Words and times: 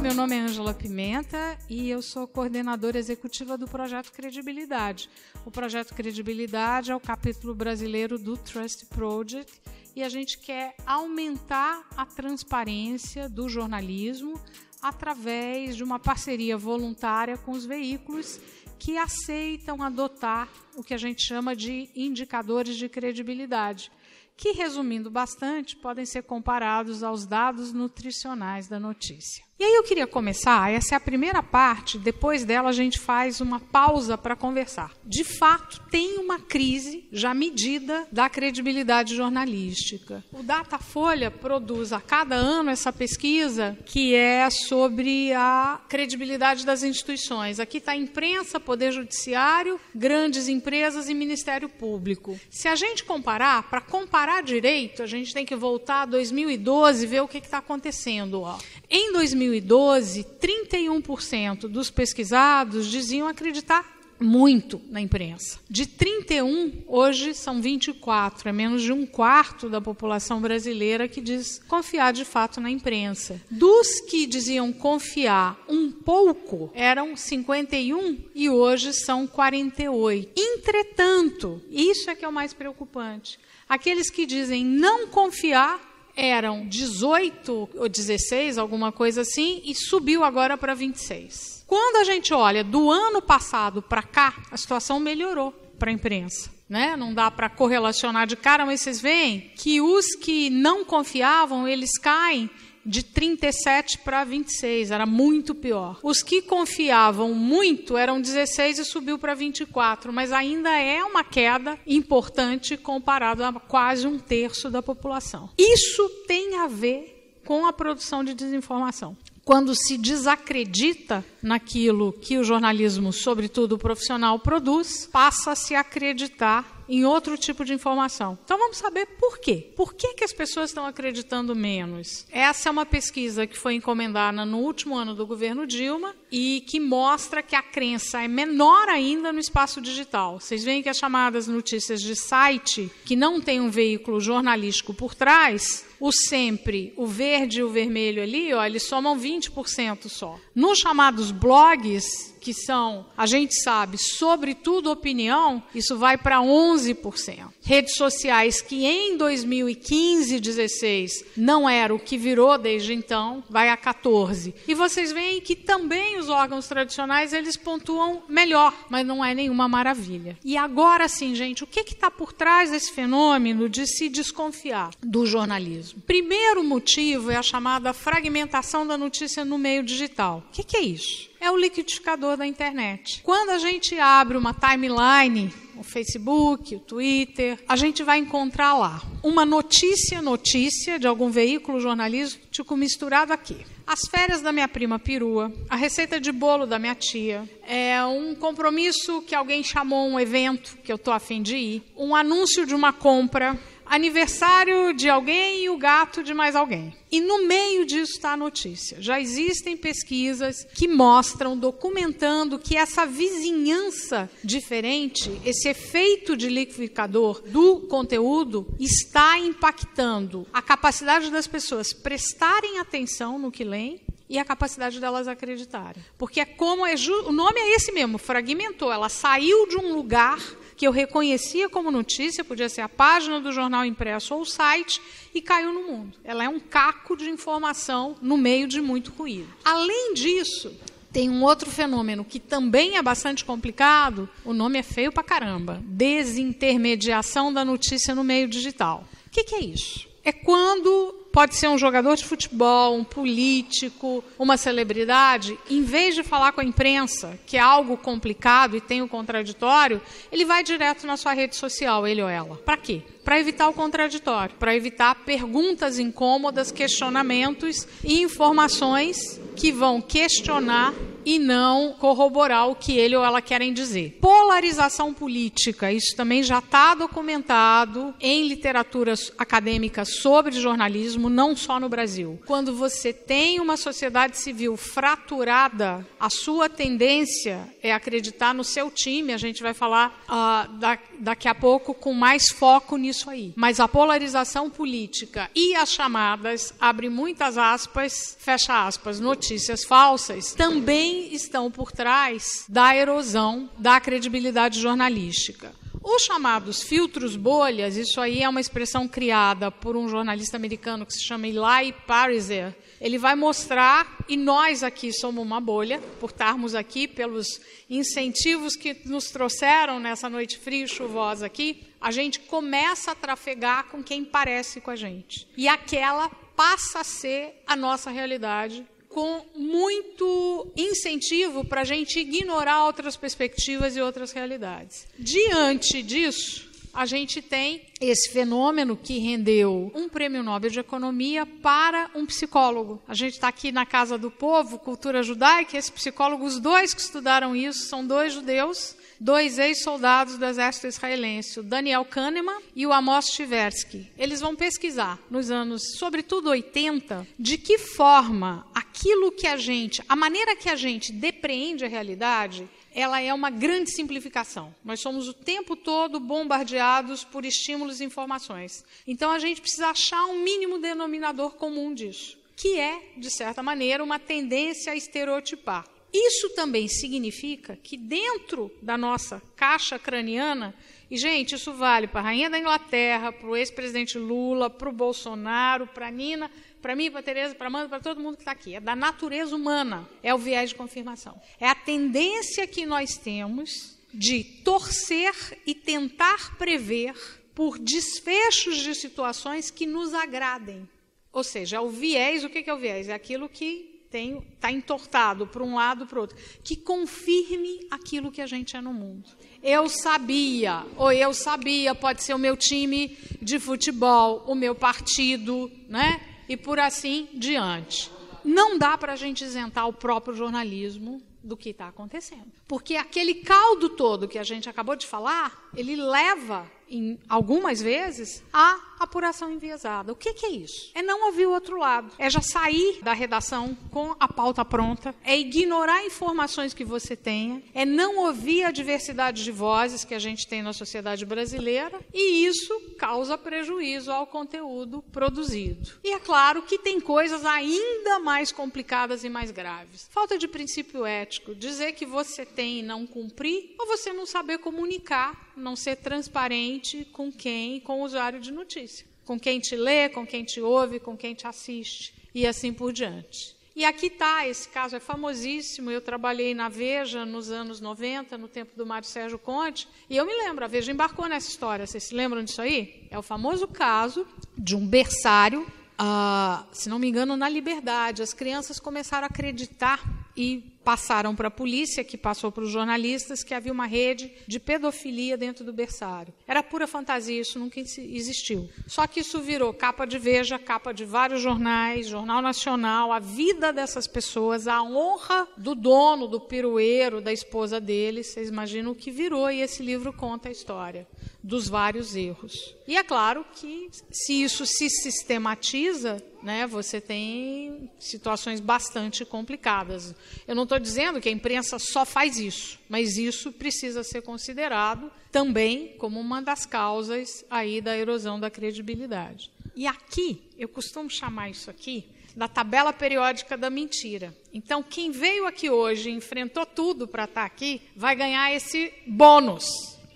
meu 0.00 0.14
nome 0.14 0.34
é 0.34 0.40
Ângela 0.40 0.72
Pimenta 0.72 1.58
e 1.68 1.90
eu 1.90 2.00
sou 2.00 2.26
coordenadora 2.26 2.98
executiva 2.98 3.58
do 3.58 3.68
projeto 3.68 4.10
Credibilidade. 4.12 5.10
O 5.44 5.50
projeto 5.50 5.94
Credibilidade 5.94 6.90
é 6.90 6.96
o 6.96 7.00
capítulo 7.00 7.54
brasileiro 7.54 8.18
do 8.18 8.34
Trust 8.34 8.86
Project 8.86 9.60
e 9.94 10.02
a 10.02 10.08
gente 10.08 10.38
quer 10.38 10.74
aumentar 10.86 11.86
a 11.94 12.06
transparência 12.06 13.28
do 13.28 13.46
jornalismo 13.46 14.40
através 14.80 15.76
de 15.76 15.84
uma 15.84 15.98
parceria 15.98 16.56
voluntária 16.56 17.36
com 17.36 17.50
os 17.50 17.66
veículos 17.66 18.40
que 18.78 18.96
aceitam 18.96 19.82
adotar 19.82 20.48
o 20.76 20.82
que 20.82 20.94
a 20.94 20.98
gente 20.98 21.22
chama 21.22 21.54
de 21.54 21.90
indicadores 21.94 22.76
de 22.76 22.88
credibilidade, 22.88 23.92
que, 24.34 24.52
resumindo 24.52 25.10
bastante, 25.10 25.76
podem 25.76 26.06
ser 26.06 26.22
comparados 26.22 27.02
aos 27.02 27.26
dados 27.26 27.74
nutricionais 27.74 28.66
da 28.66 28.80
notícia. 28.80 29.49
E 29.60 29.62
aí 29.62 29.74
eu 29.74 29.82
queria 29.82 30.06
começar, 30.06 30.72
essa 30.72 30.94
é 30.94 30.96
a 30.96 31.00
primeira 31.00 31.42
parte, 31.42 31.98
depois 31.98 32.46
dela 32.46 32.70
a 32.70 32.72
gente 32.72 32.98
faz 32.98 33.42
uma 33.42 33.60
pausa 33.60 34.16
para 34.16 34.34
conversar. 34.34 34.90
De 35.04 35.22
fato, 35.22 35.82
tem 35.90 36.16
uma 36.16 36.38
crise 36.38 37.06
já 37.12 37.34
medida 37.34 38.08
da 38.10 38.26
credibilidade 38.30 39.14
jornalística. 39.14 40.24
O 40.32 40.42
Datafolha 40.42 41.30
produz 41.30 41.92
a 41.92 42.00
cada 42.00 42.34
ano 42.34 42.70
essa 42.70 42.90
pesquisa 42.90 43.76
que 43.84 44.14
é 44.14 44.48
sobre 44.48 45.30
a 45.34 45.78
credibilidade 45.90 46.64
das 46.64 46.82
instituições. 46.82 47.60
Aqui 47.60 47.76
está 47.76 47.94
imprensa, 47.94 48.58
poder 48.58 48.92
judiciário, 48.92 49.78
grandes 49.94 50.48
empresas 50.48 51.06
e 51.06 51.12
Ministério 51.12 51.68
Público. 51.68 52.40
Se 52.48 52.66
a 52.66 52.74
gente 52.74 53.04
comparar, 53.04 53.64
para 53.64 53.82
comparar 53.82 54.42
direito, 54.42 55.02
a 55.02 55.06
gente 55.06 55.34
tem 55.34 55.44
que 55.44 55.54
voltar 55.54 56.00
a 56.00 56.06
2012 56.06 57.04
e 57.04 57.06
ver 57.06 57.20
o 57.20 57.28
que 57.28 57.36
está 57.36 57.58
acontecendo. 57.58 58.40
Ó. 58.40 58.58
Em 58.88 59.12
2012, 59.12 59.49
31% 59.58 61.68
dos 61.68 61.90
pesquisados 61.90 62.86
diziam 62.86 63.26
acreditar 63.26 64.00
muito 64.20 64.80
na 64.90 65.00
imprensa. 65.00 65.58
De 65.68 65.86
31, 65.86 66.84
hoje 66.86 67.34
são 67.34 67.60
24, 67.60 68.50
é 68.50 68.52
menos 68.52 68.82
de 68.82 68.92
um 68.92 69.06
quarto 69.06 69.68
da 69.68 69.80
população 69.80 70.40
brasileira 70.40 71.08
que 71.08 71.20
diz 71.20 71.60
confiar 71.66 72.12
de 72.12 72.24
fato 72.24 72.60
na 72.60 72.70
imprensa. 72.70 73.40
Dos 73.50 74.00
que 74.02 74.26
diziam 74.26 74.72
confiar 74.72 75.58
um 75.68 75.90
pouco, 75.90 76.70
eram 76.74 77.16
51 77.16 78.18
e 78.34 78.50
hoje 78.50 78.92
são 78.92 79.26
48. 79.26 80.30
Entretanto, 80.36 81.60
isso 81.70 82.10
é 82.10 82.14
que 82.14 82.24
é 82.24 82.28
o 82.28 82.32
mais 82.32 82.52
preocupante. 82.52 83.38
Aqueles 83.68 84.10
que 84.10 84.26
dizem 84.26 84.64
não 84.64 85.06
confiar 85.06 85.89
eram 86.16 86.66
18 86.66 87.68
ou 87.74 87.88
16, 87.88 88.58
alguma 88.58 88.92
coisa 88.92 89.22
assim, 89.22 89.62
e 89.64 89.74
subiu 89.74 90.24
agora 90.24 90.56
para 90.56 90.74
26. 90.74 91.64
Quando 91.66 91.96
a 91.96 92.04
gente 92.04 92.34
olha 92.34 92.64
do 92.64 92.90
ano 92.90 93.22
passado 93.22 93.80
para 93.80 94.02
cá, 94.02 94.34
a 94.50 94.56
situação 94.56 94.98
melhorou 94.98 95.52
para 95.78 95.90
a 95.90 95.94
imprensa. 95.94 96.50
Né? 96.68 96.94
Não 96.96 97.12
dá 97.12 97.30
para 97.30 97.48
correlacionar 97.48 98.26
de 98.26 98.36
cara, 98.36 98.64
mas 98.64 98.80
vocês 98.80 99.00
veem 99.00 99.50
que 99.56 99.80
os 99.80 100.14
que 100.14 100.50
não 100.50 100.84
confiavam, 100.84 101.66
eles 101.66 101.98
caem 101.98 102.48
de 102.84 103.02
37 103.02 103.98
para 103.98 104.24
26, 104.24 104.90
era 104.90 105.06
muito 105.06 105.54
pior. 105.54 105.98
Os 106.02 106.22
que 106.22 106.42
confiavam 106.42 107.34
muito 107.34 107.96
eram 107.96 108.20
16 108.20 108.78
e 108.78 108.84
subiu 108.84 109.18
para 109.18 109.34
24, 109.34 110.12
mas 110.12 110.32
ainda 110.32 110.70
é 110.70 111.04
uma 111.04 111.22
queda 111.22 111.78
importante 111.86 112.76
comparado 112.76 113.44
a 113.44 113.52
quase 113.52 114.06
um 114.06 114.18
terço 114.18 114.70
da 114.70 114.82
população. 114.82 115.50
Isso 115.58 116.08
tem 116.26 116.56
a 116.56 116.66
ver 116.66 117.40
com 117.44 117.66
a 117.66 117.72
produção 117.72 118.22
de 118.24 118.34
desinformação 118.34 119.16
quando 119.44 119.74
se 119.74 119.98
desacredita 119.98 121.24
naquilo 121.42 122.12
que 122.12 122.38
o 122.38 122.44
jornalismo, 122.44 123.12
sobretudo 123.12 123.74
o 123.74 123.78
profissional, 123.78 124.38
produz, 124.38 125.08
passa 125.10 125.50
a 125.50 125.56
se 125.56 125.74
acreditar 125.74 126.79
em 126.90 127.04
outro 127.04 127.38
tipo 127.38 127.64
de 127.64 127.72
informação. 127.72 128.36
Então 128.44 128.58
vamos 128.58 128.76
saber 128.76 129.06
por 129.18 129.38
quê. 129.38 129.72
Por 129.76 129.94
que, 129.94 130.14
que 130.14 130.24
as 130.24 130.32
pessoas 130.32 130.70
estão 130.70 130.84
acreditando 130.84 131.54
menos? 131.54 132.26
Essa 132.30 132.68
é 132.68 132.72
uma 132.72 132.84
pesquisa 132.84 133.46
que 133.46 133.56
foi 133.56 133.74
encomendada 133.74 134.44
no 134.44 134.58
último 134.58 134.96
ano 134.96 135.14
do 135.14 135.24
governo 135.24 135.66
Dilma 135.66 136.14
e 136.32 136.64
que 136.66 136.80
mostra 136.80 137.42
que 137.42 137.54
a 137.54 137.62
crença 137.62 138.20
é 138.20 138.26
menor 138.26 138.88
ainda 138.88 139.32
no 139.32 139.38
espaço 139.38 139.80
digital. 139.80 140.40
Vocês 140.40 140.64
veem 140.64 140.82
que 140.82 140.88
as 140.88 140.98
chamadas 140.98 141.46
notícias 141.46 142.00
de 142.02 142.16
site, 142.16 142.90
que 143.04 143.14
não 143.14 143.40
tem 143.40 143.60
um 143.60 143.70
veículo 143.70 144.20
jornalístico 144.20 144.92
por 144.92 145.14
trás, 145.14 145.84
o 146.00 146.10
sempre, 146.10 146.94
o 146.96 147.06
verde 147.06 147.60
e 147.60 147.62
o 147.62 147.68
vermelho 147.68 148.22
ali, 148.22 148.52
ó, 148.54 148.64
eles 148.64 148.84
somam 148.84 149.18
20% 149.18 150.08
só. 150.08 150.38
Nos 150.54 150.78
chamados 150.78 151.30
blogs, 151.30 152.34
que 152.40 152.54
são, 152.54 153.04
a 153.16 153.26
gente 153.26 153.54
sabe, 153.62 153.98
sobretudo 153.98 154.90
opinião, 154.90 155.62
isso 155.74 155.96
vai 155.98 156.16
para 156.16 156.38
11%. 156.38 157.50
Redes 157.62 157.94
sociais 157.94 158.62
que 158.62 158.86
em 158.86 159.16
2015, 159.16 160.40
16 160.40 161.24
não 161.36 161.68
era 161.68 161.94
o 161.94 161.98
que 161.98 162.16
virou 162.16 162.56
desde 162.56 162.94
então, 162.94 163.44
vai 163.48 163.68
a 163.68 163.76
14. 163.76 164.54
E 164.66 164.74
vocês 164.74 165.12
veem 165.12 165.40
que 165.40 165.54
também 165.54 166.18
os 166.18 166.28
órgãos 166.28 166.66
tradicionais 166.66 167.32
eles 167.32 167.56
pontuam 167.56 168.22
melhor, 168.26 168.74
mas 168.88 169.06
não 169.06 169.24
é 169.24 169.34
nenhuma 169.34 169.68
maravilha. 169.68 170.38
E 170.42 170.56
agora 170.56 171.06
sim, 171.08 171.34
gente, 171.34 171.62
o 171.62 171.66
que 171.66 171.80
está 171.80 172.10
por 172.10 172.32
trás 172.32 172.70
desse 172.70 172.90
fenômeno 172.92 173.68
de 173.68 173.86
se 173.86 174.08
desconfiar 174.08 174.90
do 175.02 175.26
jornalismo? 175.26 175.89
Primeiro 176.06 176.62
motivo 176.62 177.30
é 177.30 177.36
a 177.36 177.42
chamada 177.42 177.92
fragmentação 177.92 178.86
da 178.86 178.96
notícia 178.96 179.44
no 179.44 179.58
meio 179.58 179.82
digital. 179.82 180.44
O 180.48 180.52
que, 180.52 180.62
que 180.62 180.76
é 180.76 180.80
isso? 180.82 181.30
é 181.40 181.50
o 181.50 181.56
liquidificador 181.56 182.36
da 182.36 182.46
internet. 182.46 183.22
Quando 183.22 183.50
a 183.50 183.58
gente 183.58 183.98
abre 183.98 184.36
uma 184.36 184.52
timeline, 184.52 185.50
o 185.74 185.82
Facebook, 185.82 186.76
o 186.76 186.80
Twitter, 186.80 187.58
a 187.66 187.74
gente 187.76 188.02
vai 188.02 188.18
encontrar 188.18 188.74
lá 188.74 189.02
uma 189.22 189.46
notícia, 189.46 190.20
notícia 190.20 190.98
de 190.98 191.06
algum 191.06 191.30
veículo 191.30 191.80
jornalístico 191.80 192.76
misturado 192.76 193.32
aqui. 193.32 193.56
As 193.86 194.02
férias 194.02 194.42
da 194.42 194.52
minha 194.52 194.68
prima 194.68 194.98
perua, 194.98 195.50
a 195.68 195.74
receita 195.74 196.20
de 196.20 196.30
bolo 196.30 196.66
da 196.66 196.78
minha 196.78 196.94
tia, 196.94 197.48
é 197.66 198.04
um 198.04 198.34
compromisso 198.34 199.22
que 199.22 199.34
alguém 199.34 199.64
chamou 199.64 200.06
um 200.08 200.20
evento 200.20 200.76
que 200.84 200.92
eu 200.92 200.98
tô 200.98 201.10
afim 201.10 201.42
de 201.42 201.56
ir, 201.56 201.82
um 201.96 202.14
anúncio 202.14 202.66
de 202.66 202.74
uma 202.74 202.92
compra, 202.92 203.58
aniversário 203.90 204.94
de 204.94 205.10
alguém 205.10 205.64
e 205.64 205.68
o 205.68 205.76
gato 205.76 206.22
de 206.22 206.32
mais 206.32 206.54
alguém. 206.54 206.94
E 207.10 207.20
no 207.20 207.44
meio 207.48 207.84
disso 207.84 208.12
está 208.12 208.34
a 208.34 208.36
notícia. 208.36 209.02
Já 209.02 209.20
existem 209.20 209.76
pesquisas 209.76 210.64
que 210.72 210.86
mostram, 210.86 211.58
documentando 211.58 212.56
que 212.56 212.76
essa 212.76 213.04
vizinhança 213.04 214.30
diferente, 214.44 215.28
esse 215.44 215.68
efeito 215.68 216.36
de 216.36 216.48
liquidificador 216.48 217.42
do 217.48 217.80
conteúdo, 217.88 218.72
está 218.78 219.36
impactando 219.36 220.46
a 220.52 220.62
capacidade 220.62 221.28
das 221.28 221.48
pessoas 221.48 221.92
prestarem 221.92 222.78
atenção 222.78 223.40
no 223.40 223.50
que 223.50 223.64
leem 223.64 224.00
e 224.28 224.38
a 224.38 224.44
capacidade 224.44 225.00
delas 225.00 225.26
acreditarem. 225.26 226.00
Porque 226.16 226.38
é 226.38 226.44
como 226.44 226.86
é 226.86 226.94
o 227.26 227.32
nome 227.32 227.58
é 227.58 227.74
esse 227.74 227.90
mesmo, 227.90 228.16
fragmentou. 228.16 228.92
Ela 228.92 229.08
saiu 229.08 229.66
de 229.66 229.76
um 229.76 229.92
lugar 229.92 230.38
que 230.80 230.86
eu 230.86 230.92
reconhecia 230.92 231.68
como 231.68 231.90
notícia, 231.90 232.42
podia 232.42 232.66
ser 232.66 232.80
a 232.80 232.88
página 232.88 233.38
do 233.38 233.52
jornal 233.52 233.84
impresso 233.84 234.34
ou 234.34 234.40
o 234.40 234.46
site, 234.46 234.98
e 235.34 235.42
caiu 235.42 235.74
no 235.74 235.82
mundo. 235.82 236.16
Ela 236.24 236.44
é 236.44 236.48
um 236.48 236.58
caco 236.58 237.14
de 237.14 237.28
informação 237.28 238.16
no 238.22 238.38
meio 238.38 238.66
de 238.66 238.80
muito 238.80 239.12
ruído. 239.12 239.46
Além 239.62 240.14
disso, 240.14 240.74
tem 241.12 241.28
um 241.28 241.44
outro 241.44 241.68
fenômeno 241.68 242.24
que 242.24 242.40
também 242.40 242.96
é 242.96 243.02
bastante 243.02 243.44
complicado, 243.44 244.26
o 244.42 244.54
nome 244.54 244.78
é 244.78 244.82
feio 244.82 245.12
pra 245.12 245.22
caramba: 245.22 245.82
desintermediação 245.84 247.52
da 247.52 247.62
notícia 247.62 248.14
no 248.14 248.24
meio 248.24 248.48
digital. 248.48 249.04
O 249.26 249.30
que, 249.30 249.44
que 249.44 249.56
é 249.56 249.60
isso? 249.60 250.08
É 250.24 250.32
quando 250.32 251.12
pode 251.32 251.56
ser 251.56 251.68
um 251.68 251.78
jogador 251.78 252.16
de 252.16 252.24
futebol, 252.24 252.96
um 252.96 253.04
político, 253.04 254.24
uma 254.38 254.56
celebridade, 254.56 255.58
em 255.68 255.82
vez 255.82 256.14
de 256.14 256.22
falar 256.22 256.52
com 256.52 256.60
a 256.60 256.64
imprensa, 256.64 257.38
que 257.46 257.56
é 257.56 257.60
algo 257.60 257.96
complicado 257.96 258.76
e 258.76 258.80
tem 258.80 259.02
o 259.02 259.08
contraditório, 259.08 260.00
ele 260.30 260.44
vai 260.44 260.62
direto 260.62 261.06
na 261.06 261.16
sua 261.16 261.32
rede 261.32 261.56
social, 261.56 262.06
ele 262.06 262.22
ou 262.22 262.28
ela. 262.28 262.56
Para 262.56 262.76
quê? 262.76 263.02
Para 263.24 263.38
evitar 263.38 263.68
o 263.68 263.72
contraditório, 263.72 264.56
para 264.58 264.74
evitar 264.74 265.14
perguntas 265.24 265.98
incômodas, 265.98 266.72
questionamentos 266.72 267.86
e 268.02 268.22
informações 268.22 269.40
que 269.54 269.70
vão 269.70 270.00
questionar 270.00 270.94
e 271.24 271.38
não 271.38 271.92
corroborar 271.98 272.68
o 272.68 272.74
que 272.74 272.96
ele 272.96 273.14
ou 273.14 273.24
ela 273.24 273.42
querem 273.42 273.72
dizer. 273.72 274.18
Polarização 274.20 275.12
política, 275.12 275.92
isso 275.92 276.16
também 276.16 276.42
já 276.42 276.58
está 276.58 276.94
documentado 276.94 278.14
em 278.20 278.48
literatura 278.48 279.14
acadêmica 279.36 280.04
sobre 280.04 280.52
jornalismo, 280.52 281.19
não 281.28 281.56
só 281.56 281.78
no 281.78 281.88
Brasil. 281.88 282.40
Quando 282.46 282.74
você 282.74 283.12
tem 283.12 283.60
uma 283.60 283.76
sociedade 283.76 284.38
civil 284.38 284.76
fraturada, 284.76 286.06
a 286.18 286.30
sua 286.30 286.68
tendência 286.68 287.68
é 287.82 287.92
acreditar 287.92 288.54
no 288.54 288.64
seu 288.64 288.90
time. 288.90 289.32
A 289.32 289.38
gente 289.38 289.62
vai 289.62 289.74
falar 289.74 290.22
uh, 290.24 290.72
da, 290.78 290.98
daqui 291.18 291.48
a 291.48 291.54
pouco 291.54 291.92
com 291.92 292.14
mais 292.14 292.48
foco 292.48 292.96
nisso 292.96 293.28
aí. 293.28 293.52
Mas 293.56 293.80
a 293.80 293.88
polarização 293.88 294.70
política 294.70 295.50
e 295.54 295.74
as 295.74 295.92
chamadas, 295.92 296.72
abre 296.80 297.08
muitas 297.08 297.58
aspas, 297.58 298.36
fecha 298.38 298.86
aspas, 298.86 299.20
notícias 299.20 299.84
falsas, 299.84 300.52
também 300.54 301.34
estão 301.34 301.70
por 301.70 301.92
trás 301.92 302.64
da 302.68 302.94
erosão 302.94 303.68
da 303.76 304.00
credibilidade 304.00 304.80
jornalística. 304.80 305.72
Os 306.02 306.22
chamados 306.22 306.82
filtros 306.82 307.36
bolhas, 307.36 307.94
isso 307.94 308.22
aí 308.22 308.42
é 308.42 308.48
uma 308.48 308.60
expressão 308.60 309.06
criada 309.06 309.70
por 309.70 309.98
um 309.98 310.08
jornalista 310.08 310.56
americano 310.56 311.04
que 311.04 311.12
se 311.12 311.22
chama 311.22 311.46
Eli 311.46 311.92
Pariser. 312.06 312.74
Ele 312.98 313.18
vai 313.18 313.34
mostrar, 313.34 314.24
e 314.26 314.34
nós 314.34 314.82
aqui 314.82 315.12
somos 315.12 315.44
uma 315.44 315.60
bolha, 315.60 316.00
por 316.18 316.30
estarmos 316.30 316.74
aqui, 316.74 317.06
pelos 317.06 317.60
incentivos 317.88 318.76
que 318.76 318.96
nos 319.04 319.30
trouxeram 319.30 320.00
nessa 320.00 320.30
noite 320.30 320.58
fria 320.58 320.84
e 320.84 320.88
chuvosa 320.88 321.44
aqui, 321.44 321.86
a 322.00 322.10
gente 322.10 322.40
começa 322.40 323.12
a 323.12 323.14
trafegar 323.14 323.84
com 323.88 324.02
quem 324.02 324.24
parece 324.24 324.80
com 324.80 324.90
a 324.90 324.96
gente. 324.96 325.46
E 325.54 325.68
aquela 325.68 326.30
passa 326.56 327.00
a 327.00 327.04
ser 327.04 327.62
a 327.66 327.76
nossa 327.76 328.10
realidade 328.10 328.86
com 329.10 329.44
muito 329.56 330.72
incentivo 330.76 331.64
para 331.64 331.82
a 331.82 331.84
gente 331.84 332.20
ignorar 332.20 332.84
outras 332.84 333.16
perspectivas 333.16 333.96
e 333.96 334.00
outras 334.00 334.32
realidades. 334.32 335.06
Diante 335.18 336.00
disso, 336.02 336.70
a 336.92 337.04
gente 337.06 337.42
tem 337.42 337.82
esse 338.00 338.30
fenômeno 338.30 338.96
que 338.96 339.18
rendeu 339.18 339.92
um 339.94 340.08
prêmio 340.08 340.42
Nobel 340.42 340.70
de 340.70 340.80
Economia 340.80 341.44
para 341.44 342.10
um 342.14 342.24
psicólogo. 342.24 343.02
A 343.06 343.14
gente 343.14 343.34
está 343.34 343.48
aqui 343.48 343.70
na 343.70 343.84
Casa 343.84 344.16
do 344.16 344.30
Povo, 344.30 344.78
Cultura 344.78 345.22
Judaica, 345.22 345.76
esses 345.76 345.90
psicólogos, 345.90 346.54
os 346.54 346.60
dois 346.60 346.94
que 346.94 347.00
estudaram 347.00 347.54
isso, 347.54 347.86
são 347.86 348.06
dois 348.06 348.32
judeus, 348.32 348.96
dois 349.20 349.58
ex-soldados 349.58 350.38
do 350.38 350.46
exército 350.46 350.86
israelense, 350.86 351.60
o 351.60 351.62
Daniel 351.62 352.04
Kahneman 352.06 352.58
e 352.74 352.86
o 352.86 352.92
Amos 352.92 353.26
Tversky. 353.26 354.10
Eles 354.16 354.40
vão 354.40 354.56
pesquisar 354.56 355.18
nos 355.30 355.50
anos, 355.50 355.82
sobretudo 355.98 356.48
80, 356.48 357.26
de 357.38 357.58
que 357.58 357.76
forma 357.76 358.66
aquilo 358.74 359.30
que 359.30 359.46
a 359.46 359.58
gente, 359.58 360.02
a 360.08 360.16
maneira 360.16 360.56
que 360.56 360.70
a 360.70 360.76
gente 360.76 361.12
depreende 361.12 361.84
a 361.84 361.88
realidade, 361.88 362.66
ela 362.94 363.20
é 363.20 363.32
uma 363.32 363.50
grande 363.50 363.90
simplificação. 363.92 364.74
Nós 364.84 365.00
somos 365.00 365.28
o 365.28 365.34
tempo 365.34 365.76
todo 365.76 366.18
bombardeados 366.18 367.22
por 367.22 367.44
estímulos 367.44 368.00
e 368.00 368.04
informações. 368.04 368.84
Então 369.06 369.30
a 369.30 369.38
gente 369.38 369.60
precisa 369.60 369.88
achar 369.88 370.24
um 370.26 370.42
mínimo 370.42 370.78
denominador 370.78 371.52
comum 371.52 371.94
disso, 371.94 372.38
que 372.56 372.78
é, 372.78 373.12
de 373.16 373.30
certa 373.30 373.62
maneira, 373.62 374.02
uma 374.02 374.18
tendência 374.18 374.92
a 374.92 374.96
estereotipar. 374.96 375.84
Isso 376.12 376.50
também 376.50 376.88
significa 376.88 377.76
que 377.76 377.96
dentro 377.96 378.70
da 378.82 378.98
nossa 378.98 379.40
caixa 379.54 379.98
craniana, 379.98 380.74
e 381.10 381.16
gente, 381.16 381.54
isso 381.54 381.72
vale 381.72 382.06
para 382.06 382.20
a 382.20 382.24
rainha 382.24 382.50
da 382.50 382.58
Inglaterra, 382.58 383.32
para 383.32 383.48
o 383.48 383.56
ex-presidente 383.56 384.18
Lula, 384.18 384.68
para 384.68 384.88
o 384.88 384.92
Bolsonaro, 384.92 385.86
para 385.86 386.08
a 386.08 386.10
Nina, 386.10 386.50
para 386.82 386.96
mim, 386.96 387.10
para 387.10 387.20
a 387.20 387.22
Tereza, 387.22 387.54
para 387.54 387.66
a 387.66 387.68
Amanda, 387.68 387.88
para 387.88 388.00
todo 388.00 388.20
mundo 388.20 388.36
que 388.36 388.42
está 388.42 388.52
aqui. 388.52 388.74
É 388.74 388.80
da 388.80 388.96
natureza 388.96 389.54
humana, 389.54 390.08
é 390.22 390.34
o 390.34 390.38
viés 390.38 390.70
de 390.70 390.76
confirmação. 390.76 391.40
É 391.60 391.68
a 391.68 391.74
tendência 391.74 392.66
que 392.66 392.84
nós 392.86 393.16
temos 393.16 393.98
de 394.12 394.42
torcer 394.42 395.32
e 395.64 395.74
tentar 395.74 396.56
prever 396.56 397.14
por 397.54 397.78
desfechos 397.78 398.78
de 398.78 398.94
situações 398.94 399.70
que 399.70 399.86
nos 399.86 400.12
agradem. 400.14 400.88
Ou 401.32 401.44
seja, 401.44 401.76
é 401.76 401.80
o 401.80 401.88
viés, 401.88 402.42
o 402.42 402.48
que 402.48 402.68
é 402.68 402.74
o 402.74 402.78
viés? 402.78 403.08
É 403.08 403.12
aquilo 403.12 403.48
que 403.48 403.89
está 404.12 404.72
entortado 404.72 405.46
para 405.46 405.62
um 405.62 405.76
lado 405.76 406.06
para 406.06 406.18
o 406.18 406.22
outro, 406.22 406.36
que 406.64 406.76
confirme 406.76 407.86
aquilo 407.90 408.32
que 408.32 408.40
a 408.40 408.46
gente 408.46 408.76
é 408.76 408.80
no 408.80 408.92
mundo. 408.92 409.30
Eu 409.62 409.88
sabia, 409.88 410.84
ou 410.96 411.12
eu 411.12 411.32
sabia, 411.32 411.94
pode 411.94 412.22
ser 412.22 412.34
o 412.34 412.38
meu 412.38 412.56
time 412.56 413.16
de 413.40 413.58
futebol, 413.58 414.44
o 414.46 414.54
meu 414.54 414.74
partido, 414.74 415.70
né? 415.88 416.20
E 416.48 416.56
por 416.56 416.80
assim 416.80 417.28
diante. 417.34 418.10
Não 418.44 418.78
dá 418.78 418.98
para 418.98 419.12
a 419.12 419.16
gente 419.16 419.44
isentar 419.44 419.86
o 419.86 419.92
próprio 419.92 420.34
jornalismo 420.34 421.22
do 421.42 421.56
que 421.56 421.70
está 421.70 421.88
acontecendo. 421.88 422.50
Porque 422.66 422.96
aquele 422.96 423.34
caldo 423.36 423.90
todo 423.90 424.28
que 424.28 424.38
a 424.38 424.42
gente 424.42 424.68
acabou 424.68 424.96
de 424.96 425.06
falar, 425.06 425.70
ele 425.76 425.96
leva 425.96 426.70
em 426.90 427.18
algumas 427.28 427.80
vezes, 427.80 428.42
a 428.52 428.90
apuração 429.00 429.50
enviesada. 429.50 430.12
O 430.12 430.16
que, 430.16 430.34
que, 430.34 430.44
é 430.44 430.50
isso? 430.50 430.90
É 430.94 431.02
não 431.02 431.26
ouvir 431.26 431.46
o 431.46 431.52
outro 431.52 431.78
lado. 431.78 432.12
É 432.18 432.28
já 432.28 432.42
sair 432.42 433.00
da 433.02 433.14
redação 433.14 433.76
com 433.90 434.14
a 434.20 434.28
pauta 434.28 434.64
pronta. 434.64 435.14
É 435.24 435.38
ignorar 435.38 436.04
informações 436.04 436.74
que 436.74 436.84
você 436.84 437.16
tenha. 437.16 437.62
É 437.72 437.86
não 437.86 438.18
ouvir 438.18 438.64
a 438.64 438.70
diversidade 438.70 439.42
de 439.42 439.50
vozes 439.50 440.04
que 440.04 440.14
a 440.14 440.18
gente 440.18 440.46
tem 440.46 440.62
na 440.62 440.74
sociedade 440.74 441.24
brasileira. 441.24 441.98
E 442.12 442.44
isso 442.44 442.78
causa 442.98 443.38
prejuízo 443.38 444.12
ao 444.12 444.26
conteúdo 444.26 445.02
produzido. 445.10 445.92
E 446.04 446.12
é 446.12 446.18
claro 446.18 446.62
que 446.62 446.78
tem 446.78 447.00
coisas 447.00 447.46
ainda 447.46 448.18
mais 448.18 448.52
complicadas 448.52 449.24
e 449.24 449.30
mais 449.30 449.50
graves. 449.50 450.08
Falta 450.10 450.36
de 450.36 450.46
princípio 450.46 451.06
ético. 451.06 451.54
Dizer 451.54 451.92
que 451.92 452.04
você 452.04 452.44
tem 452.44 452.80
e 452.80 452.82
não 452.82 453.06
cumprir, 453.06 453.74
ou 453.78 453.86
você 453.86 454.12
não 454.12 454.26
saber 454.26 454.58
comunicar 454.58 455.49
não 455.56 455.76
ser 455.76 455.96
transparente 455.96 457.04
com 457.12 457.30
quem, 457.30 457.80
com 457.80 458.00
o 458.00 458.04
usuário 458.04 458.40
de 458.40 458.50
notícia, 458.50 459.06
com 459.24 459.38
quem 459.38 459.60
te 459.60 459.76
lê, 459.76 460.08
com 460.08 460.26
quem 460.26 460.44
te 460.44 460.60
ouve, 460.60 461.00
com 461.00 461.16
quem 461.16 461.34
te 461.34 461.46
assiste 461.46 462.14
e 462.34 462.46
assim 462.46 462.72
por 462.72 462.92
diante. 462.92 463.58
E 463.74 463.84
aqui 463.84 464.06
está, 464.06 464.46
esse 464.46 464.68
caso 464.68 464.96
é 464.96 465.00
famosíssimo. 465.00 465.90
Eu 465.90 466.00
trabalhei 466.00 466.54
na 466.54 466.68
Veja 466.68 467.24
nos 467.24 467.50
anos 467.50 467.80
90, 467.80 468.36
no 468.36 468.48
tempo 468.48 468.76
do 468.76 468.84
Mário 468.84 469.08
Sérgio 469.08 469.38
Conte, 469.38 469.88
e 470.08 470.16
eu 470.16 470.26
me 470.26 470.34
lembro, 470.34 470.64
a 470.64 470.68
Veja 470.68 470.92
embarcou 470.92 471.28
nessa 471.28 471.48
história. 471.48 471.86
Vocês 471.86 472.04
se 472.04 472.14
lembram 472.14 472.42
disso 472.42 472.60
aí? 472.60 473.06
É 473.10 473.18
o 473.18 473.22
famoso 473.22 473.68
caso 473.68 474.26
de 474.58 474.74
um 474.74 474.86
berçário, 474.86 475.62
uh, 475.62 476.66
se 476.72 476.88
não 476.88 476.98
me 476.98 477.08
engano, 477.08 477.36
na 477.36 477.48
Liberdade. 477.48 478.22
As 478.22 478.34
crianças 478.34 478.80
começaram 478.80 479.24
a 479.24 479.30
acreditar 479.30 480.00
e 480.36 480.58
passaram 480.90 481.36
para 481.36 481.46
a 481.46 481.52
polícia, 481.52 482.02
que 482.02 482.18
passou 482.18 482.50
para 482.50 482.64
os 482.64 482.70
jornalistas, 482.72 483.44
que 483.44 483.54
havia 483.54 483.70
uma 483.72 483.86
rede 483.86 484.32
de 484.44 484.58
pedofilia 484.58 485.36
dentro 485.36 485.64
do 485.64 485.72
berçário. 485.72 486.34
Era 486.48 486.64
pura 486.64 486.84
fantasia, 486.84 487.40
isso 487.40 487.60
nunca 487.60 487.78
existiu. 487.78 488.68
Só 488.88 489.06
que 489.06 489.20
isso 489.20 489.38
virou 489.40 489.72
capa 489.72 490.04
de 490.04 490.18
Veja, 490.18 490.58
capa 490.58 490.92
de 490.92 491.04
vários 491.04 491.40
jornais, 491.40 492.08
Jornal 492.08 492.42
Nacional, 492.42 493.12
a 493.12 493.20
vida 493.20 493.72
dessas 493.72 494.08
pessoas, 494.08 494.66
a 494.66 494.82
honra 494.82 495.46
do 495.56 495.76
dono, 495.76 496.26
do 496.26 496.40
pirueiro, 496.40 497.20
da 497.20 497.32
esposa 497.32 497.80
dele, 497.80 498.24
vocês 498.24 498.48
imaginam 498.48 498.90
o 498.90 498.96
que 498.96 499.12
virou, 499.12 499.48
e 499.48 499.60
esse 499.60 499.84
livro 499.84 500.12
conta 500.12 500.48
a 500.48 500.52
história 500.52 501.06
dos 501.42 501.68
vários 501.68 502.14
erros. 502.16 502.74
E 502.86 502.96
é 502.96 503.04
claro 503.04 503.46
que 503.54 503.88
se 504.10 504.42
isso 504.42 504.66
se 504.66 504.90
sistematiza, 504.90 506.22
né, 506.42 506.66
você 506.66 507.00
tem 507.00 507.90
situações 507.98 508.60
bastante 508.60 509.24
complicadas. 509.24 510.14
Eu 510.46 510.54
não 510.54 510.64
estou 510.64 510.79
dizendo 510.80 511.20
que 511.20 511.28
a 511.28 511.32
imprensa 511.32 511.78
só 511.78 512.04
faz 512.04 512.38
isso, 512.38 512.78
mas 512.88 513.16
isso 513.16 513.52
precisa 513.52 514.02
ser 514.02 514.22
considerado 514.22 515.10
também 515.30 515.94
como 515.98 516.18
uma 516.18 516.42
das 516.42 516.66
causas 516.66 517.44
aí 517.50 517.80
da 517.80 517.96
erosão 517.96 518.40
da 518.40 518.50
credibilidade. 518.50 519.50
E 519.76 519.86
aqui, 519.86 520.42
eu 520.58 520.68
costumo 520.68 521.08
chamar 521.08 521.50
isso 521.50 521.70
aqui 521.70 522.06
da 522.34 522.48
tabela 522.48 522.92
periódica 522.92 523.56
da 523.56 523.68
mentira. 523.68 524.34
Então, 524.52 524.82
quem 524.82 525.10
veio 525.10 525.46
aqui 525.46 525.68
hoje 525.68 526.10
enfrentou 526.10 526.64
tudo 526.64 527.06
para 527.06 527.24
estar 527.24 527.42
tá 527.42 527.46
aqui, 527.46 527.82
vai 527.94 528.16
ganhar 528.16 528.54
esse 528.54 528.92
bônus 529.06 529.64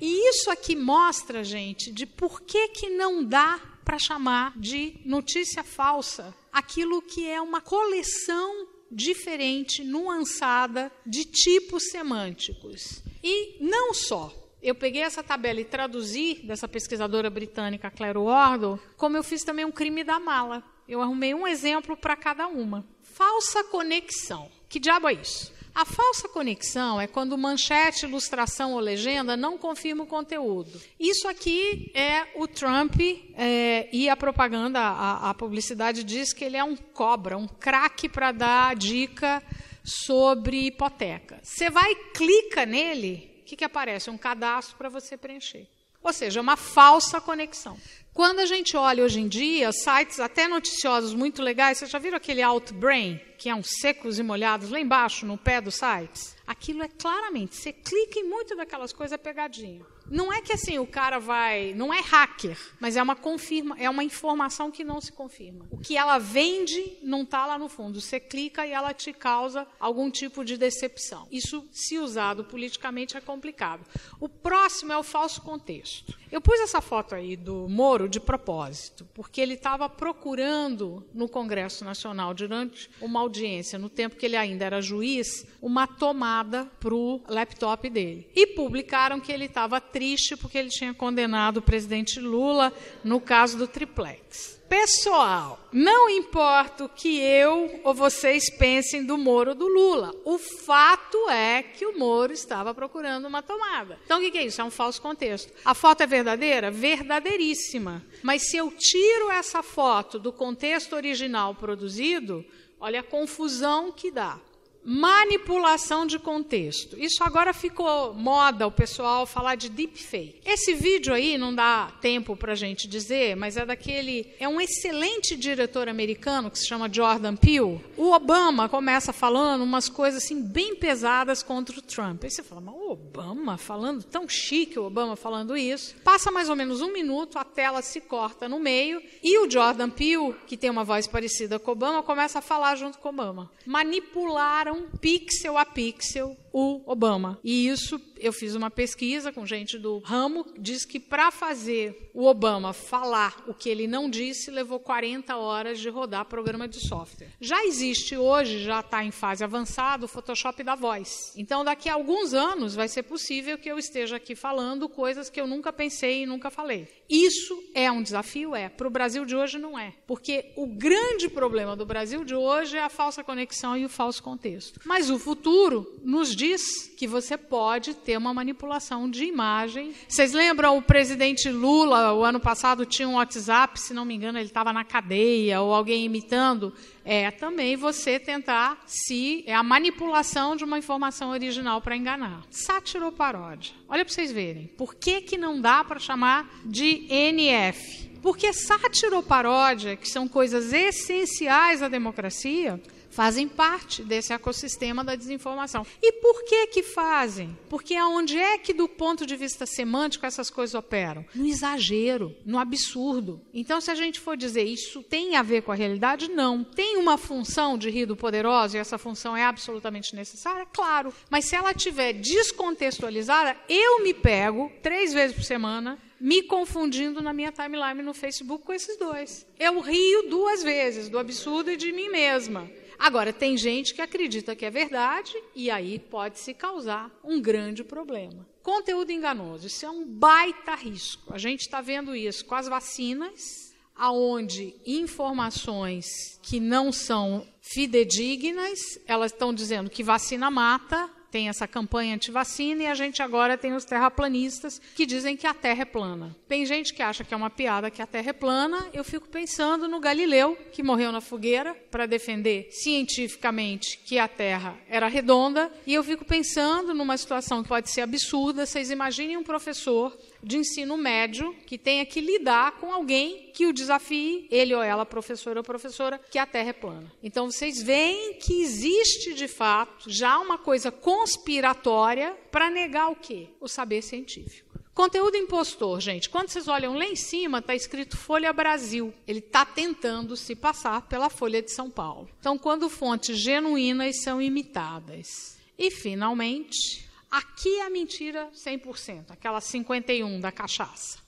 e 0.00 0.28
isso 0.28 0.50
aqui 0.50 0.76
mostra, 0.76 1.44
gente, 1.44 1.90
de 1.90 2.04
por 2.04 2.42
que, 2.42 2.68
que 2.68 2.90
não 2.90 3.24
dá 3.24 3.60
para 3.84 3.98
chamar 3.98 4.52
de 4.54 4.96
notícia 5.04 5.62
falsa 5.62 6.34
aquilo 6.52 7.00
que 7.00 7.26
é 7.26 7.40
uma 7.40 7.60
coleção 7.60 8.66
diferente, 8.94 9.82
nuançada, 9.82 10.90
de 11.04 11.24
tipos 11.24 11.90
semânticos. 11.90 13.02
E 13.22 13.56
não 13.60 13.92
só. 13.92 14.32
Eu 14.62 14.74
peguei 14.74 15.02
essa 15.02 15.22
tabela 15.22 15.60
e 15.60 15.64
traduzi 15.64 16.40
dessa 16.44 16.66
pesquisadora 16.66 17.28
britânica 17.28 17.90
Claire 17.90 18.18
Wardle, 18.18 18.80
como 18.96 19.16
eu 19.16 19.22
fiz 19.22 19.42
também 19.42 19.64
um 19.64 19.72
crime 19.72 20.02
da 20.02 20.18
mala. 20.18 20.62
Eu 20.88 21.02
arrumei 21.02 21.34
um 21.34 21.46
exemplo 21.46 21.96
para 21.96 22.16
cada 22.16 22.46
uma. 22.46 22.86
Falsa 23.02 23.64
conexão. 23.64 24.50
Que 24.68 24.80
diabo 24.80 25.08
é 25.08 25.14
isso? 25.14 25.52
A 25.74 25.84
falsa 25.84 26.28
conexão 26.28 27.00
é 27.00 27.08
quando 27.08 27.36
manchete, 27.36 28.06
ilustração 28.06 28.74
ou 28.74 28.78
legenda 28.78 29.36
não 29.36 29.58
confirma 29.58 30.04
o 30.04 30.06
conteúdo. 30.06 30.80
Isso 31.00 31.26
aqui 31.26 31.90
é 31.92 32.28
o 32.36 32.46
Trump 32.46 32.94
é, 33.34 33.88
e 33.92 34.08
a 34.08 34.16
propaganda, 34.16 34.78
a, 34.78 35.30
a 35.30 35.34
publicidade 35.34 36.04
diz 36.04 36.32
que 36.32 36.44
ele 36.44 36.56
é 36.56 36.62
um 36.62 36.76
cobra, 36.76 37.36
um 37.36 37.48
craque 37.48 38.08
para 38.08 38.30
dar 38.30 38.76
dica 38.76 39.42
sobre 39.82 40.66
hipoteca. 40.66 41.40
Você 41.42 41.68
vai, 41.68 41.92
clica 42.14 42.64
nele, 42.64 43.40
o 43.40 43.44
que, 43.44 43.56
que 43.56 43.64
aparece? 43.64 44.10
Um 44.10 44.16
cadastro 44.16 44.76
para 44.76 44.88
você 44.88 45.16
preencher. 45.16 45.66
Ou 46.04 46.12
seja, 46.12 46.40
uma 46.40 46.54
falsa 46.56 47.18
conexão. 47.20 47.78
Quando 48.12 48.38
a 48.38 48.46
gente 48.46 48.76
olha 48.76 49.02
hoje 49.02 49.18
em 49.18 49.26
dia, 49.26 49.72
sites 49.72 50.20
até 50.20 50.46
noticiosos 50.46 51.14
muito 51.14 51.42
legais, 51.42 51.78
vocês 51.78 51.90
já 51.90 51.98
viram 51.98 52.16
aquele 52.16 52.42
Outbrain, 52.42 53.20
que 53.36 53.48
é 53.48 53.54
um 53.54 53.62
secos 53.64 54.20
e 54.20 54.22
molhados 54.22 54.70
lá 54.70 54.78
embaixo, 54.78 55.26
no 55.26 55.36
pé 55.36 55.60
dos 55.60 55.74
sites? 55.74 56.36
Aquilo 56.46 56.82
é 56.84 56.88
claramente, 56.88 57.56
você 57.56 57.72
clica 57.72 58.20
em 58.20 58.28
muito 58.28 58.54
daquelas 58.54 58.92
coisas 58.92 59.18
pegadinha. 59.18 59.84
Não 60.10 60.32
é 60.32 60.40
que 60.40 60.52
assim 60.52 60.78
o 60.78 60.86
cara 60.86 61.18
vai, 61.18 61.72
não 61.74 61.92
é 61.92 62.00
hacker, 62.00 62.58
mas 62.78 62.96
é 62.96 63.02
uma 63.02 63.16
confirma, 63.16 63.76
é 63.78 63.88
uma 63.88 64.04
informação 64.04 64.70
que 64.70 64.84
não 64.84 65.00
se 65.00 65.12
confirma. 65.12 65.66
O 65.70 65.78
que 65.78 65.96
ela 65.96 66.18
vende 66.18 66.98
não 67.02 67.22
está 67.22 67.46
lá 67.46 67.58
no 67.58 67.68
fundo. 67.68 68.00
Você 68.00 68.20
clica 68.20 68.66
e 68.66 68.72
ela 68.72 68.92
te 68.92 69.12
causa 69.12 69.66
algum 69.78 70.10
tipo 70.10 70.44
de 70.44 70.56
decepção. 70.56 71.26
Isso, 71.30 71.66
se 71.72 71.98
usado 71.98 72.44
politicamente, 72.44 73.16
é 73.16 73.20
complicado. 73.20 73.84
O 74.20 74.28
próximo 74.28 74.92
é 74.92 74.98
o 74.98 75.02
falso 75.02 75.42
contexto. 75.42 76.16
Eu 76.30 76.40
pus 76.40 76.58
essa 76.58 76.80
foto 76.80 77.14
aí 77.14 77.36
do 77.36 77.68
Moro 77.68 78.08
de 78.08 78.18
propósito, 78.18 79.06
porque 79.14 79.40
ele 79.40 79.54
estava 79.54 79.88
procurando 79.88 81.06
no 81.14 81.28
Congresso 81.28 81.84
Nacional 81.84 82.34
durante 82.34 82.90
uma 83.00 83.20
audiência, 83.20 83.78
no 83.78 83.88
tempo 83.88 84.16
que 84.16 84.26
ele 84.26 84.36
ainda 84.36 84.64
era 84.64 84.80
juiz, 84.80 85.46
uma 85.62 85.86
tomada 85.86 86.64
para 86.80 86.92
o 86.92 87.22
laptop 87.28 87.88
dele. 87.88 88.28
E 88.34 88.48
publicaram 88.48 89.20
que 89.20 89.30
ele 89.30 89.44
estava 89.44 89.80
triste 89.94 90.36
porque 90.36 90.58
ele 90.58 90.70
tinha 90.70 90.92
condenado 90.92 91.58
o 91.58 91.62
presidente 91.62 92.18
Lula 92.18 92.72
no 93.04 93.20
caso 93.20 93.56
do 93.56 93.68
triplex. 93.68 94.60
Pessoal, 94.68 95.60
não 95.72 96.10
importa 96.10 96.86
o 96.86 96.88
que 96.88 97.20
eu 97.20 97.80
ou 97.84 97.94
vocês 97.94 98.50
pensem 98.50 99.06
do 99.06 99.16
Moro 99.16 99.50
ou 99.50 99.56
do 99.56 99.68
Lula, 99.68 100.12
o 100.24 100.36
fato 100.36 101.30
é 101.30 101.62
que 101.62 101.86
o 101.86 101.96
Moro 101.96 102.32
estava 102.32 102.74
procurando 102.74 103.28
uma 103.28 103.40
tomada. 103.40 104.00
Então, 104.04 104.18
o 104.18 104.30
que 104.32 104.36
é 104.36 104.44
isso? 104.44 104.60
É 104.60 104.64
um 104.64 104.70
falso 104.70 105.00
contexto. 105.00 105.52
A 105.64 105.74
foto 105.74 106.02
é 106.02 106.06
verdadeira? 106.08 106.72
Verdadeiríssima. 106.72 108.04
Mas 108.20 108.50
se 108.50 108.56
eu 108.56 108.72
tiro 108.72 109.30
essa 109.30 109.62
foto 109.62 110.18
do 110.18 110.32
contexto 110.32 110.96
original 110.96 111.54
produzido, 111.54 112.44
olha 112.80 112.98
a 112.98 113.04
confusão 113.04 113.92
que 113.92 114.10
dá. 114.10 114.40
Manipulação 114.84 116.06
de 116.06 116.18
contexto. 116.18 116.98
Isso 116.98 117.24
agora 117.24 117.54
ficou 117.54 118.12
moda 118.12 118.66
o 118.66 118.70
pessoal 118.70 119.26
falar 119.26 119.54
de 119.54 119.70
deepfake. 119.70 120.40
Esse 120.44 120.74
vídeo 120.74 121.14
aí 121.14 121.38
não 121.38 121.54
dá 121.54 121.90
tempo 122.00 122.36
para 122.36 122.52
a 122.52 122.56
gente 122.56 122.86
dizer, 122.86 123.34
mas 123.34 123.56
é 123.56 123.64
daquele. 123.64 124.26
É 124.38 124.46
um 124.46 124.60
excelente 124.60 125.36
diretor 125.36 125.88
americano 125.88 126.50
que 126.50 126.58
se 126.58 126.66
chama 126.66 126.92
Jordan 126.92 127.34
Peele. 127.34 127.80
O 127.96 128.12
Obama 128.12 128.68
começa 128.68 129.12
falando 129.12 129.62
umas 129.62 129.88
coisas 129.88 130.22
assim 130.22 130.42
bem 130.42 130.76
pesadas 130.76 131.42
contra 131.42 131.78
o 131.78 131.82
Trump. 131.82 132.24
Aí 132.24 132.30
você 132.30 132.42
fala, 132.42 132.60
mas 132.60 132.74
o 132.74 132.90
Obama 132.92 133.56
falando 133.56 134.02
tão 134.02 134.28
chique, 134.28 134.78
o 134.78 134.84
Obama 134.84 135.16
falando 135.16 135.56
isso. 135.56 135.94
Passa 136.04 136.30
mais 136.30 136.50
ou 136.50 136.56
menos 136.56 136.82
um 136.82 136.92
minuto, 136.92 137.38
a 137.38 137.44
tela 137.44 137.80
se 137.80 138.00
corta 138.00 138.48
no 138.48 138.60
meio 138.60 139.00
e 139.22 139.38
o 139.38 139.50
Jordan 139.50 139.88
Peele, 139.88 140.34
que 140.46 140.56
tem 140.56 140.68
uma 140.68 140.84
voz 140.84 141.06
parecida 141.06 141.58
com 141.58 141.70
o 141.70 141.72
Obama, 141.72 142.02
começa 142.02 142.40
a 142.40 142.42
falar 142.42 142.76
junto 142.76 142.98
com 142.98 143.08
o 143.08 143.12
Obama. 143.12 143.50
Manipularam 143.64 144.73
pixel 145.00 145.56
a 145.58 145.64
pixel 145.64 146.36
o 146.54 146.80
Obama. 146.86 147.40
E 147.42 147.66
isso 147.66 148.00
eu 148.16 148.32
fiz 148.32 148.54
uma 148.54 148.70
pesquisa 148.70 149.32
com 149.32 149.44
gente 149.44 149.76
do 149.76 149.98
ramo, 149.98 150.46
diz 150.56 150.84
que 150.84 151.00
para 151.00 151.32
fazer 151.32 152.10
o 152.14 152.24
Obama 152.26 152.72
falar 152.72 153.42
o 153.48 153.52
que 153.52 153.68
ele 153.68 153.88
não 153.88 154.08
disse, 154.08 154.52
levou 154.52 154.78
40 154.78 155.36
horas 155.36 155.80
de 155.80 155.88
rodar 155.88 156.24
programa 156.26 156.68
de 156.68 156.78
software. 156.78 157.32
Já 157.40 157.64
existe 157.64 158.16
hoje, 158.16 158.62
já 158.62 158.80
está 158.80 159.04
em 159.04 159.10
fase 159.10 159.42
avançada, 159.42 160.04
o 160.04 160.08
Photoshop 160.08 160.62
da 160.62 160.76
voz. 160.76 161.32
Então, 161.36 161.64
daqui 161.64 161.88
a 161.88 161.94
alguns 161.94 162.32
anos, 162.32 162.76
vai 162.76 162.86
ser 162.86 163.02
possível 163.02 163.58
que 163.58 163.68
eu 163.68 163.76
esteja 163.76 164.16
aqui 164.16 164.36
falando 164.36 164.88
coisas 164.88 165.28
que 165.28 165.40
eu 165.40 165.48
nunca 165.48 165.72
pensei 165.72 166.22
e 166.22 166.26
nunca 166.26 166.50
falei. 166.50 166.86
Isso 167.10 167.62
é 167.74 167.90
um 167.90 168.02
desafio? 168.02 168.54
É. 168.54 168.68
Para 168.68 168.86
o 168.86 168.90
Brasil 168.90 169.24
de 169.24 169.34
hoje, 169.34 169.58
não 169.58 169.76
é. 169.76 169.92
Porque 170.06 170.52
o 170.56 170.66
grande 170.66 171.28
problema 171.28 171.74
do 171.74 171.84
Brasil 171.84 172.24
de 172.24 172.34
hoje 172.34 172.76
é 172.76 172.82
a 172.82 172.88
falsa 172.88 173.24
conexão 173.24 173.76
e 173.76 173.84
o 173.84 173.88
falso 173.88 174.22
contexto. 174.22 174.80
Mas 174.84 175.10
o 175.10 175.18
futuro 175.18 176.00
nos 176.02 176.34
diz 176.34 176.43
diz 176.44 176.92
que 176.94 177.06
você 177.06 177.38
pode 177.38 177.94
ter 177.94 178.18
uma 178.18 178.34
manipulação 178.34 179.08
de 179.08 179.24
imagem. 179.24 179.94
Vocês 180.06 180.32
lembram 180.32 180.76
o 180.76 180.82
presidente 180.82 181.48
Lula, 181.48 182.12
o 182.12 182.22
ano 182.22 182.38
passado, 182.38 182.84
tinha 182.84 183.08
um 183.08 183.14
WhatsApp, 183.14 183.80
se 183.80 183.94
não 183.94 184.04
me 184.04 184.14
engano, 184.14 184.38
ele 184.38 184.46
estava 184.46 184.72
na 184.72 184.84
cadeia, 184.84 185.62
ou 185.62 185.72
alguém 185.72 186.04
imitando? 186.04 186.74
É 187.02 187.30
também 187.30 187.76
você 187.76 188.18
tentar 188.20 188.82
se. 188.86 189.42
É 189.46 189.54
a 189.54 189.62
manipulação 189.62 190.54
de 190.54 190.64
uma 190.64 190.78
informação 190.78 191.30
original 191.30 191.80
para 191.80 191.96
enganar. 191.96 192.42
Sátiro 192.50 193.06
ou 193.06 193.12
paródia? 193.12 193.74
Olha 193.88 194.04
para 194.04 194.12
vocês 194.12 194.30
verem. 194.30 194.66
Por 194.76 194.94
que, 194.94 195.22
que 195.22 195.38
não 195.38 195.60
dá 195.60 195.82
para 195.82 195.98
chamar 195.98 196.48
de 196.64 197.06
NF? 197.10 198.10
Porque 198.20 198.52
sátiro 198.52 199.16
ou 199.16 199.22
paródia, 199.22 199.96
que 199.96 200.08
são 200.08 200.26
coisas 200.28 200.72
essenciais 200.72 201.82
à 201.82 201.88
democracia, 201.88 202.80
fazem 203.14 203.48
parte 203.48 204.02
desse 204.02 204.32
ecossistema 204.32 205.04
da 205.04 205.14
desinformação. 205.14 205.86
E 206.02 206.12
por 206.12 206.44
que 206.44 206.66
que 206.66 206.82
fazem? 206.82 207.56
Porque 207.68 207.94
aonde 207.94 208.36
é 208.36 208.58
que 208.58 208.74
do 208.74 208.88
ponto 208.88 209.24
de 209.24 209.36
vista 209.36 209.64
semântico 209.64 210.26
essas 210.26 210.50
coisas 210.50 210.74
operam? 210.74 211.24
No 211.34 211.46
exagero, 211.46 212.34
no 212.44 212.58
absurdo. 212.58 213.40
Então 213.54 213.80
se 213.80 213.90
a 213.90 213.94
gente 213.94 214.18
for 214.18 214.36
dizer 214.36 214.64
isso 214.64 215.02
tem 215.02 215.36
a 215.36 215.42
ver 215.42 215.62
com 215.62 215.70
a 215.70 215.76
realidade, 215.76 216.28
não. 216.28 216.64
Tem 216.64 216.96
uma 216.96 217.16
função 217.16 217.78
de 217.78 217.88
rir 217.88 218.06
do 218.06 218.16
poderoso 218.16 218.76
e 218.76 218.80
essa 218.80 218.98
função 218.98 219.36
é 219.36 219.44
absolutamente 219.44 220.16
necessária? 220.16 220.66
Claro. 220.66 221.14
Mas 221.30 221.44
se 221.44 221.54
ela 221.54 221.70
estiver 221.70 222.12
descontextualizada, 222.14 223.56
eu 223.68 224.02
me 224.02 224.12
pego 224.12 224.72
três 224.82 225.12
vezes 225.12 225.36
por 225.36 225.44
semana 225.44 225.98
me 226.20 226.42
confundindo 226.42 227.20
na 227.20 227.32
minha 227.32 227.52
timeline 227.52 228.02
no 228.02 228.14
Facebook 228.14 228.64
com 228.64 228.72
esses 228.72 228.96
dois. 228.96 229.46
Eu 229.58 229.78
rio 229.80 230.30
duas 230.30 230.62
vezes 230.62 231.08
do 231.08 231.18
absurdo 231.18 231.70
e 231.70 231.76
de 231.76 231.92
mim 231.92 232.08
mesma. 232.08 232.68
Agora, 232.98 233.32
tem 233.32 233.56
gente 233.56 233.94
que 233.94 234.02
acredita 234.02 234.54
que 234.54 234.64
é 234.64 234.70
verdade 234.70 235.32
e 235.54 235.70
aí 235.70 235.98
pode 235.98 236.38
se 236.38 236.54
causar 236.54 237.10
um 237.22 237.40
grande 237.40 237.82
problema. 237.84 238.46
Conteúdo 238.62 239.10
enganoso, 239.10 239.66
isso 239.66 239.84
é 239.84 239.90
um 239.90 240.06
baita 240.06 240.74
risco. 240.74 241.34
A 241.34 241.38
gente 241.38 241.60
está 241.60 241.80
vendo 241.80 242.16
isso 242.16 242.44
com 242.46 242.54
as 242.54 242.66
vacinas, 242.66 243.74
aonde 243.94 244.74
informações 244.86 246.06
que 246.42 246.58
não 246.58 246.90
são 246.90 247.46
fidedignas, 247.60 248.80
elas 249.06 249.32
estão 249.32 249.52
dizendo 249.52 249.90
que 249.90 250.02
vacina 250.02 250.50
mata, 250.50 251.10
tem 251.34 251.48
essa 251.48 251.66
campanha 251.66 252.14
anti-vacina 252.14 252.84
e 252.84 252.86
a 252.86 252.94
gente 252.94 253.20
agora 253.20 253.58
tem 253.58 253.72
os 253.74 253.84
terraplanistas 253.84 254.80
que 254.94 255.04
dizem 255.04 255.36
que 255.36 255.48
a 255.48 255.52
Terra 255.52 255.82
é 255.82 255.84
plana. 255.84 256.36
Tem 256.46 256.64
gente 256.64 256.94
que 256.94 257.02
acha 257.02 257.24
que 257.24 257.34
é 257.34 257.36
uma 257.36 257.50
piada 257.50 257.90
que 257.90 258.00
a 258.00 258.06
Terra 258.06 258.30
é 258.30 258.32
plana. 258.32 258.88
Eu 258.92 259.02
fico 259.02 259.28
pensando 259.28 259.88
no 259.88 259.98
Galileu, 259.98 260.56
que 260.70 260.80
morreu 260.80 261.10
na 261.10 261.20
fogueira 261.20 261.74
para 261.90 262.06
defender 262.06 262.68
cientificamente 262.70 263.98
que 264.04 264.16
a 264.16 264.28
Terra 264.28 264.76
era 264.88 265.08
redonda. 265.08 265.72
E 265.84 265.92
eu 265.92 266.04
fico 266.04 266.24
pensando 266.24 266.94
numa 266.94 267.16
situação 267.16 267.64
que 267.64 267.68
pode 267.68 267.90
ser 267.90 268.02
absurda. 268.02 268.64
Vocês 268.64 268.92
imaginem 268.92 269.36
um 269.36 269.42
professor 269.42 270.16
de 270.44 270.58
ensino 270.58 270.96
médio 270.96 271.54
que 271.66 271.78
tenha 271.78 272.04
que 272.04 272.20
lidar 272.20 272.72
com 272.72 272.92
alguém 272.92 273.50
que 273.54 273.66
o 273.66 273.72
desafie, 273.72 274.46
ele 274.50 274.74
ou 274.74 274.82
ela, 274.82 275.06
professor 275.06 275.56
ou 275.56 275.62
professora, 275.62 276.20
que 276.30 276.38
a 276.38 276.46
Terra 276.46 276.70
é 276.70 276.72
plana. 276.72 277.12
Então 277.22 277.50
vocês 277.50 277.82
veem 277.82 278.34
que 278.34 278.60
existe 278.60 279.34
de 279.34 279.48
fato 279.48 280.10
já 280.10 280.38
uma 280.38 280.58
coisa 280.58 280.90
conspiratória 280.90 282.36
para 282.50 282.70
negar 282.70 283.10
o 283.10 283.16
quê? 283.16 283.48
O 283.60 283.68
saber 283.68 284.02
científico. 284.02 284.74
Conteúdo 284.94 285.36
impostor, 285.36 286.00
gente. 286.00 286.30
Quando 286.30 286.50
vocês 286.50 286.68
olham 286.68 286.96
lá 286.96 287.04
em 287.04 287.16
cima, 287.16 287.58
está 287.58 287.74
escrito 287.74 288.16
Folha 288.16 288.52
Brasil. 288.52 289.12
Ele 289.26 289.40
está 289.40 289.66
tentando 289.66 290.36
se 290.36 290.54
passar 290.54 291.02
pela 291.08 291.28
Folha 291.28 291.60
de 291.60 291.72
São 291.72 291.90
Paulo. 291.90 292.30
Então, 292.38 292.56
quando 292.56 292.88
fontes 292.88 293.36
genuínas 293.36 294.22
são 294.22 294.40
imitadas. 294.40 295.58
E, 295.76 295.90
finalmente, 295.90 297.08
Aqui 297.34 297.80
é 297.80 297.86
a 297.86 297.90
mentira 297.90 298.48
100%, 298.54 299.24
aquela 299.30 299.60
51 299.60 300.38
da 300.38 300.52
cachaça. 300.52 301.18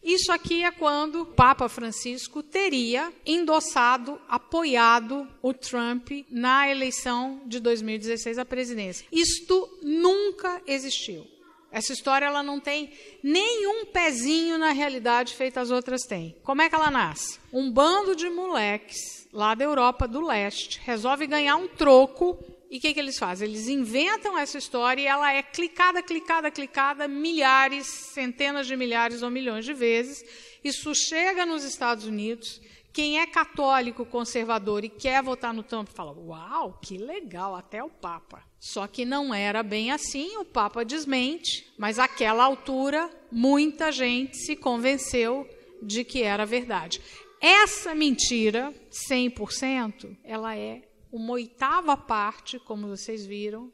Isso 0.00 0.30
aqui 0.30 0.62
é 0.62 0.70
quando 0.70 1.22
o 1.22 1.26
Papa 1.26 1.68
Francisco 1.68 2.40
teria 2.40 3.12
endossado, 3.26 4.20
apoiado 4.28 5.26
o 5.42 5.52
Trump 5.52 6.08
na 6.30 6.70
eleição 6.70 7.42
de 7.46 7.58
2016 7.58 8.38
à 8.38 8.44
presidência. 8.44 9.04
Isto 9.10 9.68
nunca 9.82 10.62
existiu. 10.68 11.26
Essa 11.72 11.92
história 11.92 12.26
ela 12.26 12.44
não 12.44 12.60
tem 12.60 12.92
nenhum 13.20 13.86
pezinho 13.86 14.58
na 14.58 14.70
realidade 14.70 15.34
feita 15.34 15.60
as 15.60 15.72
outras 15.72 16.02
têm. 16.02 16.36
Como 16.44 16.62
é 16.62 16.68
que 16.68 16.76
ela 16.76 16.92
nasce? 16.92 17.40
Um 17.52 17.72
bando 17.72 18.14
de 18.14 18.30
moleques 18.30 19.26
lá 19.32 19.52
da 19.56 19.64
Europa 19.64 20.06
do 20.06 20.20
Leste 20.20 20.80
resolve 20.84 21.26
ganhar 21.26 21.56
um 21.56 21.66
troco 21.66 22.38
e 22.76 22.78
o 22.78 22.80
que, 22.82 22.92
que 22.92 23.00
eles 23.00 23.18
fazem? 23.18 23.48
Eles 23.48 23.68
inventam 23.68 24.36
essa 24.36 24.58
história 24.58 25.00
e 25.00 25.06
ela 25.06 25.32
é 25.32 25.42
clicada, 25.42 26.02
clicada, 26.02 26.50
clicada 26.50 27.08
milhares, 27.08 27.86
centenas 27.86 28.66
de 28.66 28.76
milhares 28.76 29.22
ou 29.22 29.30
milhões 29.30 29.64
de 29.64 29.72
vezes. 29.72 30.22
Isso 30.62 30.94
chega 30.94 31.46
nos 31.46 31.64
Estados 31.64 32.04
Unidos. 32.04 32.60
Quem 32.92 33.18
é 33.18 33.26
católico, 33.26 34.04
conservador 34.04 34.84
e 34.84 34.90
quer 34.90 35.22
votar 35.22 35.54
no 35.54 35.62
Trump 35.62 35.88
fala: 35.88 36.12
Uau, 36.12 36.78
que 36.82 36.98
legal, 36.98 37.56
até 37.56 37.82
o 37.82 37.88
Papa. 37.88 38.42
Só 38.60 38.86
que 38.86 39.06
não 39.06 39.32
era 39.32 39.62
bem 39.62 39.90
assim, 39.90 40.36
o 40.36 40.44
Papa 40.44 40.84
desmente, 40.84 41.72
mas 41.78 41.98
àquela 41.98 42.44
altura 42.44 43.10
muita 43.32 43.90
gente 43.90 44.36
se 44.36 44.54
convenceu 44.54 45.48
de 45.82 46.04
que 46.04 46.22
era 46.22 46.44
verdade. 46.44 47.00
Essa 47.40 47.94
mentira, 47.94 48.74
100%, 49.10 50.14
ela 50.22 50.54
é 50.54 50.82
uma 51.12 51.32
oitava 51.32 51.96
parte, 51.96 52.58
como 52.58 52.88
vocês 52.88 53.24
viram, 53.24 53.72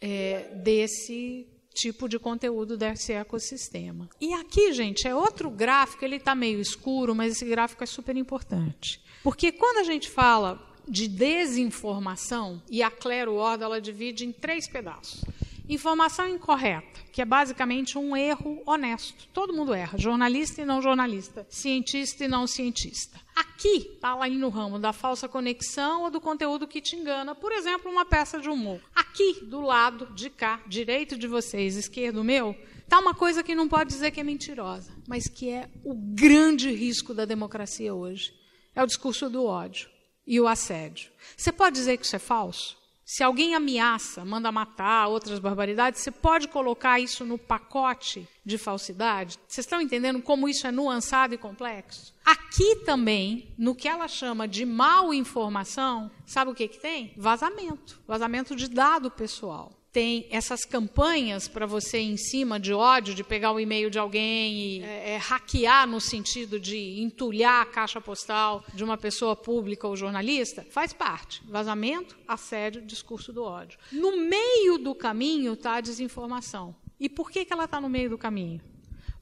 é, 0.00 0.54
desse 0.62 1.46
tipo 1.74 2.08
de 2.08 2.18
conteúdo 2.18 2.76
desse 2.76 3.12
ecossistema. 3.12 4.08
E 4.20 4.32
aqui, 4.34 4.72
gente, 4.72 5.06
é 5.06 5.14
outro 5.14 5.48
gráfico, 5.48 6.04
ele 6.04 6.16
está 6.16 6.34
meio 6.34 6.60
escuro, 6.60 7.14
mas 7.14 7.32
esse 7.32 7.44
gráfico 7.44 7.84
é 7.84 7.86
super 7.86 8.16
importante. 8.16 9.00
Porque 9.22 9.52
quando 9.52 9.78
a 9.78 9.84
gente 9.84 10.10
fala 10.10 10.60
de 10.88 11.06
desinformação, 11.06 12.62
e 12.68 12.82
a 12.82 12.90
Claire 12.90 13.30
Ward 13.30 13.62
ela 13.62 13.80
divide 13.80 14.24
em 14.24 14.32
três 14.32 14.68
pedaços. 14.68 15.22
Informação 15.68 16.26
incorreta, 16.26 17.00
que 17.12 17.20
é 17.20 17.26
basicamente 17.26 17.98
um 17.98 18.16
erro 18.16 18.62
honesto. 18.64 19.28
Todo 19.34 19.52
mundo 19.52 19.74
erra, 19.74 19.98
jornalista 19.98 20.62
e 20.62 20.64
não 20.64 20.80
jornalista, 20.80 21.46
cientista 21.50 22.24
e 22.24 22.28
não 22.28 22.46
cientista. 22.46 23.20
Aqui 23.36 23.90
está 23.94 24.14
lá 24.14 24.26
no 24.28 24.48
ramo 24.48 24.78
da 24.78 24.94
falsa 24.94 25.28
conexão 25.28 26.04
ou 26.04 26.10
do 26.10 26.22
conteúdo 26.22 26.66
que 26.66 26.80
te 26.80 26.96
engana. 26.96 27.34
Por 27.34 27.52
exemplo, 27.52 27.90
uma 27.90 28.06
peça 28.06 28.40
de 28.40 28.48
humor. 28.48 28.80
Aqui, 28.94 29.44
do 29.44 29.60
lado 29.60 30.06
de 30.14 30.30
cá, 30.30 30.62
direito 30.66 31.18
de 31.18 31.26
vocês, 31.26 31.76
esquerdo 31.76 32.24
meu, 32.24 32.56
está 32.78 32.98
uma 32.98 33.12
coisa 33.12 33.42
que 33.42 33.54
não 33.54 33.68
pode 33.68 33.90
dizer 33.90 34.10
que 34.10 34.20
é 34.20 34.24
mentirosa, 34.24 34.90
mas 35.06 35.28
que 35.28 35.50
é 35.50 35.68
o 35.84 35.94
grande 35.94 36.70
risco 36.70 37.12
da 37.12 37.26
democracia 37.26 37.94
hoje. 37.94 38.32
É 38.74 38.82
o 38.82 38.86
discurso 38.86 39.28
do 39.28 39.44
ódio 39.44 39.90
e 40.26 40.40
o 40.40 40.48
assédio. 40.48 41.10
Você 41.36 41.52
pode 41.52 41.76
dizer 41.76 41.98
que 41.98 42.06
isso 42.06 42.16
é 42.16 42.18
falso? 42.18 42.78
Se 43.10 43.22
alguém 43.22 43.54
ameaça, 43.54 44.22
manda 44.22 44.52
matar, 44.52 45.08
outras 45.08 45.38
barbaridades, 45.38 46.02
você 46.02 46.10
pode 46.10 46.46
colocar 46.46 47.00
isso 47.00 47.24
no 47.24 47.38
pacote 47.38 48.28
de 48.44 48.58
falsidade? 48.58 49.38
Vocês 49.48 49.64
estão 49.64 49.80
entendendo 49.80 50.20
como 50.20 50.46
isso 50.46 50.66
é 50.66 50.70
nuançado 50.70 51.32
e 51.32 51.38
complexo? 51.38 52.12
Aqui 52.22 52.76
também, 52.84 53.48
no 53.56 53.74
que 53.74 53.88
ela 53.88 54.06
chama 54.08 54.46
de 54.46 54.66
mal 54.66 55.14
informação, 55.14 56.10
sabe 56.26 56.50
o 56.50 56.54
que, 56.54 56.68
que 56.68 56.78
tem? 56.78 57.14
Vazamento. 57.16 57.98
Vazamento 58.06 58.54
de 58.54 58.68
dado 58.68 59.10
pessoal 59.10 59.77
tem 59.92 60.26
essas 60.30 60.64
campanhas 60.64 61.48
para 61.48 61.66
você 61.66 61.98
em 61.98 62.16
cima 62.16 62.60
de 62.60 62.72
ódio, 62.72 63.14
de 63.14 63.24
pegar 63.24 63.52
o 63.52 63.60
e-mail 63.60 63.90
de 63.90 63.98
alguém 63.98 64.52
e 64.52 64.82
é, 64.82 65.14
é, 65.14 65.16
hackear 65.16 65.86
no 65.86 66.00
sentido 66.00 66.60
de 66.60 67.00
entulhar 67.00 67.62
a 67.62 67.66
caixa 67.66 68.00
postal 68.00 68.64
de 68.74 68.84
uma 68.84 68.98
pessoa 68.98 69.34
pública 69.34 69.88
ou 69.88 69.96
jornalista, 69.96 70.66
faz 70.70 70.92
parte. 70.92 71.42
Vazamento, 71.48 72.18
assédio, 72.26 72.82
discurso 72.82 73.32
do 73.32 73.42
ódio. 73.42 73.78
No 73.90 74.18
meio 74.18 74.78
do 74.78 74.94
caminho 74.94 75.54
está 75.54 75.76
a 75.76 75.80
desinformação. 75.80 76.76
E 77.00 77.08
por 77.08 77.30
que, 77.30 77.44
que 77.44 77.52
ela 77.52 77.64
está 77.64 77.80
no 77.80 77.88
meio 77.88 78.10
do 78.10 78.18
caminho? 78.18 78.60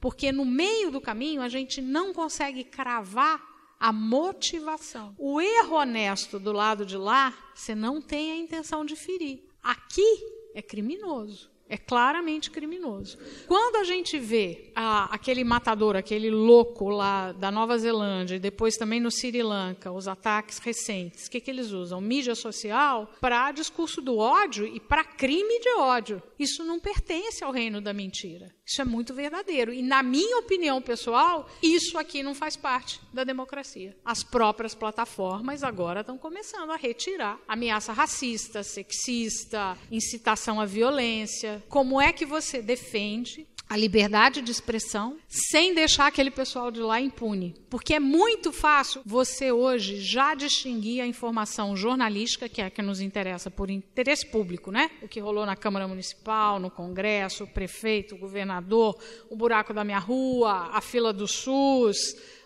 Porque 0.01 0.33
no 0.33 0.45
meio 0.45 0.91
do 0.91 1.01
caminho 1.01 1.43
a 1.43 1.49
gente 1.49 1.81
não 1.81 2.13
consegue 2.13 2.65
cravar 2.65 3.41
a 3.79 3.93
motivação. 3.93 5.15
O 5.19 5.41
erro 5.41 5.77
honesto 5.77 6.39
do 6.39 6.53
lado 6.53 6.85
de 6.85 6.97
lá, 6.97 7.33
você 7.55 7.75
não 7.75 8.01
tem 8.01 8.33
a 8.33 8.37
intenção 8.37 8.85
de 8.85 8.97
ferir. 8.97 9.45
Aqui 9.63 10.36
é 10.57 10.63
criminoso. 10.63 11.51
É 11.69 11.77
claramente 11.77 12.49
criminoso. 12.51 13.19
Quando 13.49 13.77
a 13.77 13.85
gente 13.85 14.19
vê 14.19 14.71
aquele 14.75 15.43
matador, 15.43 15.97
aquele 15.97 16.31
louco 16.31 16.89
lá 16.89 17.33
da 17.33 17.51
Nova 17.51 17.77
Zelândia 17.77 18.37
e 18.37 18.39
depois 18.39 18.77
também 18.77 19.01
no 19.01 19.11
Sri 19.11 19.43
Lanka, 19.43 19.91
os 19.91 20.07
ataques 20.07 20.59
recentes, 20.59 21.27
o 21.27 21.31
que, 21.31 21.41
que 21.41 21.51
eles 21.51 21.73
usam? 21.73 22.01
Mídia 22.01 22.37
social 22.37 23.11
para 23.21 23.51
discurso 23.51 24.01
do 24.01 24.17
ódio 24.17 24.65
e 24.65 24.79
para 24.79 25.03
crime 25.03 25.59
de 25.59 25.71
ódio. 25.77 26.23
Isso 26.39 26.65
não 26.65 26.79
pertence 26.79 27.43
ao 27.43 27.51
reino 27.51 27.81
da 27.81 27.93
mentira. 27.93 28.55
Isso 28.67 28.83
é 28.83 28.85
muito 28.85 29.15
verdadeiro. 29.15 29.73
E, 29.73 29.81
na 29.81 30.03
minha 30.03 30.39
opinião 30.39 30.83
pessoal, 30.83 31.49
isso 31.63 31.97
aqui 31.97 32.21
não 32.21 32.35
faz 32.35 32.57
parte 32.57 33.01
da 33.13 33.23
democracia. 33.23 33.97
As 34.05 34.25
próprias 34.25 34.75
plataformas 34.75 35.63
agora 35.63 36.01
estão 36.01 36.19
começando 36.19 36.71
a 36.71 36.77
retirar 36.77 37.39
ameaça 37.47 37.93
racista, 37.93 38.65
sexista, 38.65 39.79
incitação 39.91 40.61
à 40.61 40.67
violência. 40.67 41.63
Como 41.69 42.01
é 42.01 42.13
que 42.13 42.27
você 42.27 42.61
defende 42.61 43.47
a 43.69 43.77
liberdade 43.77 44.41
de 44.41 44.53
expressão 44.53 45.17
sem 45.29 45.75
deixar 45.75 46.07
aquele 46.07 46.31
pessoal 46.31 46.71
de 46.71 46.81
lá 46.81 47.01
impune. 47.01 47.55
Porque 47.69 47.95
é 47.95 48.01
muito 48.01 48.53
fácil 48.53 49.03
você 49.05 49.51
hoje 49.51 50.01
já 50.01 50.35
distinguir 50.35 51.03
a 51.03 51.07
informação 51.07 51.77
jornalística, 51.77 52.49
que 52.49 52.63
é 52.63 52.67
a 52.67 52.71
que 52.71 52.81
nos 52.81 53.01
interessa 53.01 53.51
por 53.51 53.69
interesse 53.69 54.27
público, 54.27 54.71
né? 54.71 54.91
O 55.03 55.09
que 55.09 55.19
rolou 55.19 55.45
na 55.45 55.57
Câmara 55.57 55.89
Municipal, 55.89 56.61
no 56.61 56.71
Congresso, 56.71 57.45
o 57.45 57.49
prefeito, 57.49 58.15
o 58.15 58.19
governador, 58.19 58.97
o 59.29 59.37
buraco 59.37 59.75
da 59.75 59.83
minha 59.83 59.99
rua, 59.99 60.71
a 60.73 60.81
fila 60.81 61.13
do 61.13 61.27
SUS, 61.27 61.97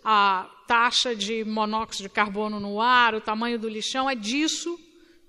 a 0.03 0.51
taxa 0.67 1.15
de 1.15 1.45
monóxido 1.45 2.09
de 2.09 2.15
carbono 2.15 2.59
no 2.59 2.81
ar, 2.81 3.15
o 3.15 3.21
tamanho 3.21 3.59
do 3.59 3.69
lixão, 3.69 4.09
é 4.09 4.15
disso 4.15 4.79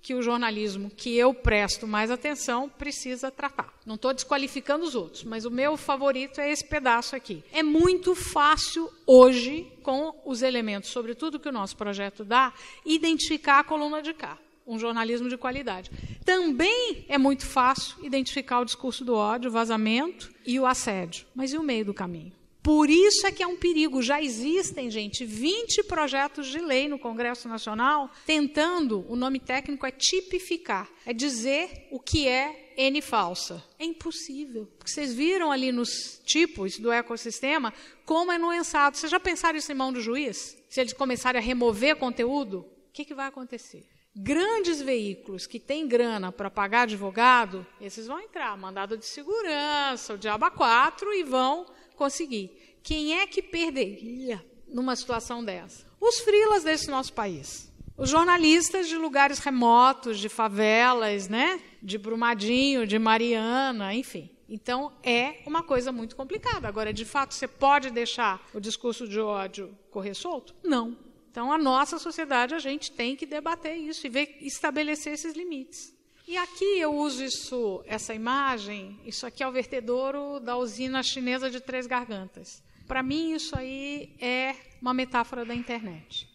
que 0.02 0.16
o 0.16 0.22
jornalismo 0.22 0.90
que 0.90 1.16
eu 1.16 1.34
presto 1.34 1.88
mais 1.88 2.10
atenção 2.10 2.68
precisa 2.68 3.30
tratar. 3.30 3.74
Não 3.86 3.96
estou 3.96 4.14
desqualificando 4.14 4.84
os 4.84 4.96
outros, 4.96 5.24
mas 5.24 5.46
o 5.46 5.52
meu 5.52 5.78
favorito 5.78 6.42
é 6.42 6.52
esse 6.52 6.68
pedaço 6.68 7.16
aqui. 7.16 7.44
É 7.52 7.62
muito 7.62 8.16
fácil 8.16 8.92
hoje, 9.06 9.72
com 9.84 10.20
os 10.26 10.42
elementos, 10.42 10.90
sobretudo 10.90 11.40
que 11.40 11.50
o 11.50 11.52
nosso 11.52 11.78
projeto 11.78 12.24
dá, 12.26 12.54
identificar 12.86 13.60
a 13.60 13.64
coluna 13.64 14.02
de 14.02 14.14
cá. 14.14 14.38
Um 14.66 14.78
jornalismo 14.78 15.28
de 15.28 15.38
qualidade. 15.38 15.92
Também 16.24 17.06
é 17.10 17.18
muito 17.18 17.46
fácil 17.46 17.96
identificar 18.06 18.60
o 18.60 18.66
discurso 18.66 19.04
do 19.04 19.16
ódio, 19.16 19.50
o 19.50 19.54
vazamento 19.54 20.32
e 20.46 20.60
o 20.60 20.66
assédio. 20.66 21.26
Mas 21.36 21.52
e 21.52 21.58
o 21.58 21.64
meio 21.64 21.86
do 21.86 21.94
caminho? 21.94 22.32
Por 22.64 22.90
isso 22.90 23.26
é 23.26 23.32
que 23.32 23.42
é 23.42 23.48
um 23.48 23.58
perigo. 23.58 24.02
Já 24.02 24.22
existem, 24.22 24.92
gente, 24.92 25.26
20 25.26 25.84
projetos 25.84 26.48
de 26.48 26.60
lei 26.60 26.88
no 26.88 27.00
Congresso 27.00 27.48
Nacional 27.50 28.12
tentando, 28.26 29.06
o 29.10 29.16
nome 29.16 29.40
técnico 29.40 29.86
é 29.86 29.92
tipificar, 29.92 30.88
é 31.06 31.12
dizer 31.12 31.88
o 31.92 32.00
que 32.00 32.28
é 32.28 32.74
N 32.78 33.02
falsa. 33.02 33.64
É 33.80 33.86
impossível. 33.86 34.68
Porque 34.78 34.92
vocês 34.92 35.14
viram 35.14 35.52
ali 35.52 35.72
nos 35.72 36.22
tipos 36.24 36.78
do 36.78 36.92
ecossistema 36.92 37.74
como 38.06 38.32
é 38.32 38.38
nuançado. 38.38 38.96
Vocês 38.96 39.12
já 39.12 39.20
pensaram 39.20 39.58
isso 39.58 39.72
em 39.72 39.76
mão 39.76 39.92
do 39.92 40.00
juiz? 40.00 40.58
Se 40.70 40.80
eles 40.80 40.94
começarem 40.94 41.42
a 41.42 41.44
remover 41.44 41.96
conteúdo, 41.96 42.60
o 42.60 42.92
que, 42.94 43.06
que 43.06 43.16
vai 43.16 43.28
acontecer? 43.28 43.88
Grandes 44.14 44.82
veículos 44.82 45.48
que 45.48 45.60
têm 45.60 45.88
grana 45.88 46.32
para 46.34 46.52
pagar 46.52 46.82
advogado, 46.82 47.66
esses 47.80 48.08
vão 48.08 48.20
entrar, 48.20 48.58
mandado 48.58 48.98
de 48.98 49.06
segurança, 49.06 50.14
o 50.14 50.18
diabo 50.18 50.52
4 50.52 51.14
e 51.14 51.24
vão 51.24 51.66
conseguir. 52.02 52.80
Quem 52.82 53.20
é 53.20 53.28
que 53.28 53.44
perderia 53.44 54.44
numa 54.68 54.96
situação 54.96 55.46
dessa? 55.46 55.86
Os 56.00 56.20
frilas 56.22 56.64
desse 56.64 56.90
nosso 56.90 57.14
país. 57.14 57.72
Os 57.96 58.10
jornalistas 58.10 58.88
de 58.88 58.98
lugares 58.98 59.38
remotos, 59.38 60.18
de 60.18 60.28
favelas, 60.28 61.28
né? 61.28 61.62
De 61.80 62.00
Brumadinho, 62.00 62.88
de 62.88 62.98
Mariana, 62.98 63.94
enfim. 63.94 64.32
Então 64.50 64.92
é 65.04 65.44
uma 65.46 65.62
coisa 65.62 65.92
muito 65.92 66.16
complicada. 66.16 66.68
Agora, 66.68 66.92
de 66.92 67.06
fato, 67.06 67.36
você 67.36 67.48
pode 67.48 67.92
deixar 67.92 68.42
o 68.52 68.60
discurso 68.60 69.08
de 69.08 69.20
ódio 69.20 69.78
correr 69.92 70.16
solto? 70.16 70.56
Não. 70.64 70.98
Então, 71.30 71.54
a 71.54 71.58
nossa 71.58 72.00
sociedade, 72.00 72.56
a 72.56 72.60
gente 72.60 72.92
tem 72.92 73.16
que 73.16 73.28
debater 73.28 73.78
isso 73.78 74.08
e 74.08 74.10
ver, 74.10 74.38
estabelecer 74.42 75.14
esses 75.14 75.36
limites. 75.36 75.96
E 76.32 76.38
aqui 76.38 76.80
eu 76.80 76.96
uso 76.96 77.26
isso, 77.26 77.84
essa 77.86 78.14
imagem, 78.14 78.98
isso 79.06 79.26
aqui 79.26 79.44
é 79.44 79.48
o 79.50 79.52
vertedouro 79.52 80.40
da 80.40 80.56
usina 80.56 81.04
chinesa 81.04 81.52
de 81.52 81.60
Três 81.60 81.86
Gargantas. 81.86 82.64
Para 82.88 83.04
mim, 83.04 83.34
isso 83.34 83.54
aí 83.54 84.16
é 84.18 84.56
uma 84.82 84.94
metáfora 84.94 85.44
da 85.44 85.54
internet. 85.54 86.30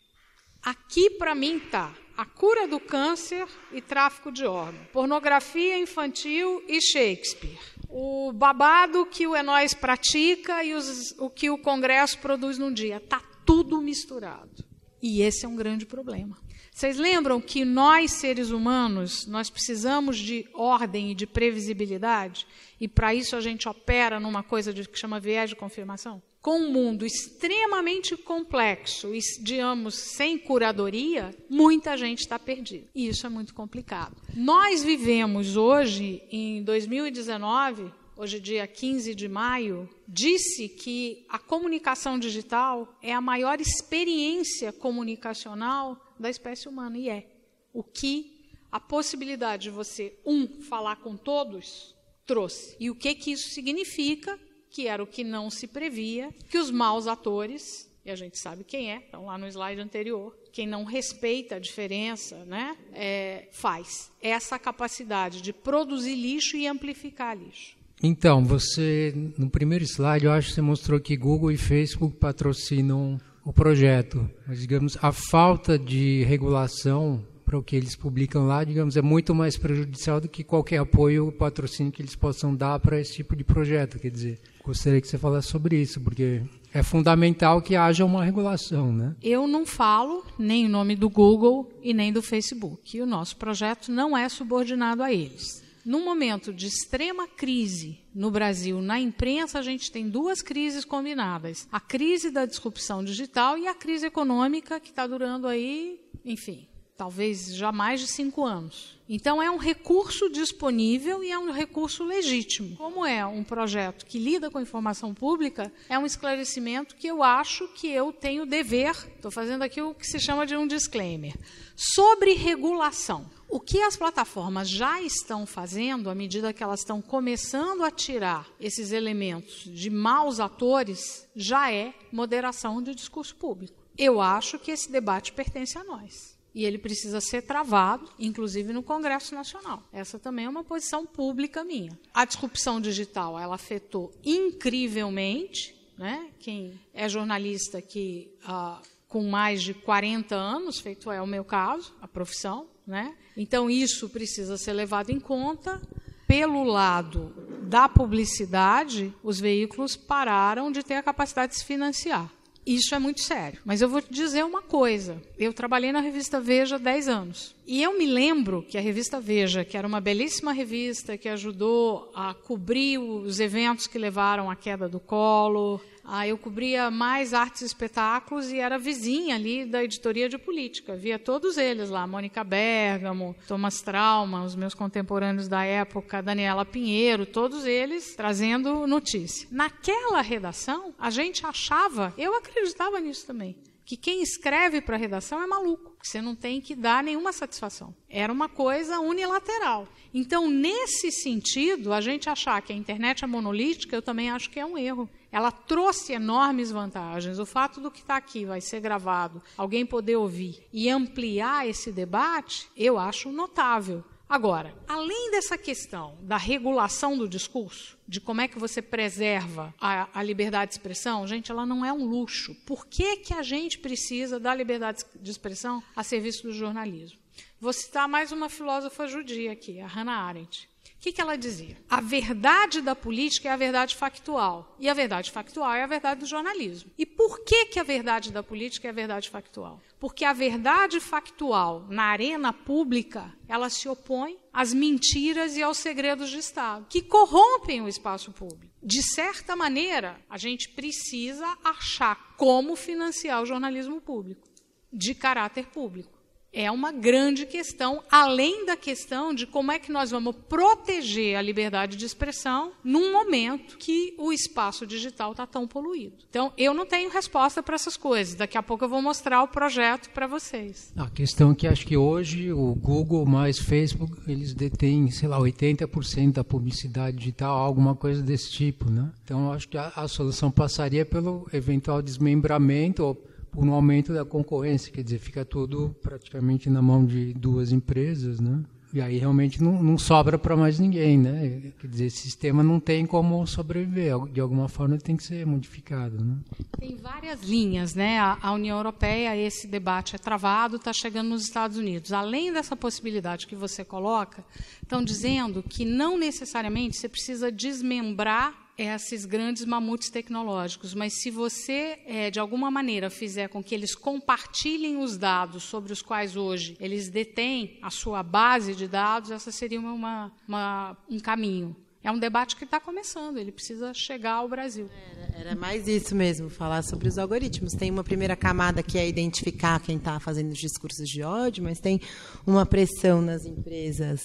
Aqui, 0.63 1.09
para 1.09 1.35
mim, 1.35 1.57
está 1.57 1.95
a 2.15 2.27
cura 2.27 2.69
do 2.69 2.79
câncer 2.79 3.49
e 3.73 3.81
tráfico 3.81 4.31
de 4.31 4.45
órgãos, 4.45 4.87
pornografia 4.93 5.79
infantil 5.79 6.63
e 6.69 6.79
Shakespeare, 6.79 7.59
o 7.89 8.35
babado 8.35 9.07
que 9.07 9.27
o 9.27 9.35
Enóis 9.35 9.73
pratica 9.73 10.63
e 10.63 10.75
os, 10.75 11.13
o 11.13 11.31
que 11.31 11.49
o 11.49 11.57
Congresso 11.57 12.19
produz 12.19 12.59
num 12.59 12.71
dia. 12.71 12.99
Está 12.99 13.23
tudo 13.47 13.81
misturado. 13.81 14.63
E 15.01 15.23
esse 15.23 15.47
é 15.47 15.49
um 15.49 15.57
grande 15.57 15.87
problema. 15.87 16.37
Vocês 16.77 16.99
lembram 16.99 17.41
que 17.41 17.65
nós, 17.65 18.13
seres 18.13 18.51
humanos, 18.51 19.27
nós 19.27 19.49
precisamos 19.49 20.19
de 20.19 20.47
ordem 20.53 21.11
e 21.11 21.15
de 21.15 21.27
previsibilidade? 21.27 22.47
E 22.79 22.87
para 22.87 23.15
isso 23.15 23.35
a 23.35 23.41
gente 23.41 23.67
opera 23.67 24.21
numa 24.21 24.43
coisa 24.43 24.75
de, 24.75 24.87
que 24.87 24.99
chama 24.99 25.19
viés 25.19 25.49
de 25.49 25.57
confirmação? 25.57 26.23
Com 26.43 26.61
um 26.61 26.71
mundo 26.71 27.07
extremamente 27.07 28.15
complexo 28.15 29.15
e, 29.15 29.21
digamos, 29.41 29.95
sem 29.95 30.37
curadoria, 30.37 31.35
muita 31.49 31.97
gente 31.97 32.19
está 32.19 32.39
perdida. 32.39 32.87
E 32.95 33.09
isso 33.09 33.25
é 33.27 33.31
muito 33.31 33.55
complicado. 33.55 34.15
Nós 34.35 34.85
vivemos 34.85 35.57
hoje, 35.57 36.23
em 36.31 36.63
2019, 36.63 37.91
hoje 38.19 38.39
dia 38.39 38.67
15 38.67 39.15
de 39.15 39.29
maio, 39.31 39.89
disse 40.07 40.69
que 40.69 41.25
a 41.31 41.39
comunicação 41.39 42.19
digital 42.19 42.95
é 43.01 43.15
a 43.15 43.21
maior 43.23 43.63
experiência 43.63 44.75
comunicacional 44.75 46.03
da 46.19 46.31
espécie 46.31 46.69
humana, 46.69 46.99
e 46.99 47.09
é. 47.09 47.27
O 47.73 47.83
que 47.83 48.37
a 48.71 48.81
possibilidade 48.81 49.65
de 49.65 49.71
você, 49.71 50.19
um, 50.25 50.61
falar 50.63 50.97
com 50.97 51.17
todos, 51.17 51.95
trouxe. 52.27 52.77
E 52.79 52.91
o 52.91 52.95
que, 52.95 53.15
que 53.15 53.33
isso 53.33 53.51
significa? 53.51 54.39
Que 54.69 54.89
era 54.89 55.03
o 55.03 55.07
que 55.07 55.25
não 55.25 55.49
se 55.49 55.67
previa, 55.67 56.35
que 56.51 56.59
os 56.59 56.71
maus 56.71 57.07
atores, 57.07 57.89
e 58.05 58.11
a 58.11 58.17
gente 58.17 58.39
sabe 58.39 58.65
quem 58.65 58.93
é, 58.93 58.99
estão 58.99 59.27
lá 59.27 59.39
no 59.39 59.47
slide 59.47 59.81
anterior, 59.81 60.37
quem 60.53 60.67
não 60.67 60.85
respeita 60.85 61.57
a 61.57 61.59
diferença, 61.59 62.45
né, 62.45 62.77
é, 62.93 63.49
faz. 63.53 64.11
Essa 64.21 64.59
capacidade 64.59 65.41
de 65.41 65.53
produzir 65.53 66.15
lixo 66.15 66.57
e 66.57 66.67
amplificar 66.67 67.37
lixo. 67.37 67.77
Então, 68.03 68.45
você, 68.45 69.15
no 69.39 69.49
primeiro 69.49 69.85
slide, 69.85 70.27
eu 70.27 70.33
acho 70.33 70.49
que 70.49 70.55
você 70.55 70.61
mostrou 70.61 71.01
que 71.01 71.17
Google 71.17 71.51
e 71.51 71.57
Facebook 71.57 72.17
patrocinam 72.19 73.19
o 73.47 73.53
projeto. 73.53 74.29
Mas, 74.47 74.59
digamos, 74.59 74.99
a 75.01 75.13
falta 75.13 75.79
de 75.79 76.25
regulação 76.25 77.25
para 77.45 77.57
o 77.57 77.63
que 77.63 77.77
eles 77.77 77.95
publicam 77.95 78.45
lá, 78.45 78.65
digamos, 78.65 78.97
é 78.97 79.03
muito 79.03 79.33
mais 79.33 79.57
prejudicial 79.57 80.21
do 80.21 80.29
que 80.29 80.43
qualquer 80.43 80.79
apoio 80.79 81.27
ou 81.27 81.33
patrocínio 81.33 81.93
que 81.93 82.03
eles 82.03 82.17
possam 82.17 82.53
dar 82.53 82.81
para 82.81 83.01
esse 83.01 83.15
tipo 83.15 83.37
de 83.37 83.45
projeto. 83.45 84.01
Quer 84.01 84.11
dizer, 84.11 84.41
gostaria 84.65 85.01
que 85.01 85.07
você 85.07 85.17
falasse 85.17 85.47
sobre 85.47 85.81
isso, 85.81 86.01
porque 86.01 86.43
é 86.75 86.83
fundamental 86.83 87.63
que 87.63 87.77
haja 87.77 88.05
uma 88.05 88.25
regulação, 88.25 88.93
né? 88.93 89.15
Eu 89.23 89.47
não 89.47 89.65
falo 89.65 90.27
nem 90.37 90.65
em 90.65 90.69
nome 90.69 90.97
do 90.97 91.09
Google 91.09 91.71
e 91.81 91.95
nem 91.95 92.13
do 92.13 92.21
Facebook. 92.21 93.01
O 93.01 93.07
nosso 93.07 93.37
projeto 93.37 93.93
não 93.93 94.17
é 94.17 94.29
subordinado 94.29 95.05
a 95.05 95.13
eles. 95.13 95.65
Num 95.87 96.05
momento 96.05 96.53
de 96.53 96.67
extrema 96.67 97.29
crise 97.29 98.01
no 98.13 98.29
Brasil, 98.29 98.83
na 98.83 98.99
imprensa, 98.99 99.61
a 99.61 99.63
gente 99.63 99.93
tem 99.93 100.11
duas 100.11 100.43
crises 100.43 100.85
combinadas: 100.85 101.69
a 101.71 101.79
crise 101.79 102.29
da 102.29 102.45
disrupção 102.45 103.05
digital 103.05 103.57
e 103.57 103.69
a 103.69 103.75
crise 103.75 104.07
econômica, 104.07 104.81
que 104.81 104.91
está 104.91 105.07
durando 105.07 105.47
aí, 105.47 106.01
enfim, 106.25 106.67
talvez 106.97 107.55
já 107.55 107.71
mais 107.71 108.01
de 108.01 108.09
cinco 108.09 108.45
anos. 108.45 108.99
Então, 109.09 109.41
é 109.41 109.49
um 109.49 109.59
recurso 109.59 110.29
disponível 110.29 111.23
e 111.23 111.31
é 111.31 111.39
um 111.39 111.53
recurso 111.53 112.03
legítimo. 112.03 112.77
Como 112.77 113.07
é 113.07 113.25
um 113.25 113.45
projeto 113.45 114.05
que 114.05 114.19
lida 114.19 114.51
com 114.51 114.61
informação 114.61 115.15
pública, 115.15 115.73
é 115.89 115.97
um 115.97 116.05
esclarecimento 116.05 116.97
que 116.97 117.07
eu 117.07 117.23
acho 117.23 117.69
que 117.69 117.89
eu 117.89 118.13
tenho 118.13 118.45
dever, 118.45 118.91
estou 119.15 119.31
fazendo 119.31 119.63
aqui 119.63 119.81
o 119.81 119.95
que 119.95 120.07
se 120.07 120.19
chama 120.19 120.45
de 120.45 120.57
um 120.57 120.67
disclaimer, 120.67 121.35
sobre 121.77 122.33
regulação. 122.33 123.31
O 123.49 123.61
que 123.61 123.81
as 123.81 123.97
plataformas 123.97 124.69
já 124.69 125.01
estão 125.01 125.47
fazendo, 125.47 126.11
à 126.11 126.15
medida 126.15 126.53
que 126.53 126.63
elas 126.63 126.81
estão 126.81 127.01
começando 127.01 127.85
a 127.85 127.91
tirar 127.91 128.49
esses 128.59 128.91
elementos 128.91 129.65
de 129.65 129.89
maus 129.89 130.41
atores, 130.41 131.29
já 131.37 131.71
é 131.71 131.95
moderação 132.11 132.83
do 132.83 132.95
discurso 132.95 133.37
público. 133.37 133.87
Eu 133.97 134.21
acho 134.21 134.59
que 134.59 134.71
esse 134.71 134.91
debate 134.91 135.33
pertence 135.33 135.79
a 135.79 135.85
nós. 135.85 136.37
E 136.55 136.65
ele 136.65 136.79
precisa 136.79 137.21
ser 137.21 137.43
travado, 137.43 138.11
inclusive 138.19 138.73
no 138.73 138.83
Congresso 138.83 139.35
Nacional. 139.35 139.83
Essa 139.93 140.19
também 140.19 140.47
é 140.47 140.49
uma 140.49 140.65
posição 140.65 141.05
pública 141.05 141.63
minha. 141.63 141.97
A 142.15 142.25
disrupção 142.25 142.81
digital, 142.81 143.39
ela 143.39 143.55
afetou 143.55 144.11
incrivelmente, 144.25 145.77
né? 145.99 146.31
Quem 146.39 146.81
é 146.95 147.09
jornalista 147.09 147.83
que 147.83 148.35
uh, 148.43 148.83
com 149.09 149.23
mais 149.25 149.63
de 149.63 149.75
40 149.75 150.35
anos, 150.35 150.79
feito 150.79 151.11
é 151.11 151.21
o 151.23 151.27
meu 151.27 151.45
caso, 151.45 151.95
a 152.01 152.09
profissão, 152.09 152.67
né? 152.87 153.15
Então, 153.37 153.69
isso 153.71 154.09
precisa 154.09 154.57
ser 154.57 154.73
levado 154.73 155.11
em 155.11 155.21
conta. 155.21 155.81
Pelo 156.27 156.65
lado 156.65 157.33
da 157.63 157.89
publicidade, 157.89 159.15
os 159.23 159.39
veículos 159.39 159.97
pararam 159.97 160.73
de 160.73 160.83
ter 160.83 160.95
a 160.95 161.03
capacidade 161.03 161.53
de 161.53 161.59
se 161.59 161.65
financiar. 161.65 162.31
Isso 162.67 162.97
é 162.97 162.99
muito 162.99 163.23
sério. 163.23 163.61
Mas 163.65 163.81
eu 163.81 163.89
vou 163.89 164.03
te 164.03 164.13
dizer 164.13 164.45
uma 164.45 164.61
coisa. 164.61 165.23
Eu 165.39 165.53
trabalhei 165.53 165.93
na 165.93 166.01
revista 166.01 166.41
Veja 166.41 166.75
há 166.75 166.79
10 166.79 167.07
anos. 167.07 167.55
E 167.65 167.81
eu 167.81 167.97
me 167.97 168.07
lembro 168.07 168.65
que 168.69 168.77
a 168.77 168.81
revista 168.81 169.21
Veja, 169.21 169.65
que 169.65 169.77
era 169.77 169.87
uma 169.87 170.01
belíssima 170.01 170.53
revista 170.53 171.17
que 171.17 171.29
ajudou 171.29 172.11
a 172.13 172.35
cobrir 172.35 172.99
os 172.99 173.39
eventos 173.39 173.87
que 173.87 173.99
levaram 173.99 174.51
à 174.51 174.57
queda 174.57 174.89
do 174.89 174.99
colo, 174.99 175.81
ah, 176.09 176.27
eu 176.27 176.39
cobria 176.39 176.91
mais 176.91 177.35
artes 177.35 177.63
e 177.63 177.65
espetáculos 177.65 178.51
e 178.53 178.59
era 178.59 178.79
vizinha 178.79 179.35
ali 179.35 179.65
da 179.65 179.83
editoria 179.83 180.29
de 180.29 180.39
política. 180.39 180.97
Via 180.97 181.19
todos 181.19 181.57
eles 181.57 181.91
lá, 181.91 182.07
Mônica 182.07 182.45
Bergamo, 182.45 183.35
Thomas 183.49 183.83
Trauma, 183.83 184.45
os 184.45 184.55
meus 184.55 184.75
contemporâneos 184.75 185.49
da 185.49 185.65
época, 185.65 186.23
Daniela 186.23 186.65
Pinheiro, 186.65 187.27
todos 187.27 187.67
eles 187.67 188.15
trazendo 188.15 188.87
notícia. 188.87 189.49
Naquela 189.51 190.21
redação, 190.21 190.95
a 190.99 191.11
gente 191.11 191.45
achava, 191.45 192.15
eu 192.17 192.37
acreditava 192.37 193.01
nisso 193.01 193.27
também, 193.27 193.57
que 193.85 193.97
quem 193.97 194.23
escreve 194.23 194.81
para 194.81 194.97
a 194.97 194.99
redação 194.99 195.41
é 195.41 195.47
maluco, 195.47 195.97
que 196.01 196.09
você 196.09 196.21
não 196.21 196.35
tem 196.35 196.61
que 196.61 196.75
dar 196.75 197.05
nenhuma 197.05 197.33
satisfação. 197.33 197.95
Era 198.09 198.33
uma 198.33 198.49
coisa 198.49 198.99
unilateral. 198.99 199.89
Então, 200.13 200.51
nesse 200.51 201.13
sentido, 201.13 201.93
a 201.93 202.01
gente 202.01 202.29
achar 202.29 202.61
que 202.63 202.73
a 202.73 202.77
internet 202.77 203.23
é 203.23 203.27
monolítica, 203.27 203.95
eu 203.95 204.03
também 204.03 204.31
acho 204.31 204.51
que 204.51 204.59
é 204.59 204.67
um 204.67 204.77
erro. 204.77 205.09
Ela 205.37 205.53
trouxe 205.53 206.15
enormes 206.15 206.71
vantagens. 206.71 207.39
O 207.39 207.45
fato 207.45 207.79
do 207.79 207.91
que 207.91 208.01
está 208.01 208.17
aqui 208.17 208.47
vai 208.47 208.59
ser 208.63 208.81
gravado, 208.81 209.43
alguém 209.55 209.85
poder 209.85 210.17
ouvir 210.17 210.67
e 210.73 210.89
ampliar 210.89 211.69
esse 211.69 211.93
debate, 211.93 212.71
eu 212.75 212.99
acho 212.99 213.31
notável. 213.31 214.03
Agora, 214.27 214.75
além 214.89 215.31
dessa 215.31 215.59
questão 215.59 216.17
da 216.23 216.39
regulação 216.39 217.19
do 217.19 217.29
discurso, 217.29 217.99
de 218.09 218.19
como 218.19 218.41
é 218.41 218.49
que 218.49 218.59
você 218.59 218.81
preserva 218.81 219.75
a, 219.79 220.09
a, 220.15 220.23
liberdade 220.23 220.71
de 220.71 220.79
expressão, 220.79 221.27
gente, 221.27 221.53
ela 221.53 221.67
não 221.67 221.85
é 221.85 221.93
um 221.93 222.07
luxo. 222.07 222.55
Por 222.65 222.87
que, 222.87 223.19
que 223.19 223.35
a 223.35 223.43
gente 223.43 223.79
precisa 223.79 224.41
da 224.41 224.55
liberdade 224.55 225.05
de 225.21 225.31
expressão 225.31 225.83
a 225.95 226.03
serviço 226.03 226.45
do 226.45 226.53
jornalismo? 226.55 227.19
Vou 227.61 227.75
citar 227.75 228.09
mais 228.09 228.33
uma 228.33 228.49
filósofa 228.49 229.07
judia 229.07 229.53
aqui, 229.53 229.83
a 229.83 229.87
Hannah 229.87 230.17
Arendt. 230.17 230.67
Que, 231.07 231.13
que 231.13 231.21
ela 231.21 231.39
dizia? 231.39 231.77
A 231.89 232.01
verdade 232.01 232.81
da 232.81 232.93
política 232.93 233.49
é 233.49 233.53
a 233.53 233.57
verdade 233.57 233.95
factual. 233.95 234.75
E 234.77 234.89
a 234.89 234.93
verdade 234.93 235.31
factual 235.31 235.73
é 235.73 235.85
a 235.85 235.87
verdade 235.87 236.19
do 236.19 236.27
jornalismo. 236.27 236.91
E 236.99 237.07
por 237.07 237.45
que, 237.45 237.67
que 237.67 237.79
a 237.79 237.85
verdade 237.85 238.33
da 238.33 238.43
política 238.43 238.89
é 238.89 238.91
a 238.91 238.93
verdade 238.93 239.31
factual? 239.31 239.81
Porque 240.01 240.25
a 240.25 240.33
verdade 240.33 240.99
factual 240.99 241.87
na 241.89 242.07
arena 242.07 242.53
pública, 242.53 243.33
ela 243.47 243.71
se 243.71 243.89
opõe 243.89 244.37
às 244.53 244.75
mentiras 244.75 245.57
e 245.57 245.63
aos 245.63 245.79
segredos 245.79 246.29
de 246.29 246.39
Estado, 246.39 246.87
que 246.91 247.01
corrompem 247.01 247.81
o 247.83 247.89
espaço 247.89 248.33
público. 248.33 248.75
De 248.83 249.01
certa 249.01 249.55
maneira, 249.55 250.19
a 250.29 250.37
gente 250.37 250.71
precisa 250.71 251.57
achar 251.63 252.35
como 252.37 252.75
financiar 252.75 253.41
o 253.41 253.47
jornalismo 253.47 254.01
público, 254.01 254.49
de 254.93 255.15
caráter 255.15 255.67
público 255.67 256.16
é 256.57 256.71
uma 256.71 256.91
grande 256.91 257.45
questão, 257.45 258.03
além 258.11 258.65
da 258.65 258.77
questão 258.77 259.35
de 259.35 259.47
como 259.47 259.71
é 259.71 259.79
que 259.79 259.93
nós 259.93 260.11
vamos 260.11 260.35
proteger 260.49 261.37
a 261.37 261.43
liberdade 261.43 261.99
de 261.99 262.07
expressão 262.07 262.73
num 262.83 263.13
momento 263.13 263.77
que 263.77 264.15
o 264.17 264.33
espaço 264.33 264.87
digital 264.87 265.33
está 265.33 265.47
tão 265.47 265.69
poluído. 265.69 266.17
Então, 266.31 266.51
eu 266.57 266.73
não 266.73 266.87
tenho 266.87 267.11
resposta 267.11 267.63
para 267.63 267.75
essas 267.75 267.99
coisas. 267.99 268.35
Daqui 268.35 268.57
a 268.57 268.63
pouco 268.63 268.87
eu 268.87 268.89
vou 268.89 269.03
mostrar 269.03 269.43
o 269.43 269.49
projeto 269.49 270.09
para 270.11 270.27
vocês. 270.27 270.95
A 270.97 271.11
questão 271.11 271.51
é 271.51 271.55
que 271.55 271.67
acho 271.67 271.87
que 271.87 271.97
hoje 271.97 272.51
o 272.51 272.75
Google 272.75 273.27
mais 273.27 273.59
Facebook, 273.59 274.19
eles 274.27 274.55
detêm, 274.55 275.11
sei 275.11 275.29
lá, 275.29 275.39
80% 275.39 276.33
da 276.33 276.45
publicidade 276.45 277.19
digital, 277.19 277.59
alguma 277.59 277.95
coisa 277.95 278.23
desse 278.23 278.51
tipo, 278.51 278.91
né? 278.91 279.13
Então, 279.23 279.53
acho 279.53 279.69
que 279.69 279.77
a, 279.77 279.93
a 279.95 280.09
solução 280.09 280.51
passaria 280.51 281.05
pelo 281.05 281.47
eventual 281.53 282.01
desmembramento 282.01 283.05
ou 283.05 283.36
por 283.57 283.65
um 283.65 283.73
aumento 283.73 284.13
da 284.13 284.23
concorrência, 284.23 284.93
quer 284.93 285.03
dizer, 285.03 285.19
fica 285.19 285.43
tudo 285.43 285.97
praticamente 286.03 286.69
na 286.69 286.83
mão 286.83 287.07
de 287.07 287.33
duas 287.33 287.73
empresas, 287.73 288.39
né? 288.39 288.63
E 288.93 289.01
aí 289.01 289.17
realmente 289.17 289.63
não, 289.63 289.83
não 289.83 289.97
sobra 289.97 290.39
para 290.39 290.55
mais 290.55 290.79
ninguém, 290.79 291.17
né? 291.17 291.73
Quer 291.81 291.87
dizer, 291.87 292.05
esse 292.05 292.19
sistema 292.19 292.63
não 292.63 292.79
tem 292.79 293.07
como 293.07 293.47
sobreviver, 293.47 294.15
de 294.31 294.41
alguma 294.41 294.69
forma 294.69 294.95
ele 294.95 295.03
tem 295.03 295.17
que 295.17 295.25
ser 295.25 295.47
modificado, 295.47 296.23
né? 296.23 296.37
Tem 296.79 296.97
várias 296.97 297.43
linhas, 297.43 297.95
né? 297.95 298.19
A, 298.19 298.37
a 298.43 298.53
União 298.53 298.77
Europeia, 298.77 299.35
esse 299.35 299.67
debate 299.67 300.15
é 300.15 300.19
travado, 300.19 300.77
está 300.77 300.93
chegando 300.93 301.31
nos 301.31 301.45
Estados 301.45 301.79
Unidos. 301.79 302.13
Além 302.13 302.53
dessa 302.53 302.77
possibilidade 302.77 303.47
que 303.47 303.57
você 303.57 303.83
coloca, 303.83 304.45
estão 304.83 305.03
dizendo 305.03 305.63
que 305.63 305.87
não 305.87 306.19
necessariamente 306.19 306.99
você 306.99 307.09
precisa 307.09 307.51
desmembrar 307.51 308.66
esses 308.77 309.25
grandes 309.25 309.65
mamutes 309.65 310.11
tecnológicos, 310.11 310.95
mas 310.95 311.15
se 311.15 311.31
você, 311.31 311.99
é, 312.07 312.31
de 312.31 312.39
alguma 312.39 312.71
maneira, 312.71 313.09
fizer 313.09 313.49
com 313.49 313.63
que 313.63 313.75
eles 313.75 313.95
compartilhem 313.95 314.99
os 314.99 315.17
dados 315.17 315.65
sobre 315.65 315.93
os 315.93 316.03
quais 316.03 316.37
hoje 316.37 316.77
eles 316.79 317.09
detêm 317.09 317.79
a 317.81 317.91
sua 317.91 318.23
base 318.23 318.75
de 318.75 318.87
dados, 318.87 319.31
essa 319.31 319.51
seria 319.51 319.81
uma, 319.81 320.33
uma, 320.47 320.97
um 321.09 321.19
caminho. 321.19 321.75
É 322.07 322.13
um 322.13 322.19
debate 322.21 322.55
que 322.55 322.63
está 322.63 322.79
começando, 322.79 323.37
ele 323.37 323.51
precisa 323.51 323.93
chegar 323.93 324.35
ao 324.35 324.49
Brasil. 324.49 324.89
Era, 325.13 325.41
era, 325.41 325.57
mais 325.57 325.89
isso 325.89 326.15
mesmo, 326.15 326.49
falar 326.49 326.85
sobre 326.85 327.09
os 327.09 327.19
algoritmos. 327.19 327.73
Tem 327.73 327.91
uma 327.91 328.05
primeira 328.05 328.37
camada 328.37 328.81
que 328.81 328.97
é 328.97 329.09
identificar 329.09 329.81
quem 329.81 329.97
está 329.97 330.21
fazendo 330.21 330.53
os 330.53 330.59
discursos 330.59 331.09
de 331.09 331.23
ódio, 331.25 331.65
mas 331.65 331.81
tem 331.81 332.01
uma 332.47 332.65
pressão 332.65 333.21
nas 333.21 333.45
empresas 333.45 334.21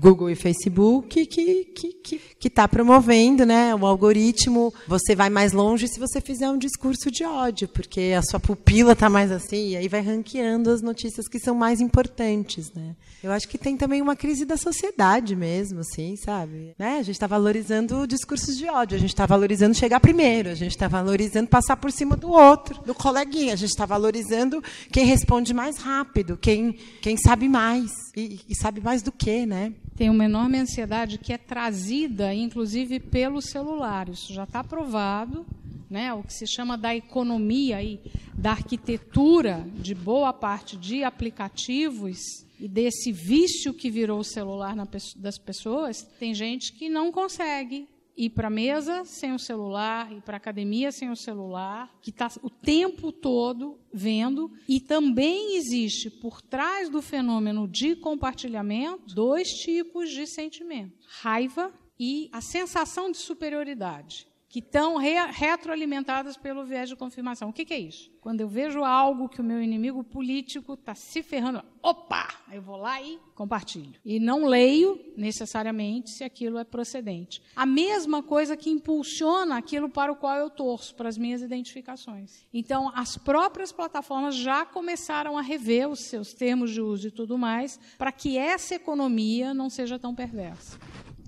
Google 0.00 0.30
e 0.30 0.34
Facebook 0.34 1.26
que 1.26 1.64
que 1.66 1.92
que 1.94 2.20
que 2.38 2.48
está 2.48 2.66
promovendo, 2.66 3.46
né, 3.46 3.74
o 3.74 3.86
algoritmo. 3.86 4.72
Você 4.86 5.14
vai 5.14 5.30
mais 5.30 5.52
longe 5.52 5.88
se 5.88 5.98
você 5.98 6.20
fizer 6.20 6.50
um 6.50 6.58
discurso 6.58 7.10
de 7.10 7.24
ódio, 7.24 7.68
porque 7.68 8.14
a 8.16 8.22
sua 8.22 8.40
pupila 8.40 8.92
está 8.92 9.08
mais 9.08 9.30
assim, 9.30 9.70
e 9.70 9.76
aí 9.76 9.88
vai 9.88 10.00
ranqueando 10.00 10.70
as 10.70 10.82
notícias 10.82 11.28
que 11.28 11.38
são 11.38 11.54
mais 11.54 11.80
importantes, 11.80 12.72
né? 12.72 12.94
Eu 13.22 13.30
acho 13.30 13.48
que 13.48 13.56
tem 13.56 13.76
também 13.76 14.02
uma 14.02 14.16
crise 14.16 14.44
da 14.44 14.56
sociedade 14.56 15.36
mesmo, 15.36 15.80
assim, 15.80 16.16
sabe? 16.16 16.74
Né? 16.76 16.98
A 16.98 17.02
gente 17.02 17.14
está 17.14 17.28
valorizando 17.28 18.04
discursos 18.04 18.58
de 18.58 18.66
ódio, 18.68 18.96
a 18.96 19.00
gente 19.00 19.10
está 19.10 19.26
valorizando 19.26 19.76
chegar 19.76 20.00
primeiro, 20.00 20.48
a 20.48 20.54
gente 20.54 20.72
está 20.72 20.88
valorizando 20.88 21.48
passar 21.48 21.76
por 21.76 21.92
cima 21.92 22.16
do 22.16 22.30
outro, 22.30 22.82
do 22.82 22.94
coleguinha, 22.94 23.52
a 23.52 23.56
gente 23.56 23.70
está 23.70 23.86
valorizando 23.86 24.62
quem 24.90 25.06
responde 25.06 25.54
mais 25.54 25.76
rápido, 25.76 26.36
quem, 26.36 26.72
quem 27.00 27.16
sabe 27.16 27.48
mais. 27.48 27.92
E, 28.14 28.40
e 28.46 28.54
sabe 28.54 28.82
mais 28.82 29.00
do 29.00 29.10
que, 29.10 29.30
né? 29.46 29.72
Tem 29.96 30.08
uma 30.10 30.24
enorme 30.24 30.58
ansiedade 30.58 31.18
que 31.18 31.32
é 31.32 31.38
trazida, 31.38 32.34
inclusive, 32.34 32.98
pelo 33.00 33.40
celular. 33.40 34.08
Isso 34.08 34.32
já 34.32 34.44
está 34.44 34.62
provado. 34.62 35.46
Né, 35.90 36.10
o 36.14 36.22
que 36.22 36.32
se 36.32 36.46
chama 36.46 36.78
da 36.78 36.96
economia 36.96 37.82
e 37.82 38.00
da 38.32 38.52
arquitetura 38.52 39.62
de 39.74 39.94
boa 39.94 40.32
parte 40.32 40.74
de 40.74 41.04
aplicativos 41.04 42.16
e 42.58 42.66
desse 42.66 43.12
vício 43.12 43.74
que 43.74 43.90
virou 43.90 44.20
o 44.20 44.24
celular 44.24 44.74
das 45.16 45.36
pessoas, 45.36 46.02
tem 46.18 46.32
gente 46.32 46.72
que 46.72 46.88
não 46.88 47.12
consegue 47.12 47.86
ir 48.16 48.30
para 48.30 48.48
a 48.48 48.50
mesa 48.50 49.04
sem 49.04 49.32
o 49.32 49.38
celular, 49.38 50.12
ir 50.12 50.22
para 50.22 50.36
a 50.36 50.38
academia 50.38 50.92
sem 50.92 51.10
o 51.10 51.16
celular, 51.16 51.92
que 52.00 52.10
está 52.10 52.30
o 52.42 52.50
tempo 52.50 53.12
todo 53.12 53.78
vendo. 53.92 54.50
E 54.68 54.80
também 54.80 55.56
existe, 55.56 56.10
por 56.10 56.40
trás 56.42 56.88
do 56.88 57.02
fenômeno 57.02 57.68
de 57.68 57.96
compartilhamento, 57.96 59.14
dois 59.14 59.48
tipos 59.48 60.10
de 60.10 60.26
sentimento: 60.26 60.96
raiva 61.20 61.72
e 61.98 62.28
a 62.32 62.40
sensação 62.40 63.10
de 63.10 63.18
superioridade 63.18 64.31
que 64.52 64.58
estão 64.58 64.98
re 64.98 65.14
retroalimentadas 65.30 66.36
pelo 66.36 66.62
viés 66.62 66.86
de 66.86 66.94
confirmação. 66.94 67.48
O 67.48 67.52
que, 67.54 67.64
que, 67.64 67.72
é 67.72 67.78
isso? 67.78 68.12
Quando 68.20 68.42
eu 68.42 68.48
vejo 68.48 68.84
algo 68.84 69.26
que 69.26 69.40
o 69.40 69.44
meu 69.44 69.62
inimigo 69.62 70.04
político 70.04 70.74
está 70.74 70.94
se 70.94 71.22
ferrando, 71.22 71.64
opa, 71.82 72.28
eu 72.52 72.60
vou 72.60 72.76
lá 72.76 73.00
e 73.00 73.18
compartilho. 73.34 73.98
E 74.04 74.20
não 74.20 74.44
leio 74.44 75.00
necessariamente 75.16 76.10
se 76.10 76.22
aquilo 76.22 76.58
é 76.58 76.64
procedente. 76.64 77.40
A 77.56 77.64
mesma 77.64 78.22
coisa 78.22 78.54
que 78.54 78.68
impulsiona 78.68 79.56
aquilo 79.56 79.88
para 79.88 80.12
o 80.12 80.16
qual 80.16 80.36
eu 80.36 80.50
torço, 80.50 80.94
para 80.96 81.08
as 81.08 81.16
minhas 81.16 81.40
identificações. 81.40 82.46
Então, 82.52 82.92
as 82.94 83.16
próprias 83.16 83.72
plataformas 83.72 84.34
já 84.34 84.66
começaram 84.66 85.38
a 85.38 85.40
rever 85.40 85.88
os 85.88 86.00
seus 86.00 86.34
termos 86.34 86.70
de 86.72 86.82
uso 86.82 87.08
e 87.08 87.10
tudo 87.10 87.38
mais, 87.38 87.80
para 87.96 88.12
que 88.12 88.36
essa 88.36 88.74
economia 88.74 89.54
não 89.54 89.70
seja 89.70 89.98
tão 89.98 90.14
perversa. 90.14 90.78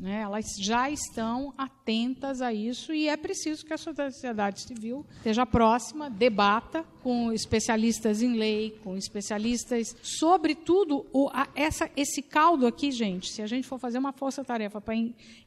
Né? 0.00 0.20
Elas 0.20 0.46
já 0.58 0.90
estão 0.90 1.54
atentas 1.56 2.42
a 2.42 2.52
isso 2.52 2.92
e 2.92 3.08
é 3.08 3.16
preciso 3.16 3.64
que 3.64 3.72
a 3.72 3.78
sociedade 3.78 4.60
civil 4.60 5.06
esteja 5.16 5.46
próxima, 5.46 6.10
debata 6.10 6.84
com 7.02 7.32
especialistas 7.32 8.22
em 8.22 8.34
lei, 8.34 8.78
com 8.82 8.96
especialistas, 8.96 9.94
sobretudo 10.02 11.06
o, 11.12 11.28
a, 11.32 11.48
essa, 11.54 11.90
esse 11.96 12.22
caldo 12.22 12.66
aqui, 12.66 12.90
gente. 12.90 13.30
Se 13.30 13.42
a 13.42 13.46
gente 13.46 13.66
for 13.66 13.78
fazer 13.78 13.98
uma 13.98 14.12
força-tarefa 14.12 14.80
para 14.80 14.94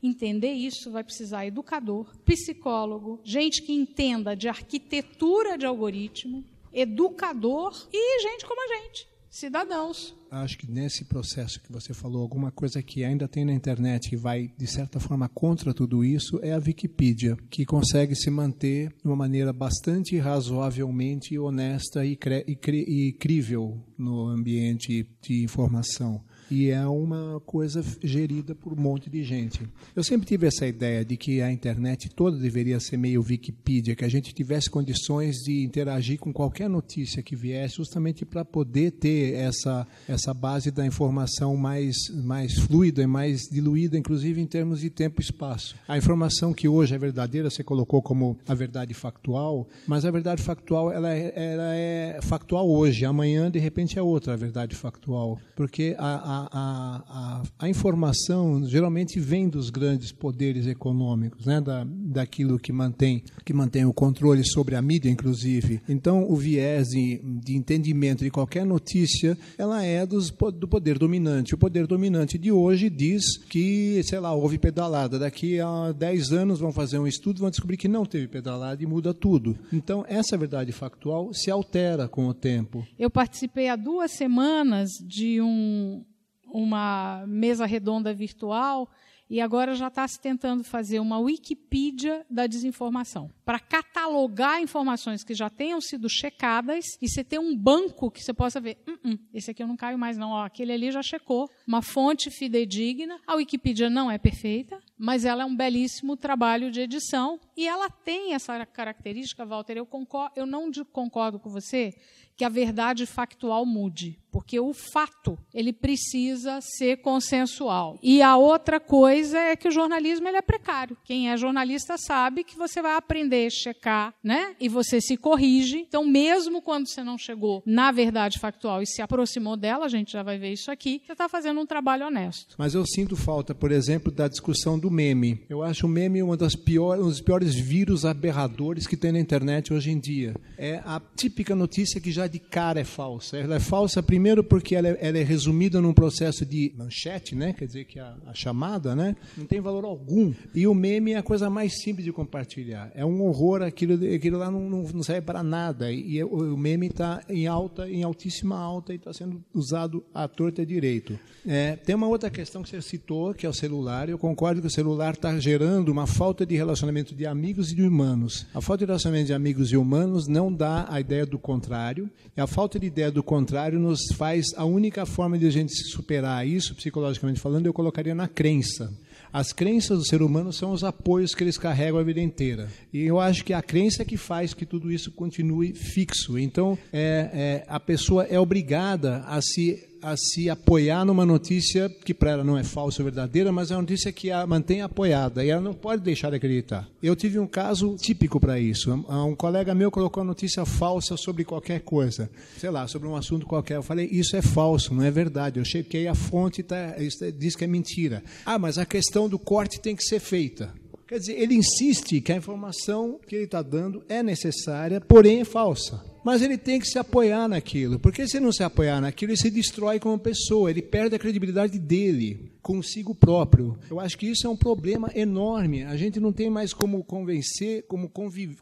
entender 0.02 0.52
isso, 0.52 0.92
vai 0.92 1.04
precisar 1.04 1.46
educador, 1.46 2.16
psicólogo, 2.26 3.20
gente 3.24 3.62
que 3.62 3.74
entenda 3.74 4.36
de 4.36 4.48
arquitetura 4.48 5.58
de 5.58 5.66
algoritmo, 5.66 6.44
educador 6.72 7.88
e 7.92 8.22
gente 8.22 8.46
como 8.46 8.62
a 8.62 8.76
gente 8.76 9.17
cidadãos. 9.30 10.16
Acho 10.30 10.58
que 10.58 10.70
nesse 10.70 11.06
processo 11.06 11.62
que 11.62 11.72
você 11.72 11.94
falou, 11.94 12.22
alguma 12.22 12.52
coisa 12.52 12.82
que 12.82 13.04
ainda 13.04 13.28
tem 13.28 13.46
na 13.46 13.54
internet 13.54 14.10
que 14.10 14.18
vai, 14.18 14.52
de 14.58 14.68
certa 14.68 15.00
forma, 15.00 15.30
contra 15.30 15.74
tudo 15.74 16.04
isso 16.04 16.40
é 16.42 16.54
a 16.54 16.58
Wikipedia, 16.58 17.38
que 17.50 17.66
consegue 17.66 18.16
se 18.16 18.30
manter 18.30 18.90
de 18.90 19.06
uma 19.06 19.16
maneira 19.16 19.54
bastante 19.54 20.18
razoavelmente 20.18 21.38
honesta 21.38 22.06
e, 22.06 22.16
cre 22.16 22.44
e, 22.48 22.56
cre 22.56 22.80
e 22.82 23.14
crível 23.14 23.82
no 23.98 24.28
ambiente 24.28 25.08
de 25.22 25.44
informação 25.44 26.22
e 26.50 26.70
é 26.70 26.86
uma 26.86 27.42
coisa 27.46 27.84
gerida 28.04 28.56
por 28.56 28.74
um 28.74 28.82
monte 28.82 29.10
de 29.10 29.24
gente. 29.24 29.62
Eu 29.96 30.04
sempre 30.04 30.28
tive 30.28 30.48
essa 30.48 30.66
ideia 30.66 31.04
de 31.04 31.18
que 31.18 31.42
a 31.42 31.52
internet 31.52 32.10
toda 32.10 32.38
deveria 32.38 32.80
ser 32.80 32.98
meio 32.98 33.22
Wikipedia, 33.22 33.96
que 33.96 34.06
a 34.06 34.10
gente 34.10 34.34
tivesse 34.34 34.70
condições 34.70 35.38
de 35.38 35.64
interagir 35.64 36.20
com 36.20 36.32
qualquer 36.32 36.70
notícia 36.70 37.22
que 37.22 37.36
viesse, 37.36 37.78
justamente 37.78 38.26
para 38.26 38.46
poder 38.46 38.92
ter 38.92 39.34
essa, 39.36 39.88
essa 40.08 40.34
base 40.34 40.72
da 40.72 40.86
informação 40.86 41.56
mais, 41.56 41.96
mais 42.14 42.54
fluida 42.54 43.02
e 43.02 43.08
mais 43.08 43.42
diluída, 43.50 43.98
inclusive 43.98 44.42
em 44.42 44.46
termos 44.46 44.82
de 44.82 44.90
tempo 44.90 45.22
e 45.22 45.24
espaço. 45.24 45.76
A 45.88 45.98
informação 45.98 46.54
que 46.54 46.68
hoje 46.68 46.96
é 46.96 46.98
verdadeira, 46.98 47.50
você 47.50 47.64
colocou 47.64 48.02
como 48.02 48.38
a 48.48 48.54
verdade 48.54 48.94
factual, 48.94 49.68
mas 49.86 50.06
a 50.06 50.12
verdade 50.12 50.42
factual 50.42 50.92
ela 50.92 51.14
é, 51.14 51.34
ela 51.36 51.76
é 51.76 52.20
factual 52.22 52.70
hoje, 52.70 53.06
amanhã 53.06 53.50
de 53.50 53.60
repente 53.60 53.98
é 53.98 54.02
outra 54.02 54.38
verdade 54.38 54.76
factual, 54.76 55.40
porque 55.56 55.96
a, 55.98 56.37
a 56.37 56.37
a, 56.52 57.04
a, 57.08 57.44
a, 57.66 57.70
informação 57.70 58.64
geralmente 58.68 59.20
vem 59.20 59.50
dos 59.50 59.70
grandes 59.70 60.12
poderes 60.12 60.68
econômicos, 60.68 61.46
né? 61.46 61.62
da, 61.62 61.84
daquilo 61.86 62.60
que 62.60 62.72
mantém, 62.72 63.24
que 63.46 63.54
mantém 63.54 63.86
o 63.86 63.94
controle 63.94 64.44
sobre 64.46 64.76
a 64.76 64.82
mídia, 64.82 65.10
inclusive. 65.10 65.82
Então, 65.88 66.30
o 66.30 66.36
viés 66.36 66.88
de, 66.90 67.20
de 67.42 67.56
entendimento 67.56 68.24
de 68.24 68.30
qualquer 68.30 68.66
notícia, 68.66 69.38
ela 69.58 69.84
é 69.84 70.06
dos, 70.06 70.30
do 70.30 70.68
poder 70.68 70.98
dominante. 70.98 71.56
O 71.56 71.58
poder 71.58 71.88
dominante 71.88 72.38
de 72.38 72.52
hoje 72.52 72.90
diz 72.90 73.38
que, 73.38 74.02
sei 74.04 74.20
lá, 74.20 74.34
houve 74.34 74.58
pedalada. 74.58 75.18
Daqui 75.18 75.60
a 75.60 75.92
10 75.92 76.32
anos 76.32 76.60
vão 76.60 76.72
fazer 76.72 77.00
um 77.00 77.08
estudo, 77.08 77.40
vão 77.40 77.50
descobrir 77.50 77.78
que 77.78 77.88
não 77.88 78.06
teve 78.06 78.28
pedalada 78.28 78.82
e 78.84 78.86
muda 78.86 79.14
tudo. 79.14 79.58
Então, 79.72 80.06
essa 80.08 80.38
verdade 80.38 80.72
factual 80.72 81.34
se 81.34 81.50
altera 81.50 82.08
com 82.08 82.28
o 82.28 82.34
tempo. 82.34 82.86
Eu 82.98 83.10
participei 83.10 83.70
há 83.70 83.76
duas 83.76 84.12
semanas 84.12 84.90
de 85.06 85.42
um 85.42 86.04
uma 86.52 87.26
mesa 87.28 87.66
redonda 87.66 88.14
virtual 88.14 88.90
e 89.30 89.42
agora 89.42 89.76
já 89.76 89.88
está 89.88 90.08
se 90.08 90.20
tentando 90.20 90.64
fazer 90.64 91.00
uma 91.00 91.20
Wikipedia 91.20 92.26
da 92.30 92.48
desinformação 92.48 93.30
para 93.44 93.60
catalogar 93.60 94.62
informações 94.62 95.24
que 95.24 95.34
já 95.34 95.50
tenham 95.50 95.82
sido 95.82 96.10
checadas 96.10 96.86
e 97.02 97.10
você 97.10 97.24
ter 97.24 97.40
um 97.40 97.56
banco 97.56 98.10
que 98.10 98.24
você 98.24 98.34
possa 98.34 98.60
ver, 98.62 98.78
uh 98.88 99.10
-uh, 99.10 99.20
esse 99.34 99.52
aqui 99.52 99.62
eu 99.62 99.68
não 99.68 99.76
caio 99.76 99.98
mais 99.98 100.18
não, 100.18 100.32
ó, 100.32 100.46
aquele 100.46 100.72
ali 100.72 100.92
já 100.92 101.02
checou, 101.02 101.50
uma 101.68 101.82
fonte 101.82 102.30
fidedigna. 102.32 103.20
A 103.28 103.36
Wikipedia 103.36 103.90
não 103.90 104.10
é 104.10 104.18
perfeita, 104.18 104.80
mas 104.98 105.26
ela 105.26 105.44
é 105.44 105.46
um 105.46 105.56
belíssimo 105.56 106.16
trabalho 106.16 106.72
de 106.72 106.82
edição 106.82 107.40
e 107.58 107.68
ela 107.68 107.90
tem 107.90 108.36
essa 108.36 108.64
característica, 108.68 109.44
Walter. 109.44 109.78
Eu 109.78 109.86
concordo, 109.86 110.32
eu 110.36 110.46
não 110.46 110.72
concordo 110.94 111.40
com 111.40 111.50
você 111.50 111.96
que 112.38 112.46
a 112.46 112.50
verdade 112.50 113.08
factual 113.08 113.66
mude, 113.66 114.20
porque 114.32 114.60
o 114.60 114.72
fato 114.72 115.40
ele 115.52 115.74
precisa 115.74 116.60
ser 116.62 116.98
consensual. 116.98 117.98
E 118.04 118.22
a 118.22 118.38
outra 118.38 118.80
coisa 118.80 119.40
é 119.40 119.56
que 119.56 119.68
o 119.68 119.72
jornalismo 119.72 120.28
ele 120.28 120.38
é 120.38 120.42
precário. 120.44 120.96
Quem 121.04 121.32
é 121.32 121.36
jornalista 121.36 121.98
sabe 121.98 122.44
que 122.44 122.56
você 122.56 122.80
vai 122.80 122.96
aprender 122.96 123.48
a 123.48 123.50
checar, 123.50 124.14
né? 124.24 124.56
E 124.60 124.70
você 124.70 125.02
se 125.02 125.18
corrige. 125.18 125.80
Então, 125.80 126.06
mesmo 126.06 126.62
quando 126.62 126.88
você 126.88 127.04
não 127.04 127.18
chegou 127.18 127.64
na 127.66 127.92
verdade 127.92 128.38
factual 128.38 128.84
e 128.84 128.86
se 128.86 129.02
aproximou 129.02 129.58
dela, 129.58 129.86
a 129.86 129.90
gente 129.90 130.12
já 130.12 130.22
vai 130.22 130.38
ver 130.38 130.54
isso 130.54 130.70
aqui, 130.70 131.02
você 131.04 131.14
está 131.14 131.28
fazendo 131.28 131.60
um 131.60 131.66
trabalho 131.66 132.06
honesto. 132.06 132.56
Mas 132.60 132.76
eu 132.76 132.86
sinto 132.86 133.16
falta, 133.16 133.56
por 133.56 133.72
exemplo, 133.72 134.12
da 134.12 134.28
discussão 134.28 134.78
do 134.78 134.92
meme. 134.92 135.44
Eu 135.50 135.64
acho 135.64 135.88
o 135.88 135.90
meme 135.90 136.22
uma 136.22 136.38
das 136.38 136.56
piores, 136.56 137.04
um 137.04 137.10
dos 137.10 137.22
piores 137.22 137.47
vírus 137.56 138.06
aberradores 138.06 138.88
que 138.88 138.98
tem 138.98 139.12
na 139.12 139.20
internet 139.20 139.74
hoje 139.74 139.92
em 139.92 140.00
dia. 140.00 140.36
É 140.58 140.82
a 140.86 141.02
típica 141.16 141.56
notícia 141.56 142.02
que 142.02 142.12
já 142.12 142.28
de 142.28 142.40
cara 142.40 142.80
é 142.80 142.84
falsa. 142.84 143.38
Ela 143.38 143.56
é 143.56 143.60
falsa 143.60 144.02
primeiro 144.02 144.44
porque 144.44 144.76
ela 144.76 144.88
é, 144.88 144.98
ela 145.00 145.18
é 145.18 145.24
resumida 145.24 145.82
num 145.82 145.94
processo 145.94 146.46
de 146.46 146.74
manchete, 146.78 147.36
né? 147.36 147.54
Quer 147.54 147.66
dizer 147.66 147.86
que 147.86 148.00
a, 148.00 148.16
a, 148.26 148.34
chamada, 148.34 148.96
né? 148.96 149.16
Não 149.38 149.46
tem 149.46 149.60
valor 149.60 149.86
algum. 149.86 150.34
E 150.54 150.68
o 150.68 150.74
meme 150.74 151.14
é 151.14 151.18
a 151.18 151.24
coisa 151.24 151.50
mais 151.50 151.82
simples 151.82 152.06
de 152.06 152.12
compartilhar. 152.12 152.92
É 152.94 153.06
um 153.06 153.22
horror, 153.24 153.62
aquilo, 153.62 153.94
aquilo 154.14 154.38
lá 154.38 154.50
não, 154.50 154.70
não, 154.70 154.84
não 154.84 155.04
serve 155.04 155.22
para 155.22 155.44
nada. 155.44 155.92
E, 155.92 156.18
e 156.18 156.24
o, 156.24 156.54
o 156.54 156.58
meme 156.58 156.88
está 156.88 157.22
em 157.30 157.48
alta, 157.48 157.90
em 157.90 158.04
altíssima 158.04 158.58
alta 158.58 158.94
e 158.94 158.98
está 158.98 159.14
sendo 159.14 159.44
usado 159.54 160.04
à 160.14 160.28
torta 160.28 160.66
direito. 160.66 161.20
É, 161.46 161.76
tem 161.76 161.96
uma 161.96 162.08
outra 162.08 162.30
questão 162.30 162.62
que 162.62 162.70
você 162.70 162.82
citou, 162.82 163.34
que 163.34 163.46
é 163.46 163.50
o 163.50 163.54
celular. 163.54 164.10
Eu 164.10 164.18
concordo 164.18 164.62
que 164.62 164.68
o 164.68 164.72
celular 164.72 165.14
está 165.14 165.38
gerando 165.40 165.90
uma 165.90 166.06
falta 166.06 166.46
de 166.46 166.56
relacionamento 166.56 167.16
de 167.16 167.26
amigos 167.26 167.37
e 167.46 167.76
de 167.76 167.84
humanos. 167.84 168.46
A 168.54 168.62
falta 168.62 168.86
de 168.86 168.90
relacionamento 168.90 169.28
de 169.28 169.34
amigos 169.34 169.72
e 169.72 169.78
humanos 169.78 170.28
não 170.28 170.52
dá 170.52 170.86
a 170.90 171.00
ideia 171.00 171.26
do 171.26 171.38
contrário. 171.38 172.10
E 172.36 172.42
a 172.42 172.48
falta 172.48 172.80
de 172.80 172.86
ideia 172.86 173.12
do 173.12 173.22
contrário 173.22 173.80
nos 173.80 174.00
faz. 174.14 174.48
A 174.56 174.66
única 174.66 175.06
forma 175.06 175.38
de 175.38 175.46
a 175.46 175.50
gente 175.50 175.74
superar 175.90 176.48
isso, 176.48 176.76
psicologicamente 176.76 177.40
falando, 177.40 177.66
eu 177.66 177.74
colocaria 177.74 178.16
na 178.16 178.28
crença. 178.28 178.92
As 179.32 179.52
crenças 179.52 180.00
do 180.00 180.06
ser 180.06 180.22
humano 180.22 180.54
são 180.54 180.72
os 180.72 180.84
apoios 180.84 181.36
que 181.36 181.44
eles 181.44 181.58
carregam 181.58 182.00
a 182.00 182.04
vida 182.04 182.22
inteira. 182.22 182.70
E 182.94 183.04
eu 183.04 183.20
acho 183.20 183.44
que 183.44 183.54
a 183.54 183.62
crença 183.62 184.02
é 184.02 184.06
que 184.06 184.18
faz 184.18 184.54
que 184.54 184.66
tudo 184.66 184.92
isso 184.92 185.12
continue 185.12 185.74
fixo. 185.74 186.40
Então, 186.40 186.78
é, 186.92 187.30
é, 187.34 187.66
a 187.68 187.80
pessoa 187.80 188.24
é 188.24 188.40
obrigada 188.40 189.24
a 189.28 189.42
se 189.42 189.84
a 190.02 190.16
se 190.16 190.50
apoiar 190.50 191.06
numa 191.06 191.26
notícia 191.26 191.90
que 191.90 192.14
para 192.14 192.32
ela 192.32 192.44
não 192.44 192.58
é 192.58 192.64
falsa 192.64 193.02
ou 193.02 193.06
verdadeira, 193.06 193.52
mas 193.52 193.72
é 193.72 193.76
uma 193.76 193.82
notícia 193.82 194.12
que 194.12 194.32
a 194.32 194.46
mantém 194.46 194.82
apoiada 194.82 195.44
e 195.44 195.50
ela 195.50 195.62
não 195.62 195.74
pode 195.74 196.02
deixar 196.02 196.30
de 196.30 196.36
acreditar. 196.36 196.88
Eu 197.02 197.16
tive 197.16 197.40
um 197.40 197.48
caso 197.48 197.96
típico 197.96 198.40
para 198.40 198.60
isso. 198.60 198.92
Um 198.92 199.36
colega 199.36 199.74
meu 199.76 199.92
colocou 199.92 200.22
uma 200.22 200.30
notícia 200.30 200.66
falsa 200.66 201.18
sobre 201.18 201.44
qualquer 201.44 201.82
coisa, 201.82 202.30
sei 202.58 202.70
lá, 202.70 202.88
sobre 202.88 203.08
um 203.08 203.16
assunto 203.16 203.46
qualquer. 203.46 203.78
Eu 203.78 203.84
falei, 203.84 204.08
isso 204.12 204.36
é 204.36 204.42
falso, 204.42 204.94
não 204.94 205.04
é 205.04 205.12
verdade. 205.12 205.60
Eu 205.60 205.66
chequei 205.66 206.08
a 206.08 206.16
fonte, 206.16 206.64
tá, 206.64 206.76
é, 206.76 207.32
diz 207.32 207.56
que 207.56 207.64
é 207.64 207.68
mentira. 207.68 208.24
Ah, 208.46 208.60
mas 208.60 208.78
a 208.78 208.86
questão 208.86 209.28
do 209.28 209.40
corte 209.40 209.80
tem 209.80 209.96
que 209.96 210.04
ser 210.04 210.20
feita. 210.20 210.74
Quer 211.08 211.20
dizer, 211.20 211.40
ele 211.40 211.56
insiste 211.56 212.20
que 212.20 212.34
a 212.34 212.36
informação 212.36 213.18
que 213.26 213.34
ele 213.34 213.46
está 213.46 213.62
dando 213.62 214.04
é 214.10 214.22
necessária, 214.22 215.00
porém 215.00 215.40
é 215.40 215.46
falsa. 215.46 216.04
Mas 216.28 216.42
ele 216.42 216.58
tem 216.58 216.78
que 216.78 216.86
se 216.86 217.00
apoiar 217.00 217.48
naquilo, 217.48 217.98
porque 217.98 218.28
se 218.28 218.38
não 218.38 218.52
se 218.52 218.62
apoiar 218.62 219.00
naquilo, 219.00 219.32
ele 219.32 219.38
se 219.38 219.50
destrói 219.50 219.98
como 219.98 220.20
pessoa, 220.20 220.70
ele 220.70 220.82
perde 220.82 221.16
a 221.16 221.20
credibilidade 221.20 221.80
dele 221.80 222.52
consigo 222.62 223.16
próprio. 223.16 223.80
Eu 223.90 223.98
acho 223.98 224.18
que 224.18 224.28
isso 224.28 224.46
é 224.46 224.50
um 224.50 224.58
problema 224.58 225.10
enorme. 225.16 225.86
A 225.86 225.96
gente 225.96 226.20
não 226.20 226.34
tem 226.34 226.50
mais 226.50 226.74
como 226.74 227.02
convencer, 227.02 227.86
como 227.88 228.12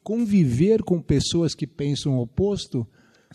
conviver 0.04 0.84
com 0.84 1.02
pessoas 1.02 1.56
que 1.56 1.66
pensam 1.66 2.20
o 2.20 2.22
oposto, 2.22 2.86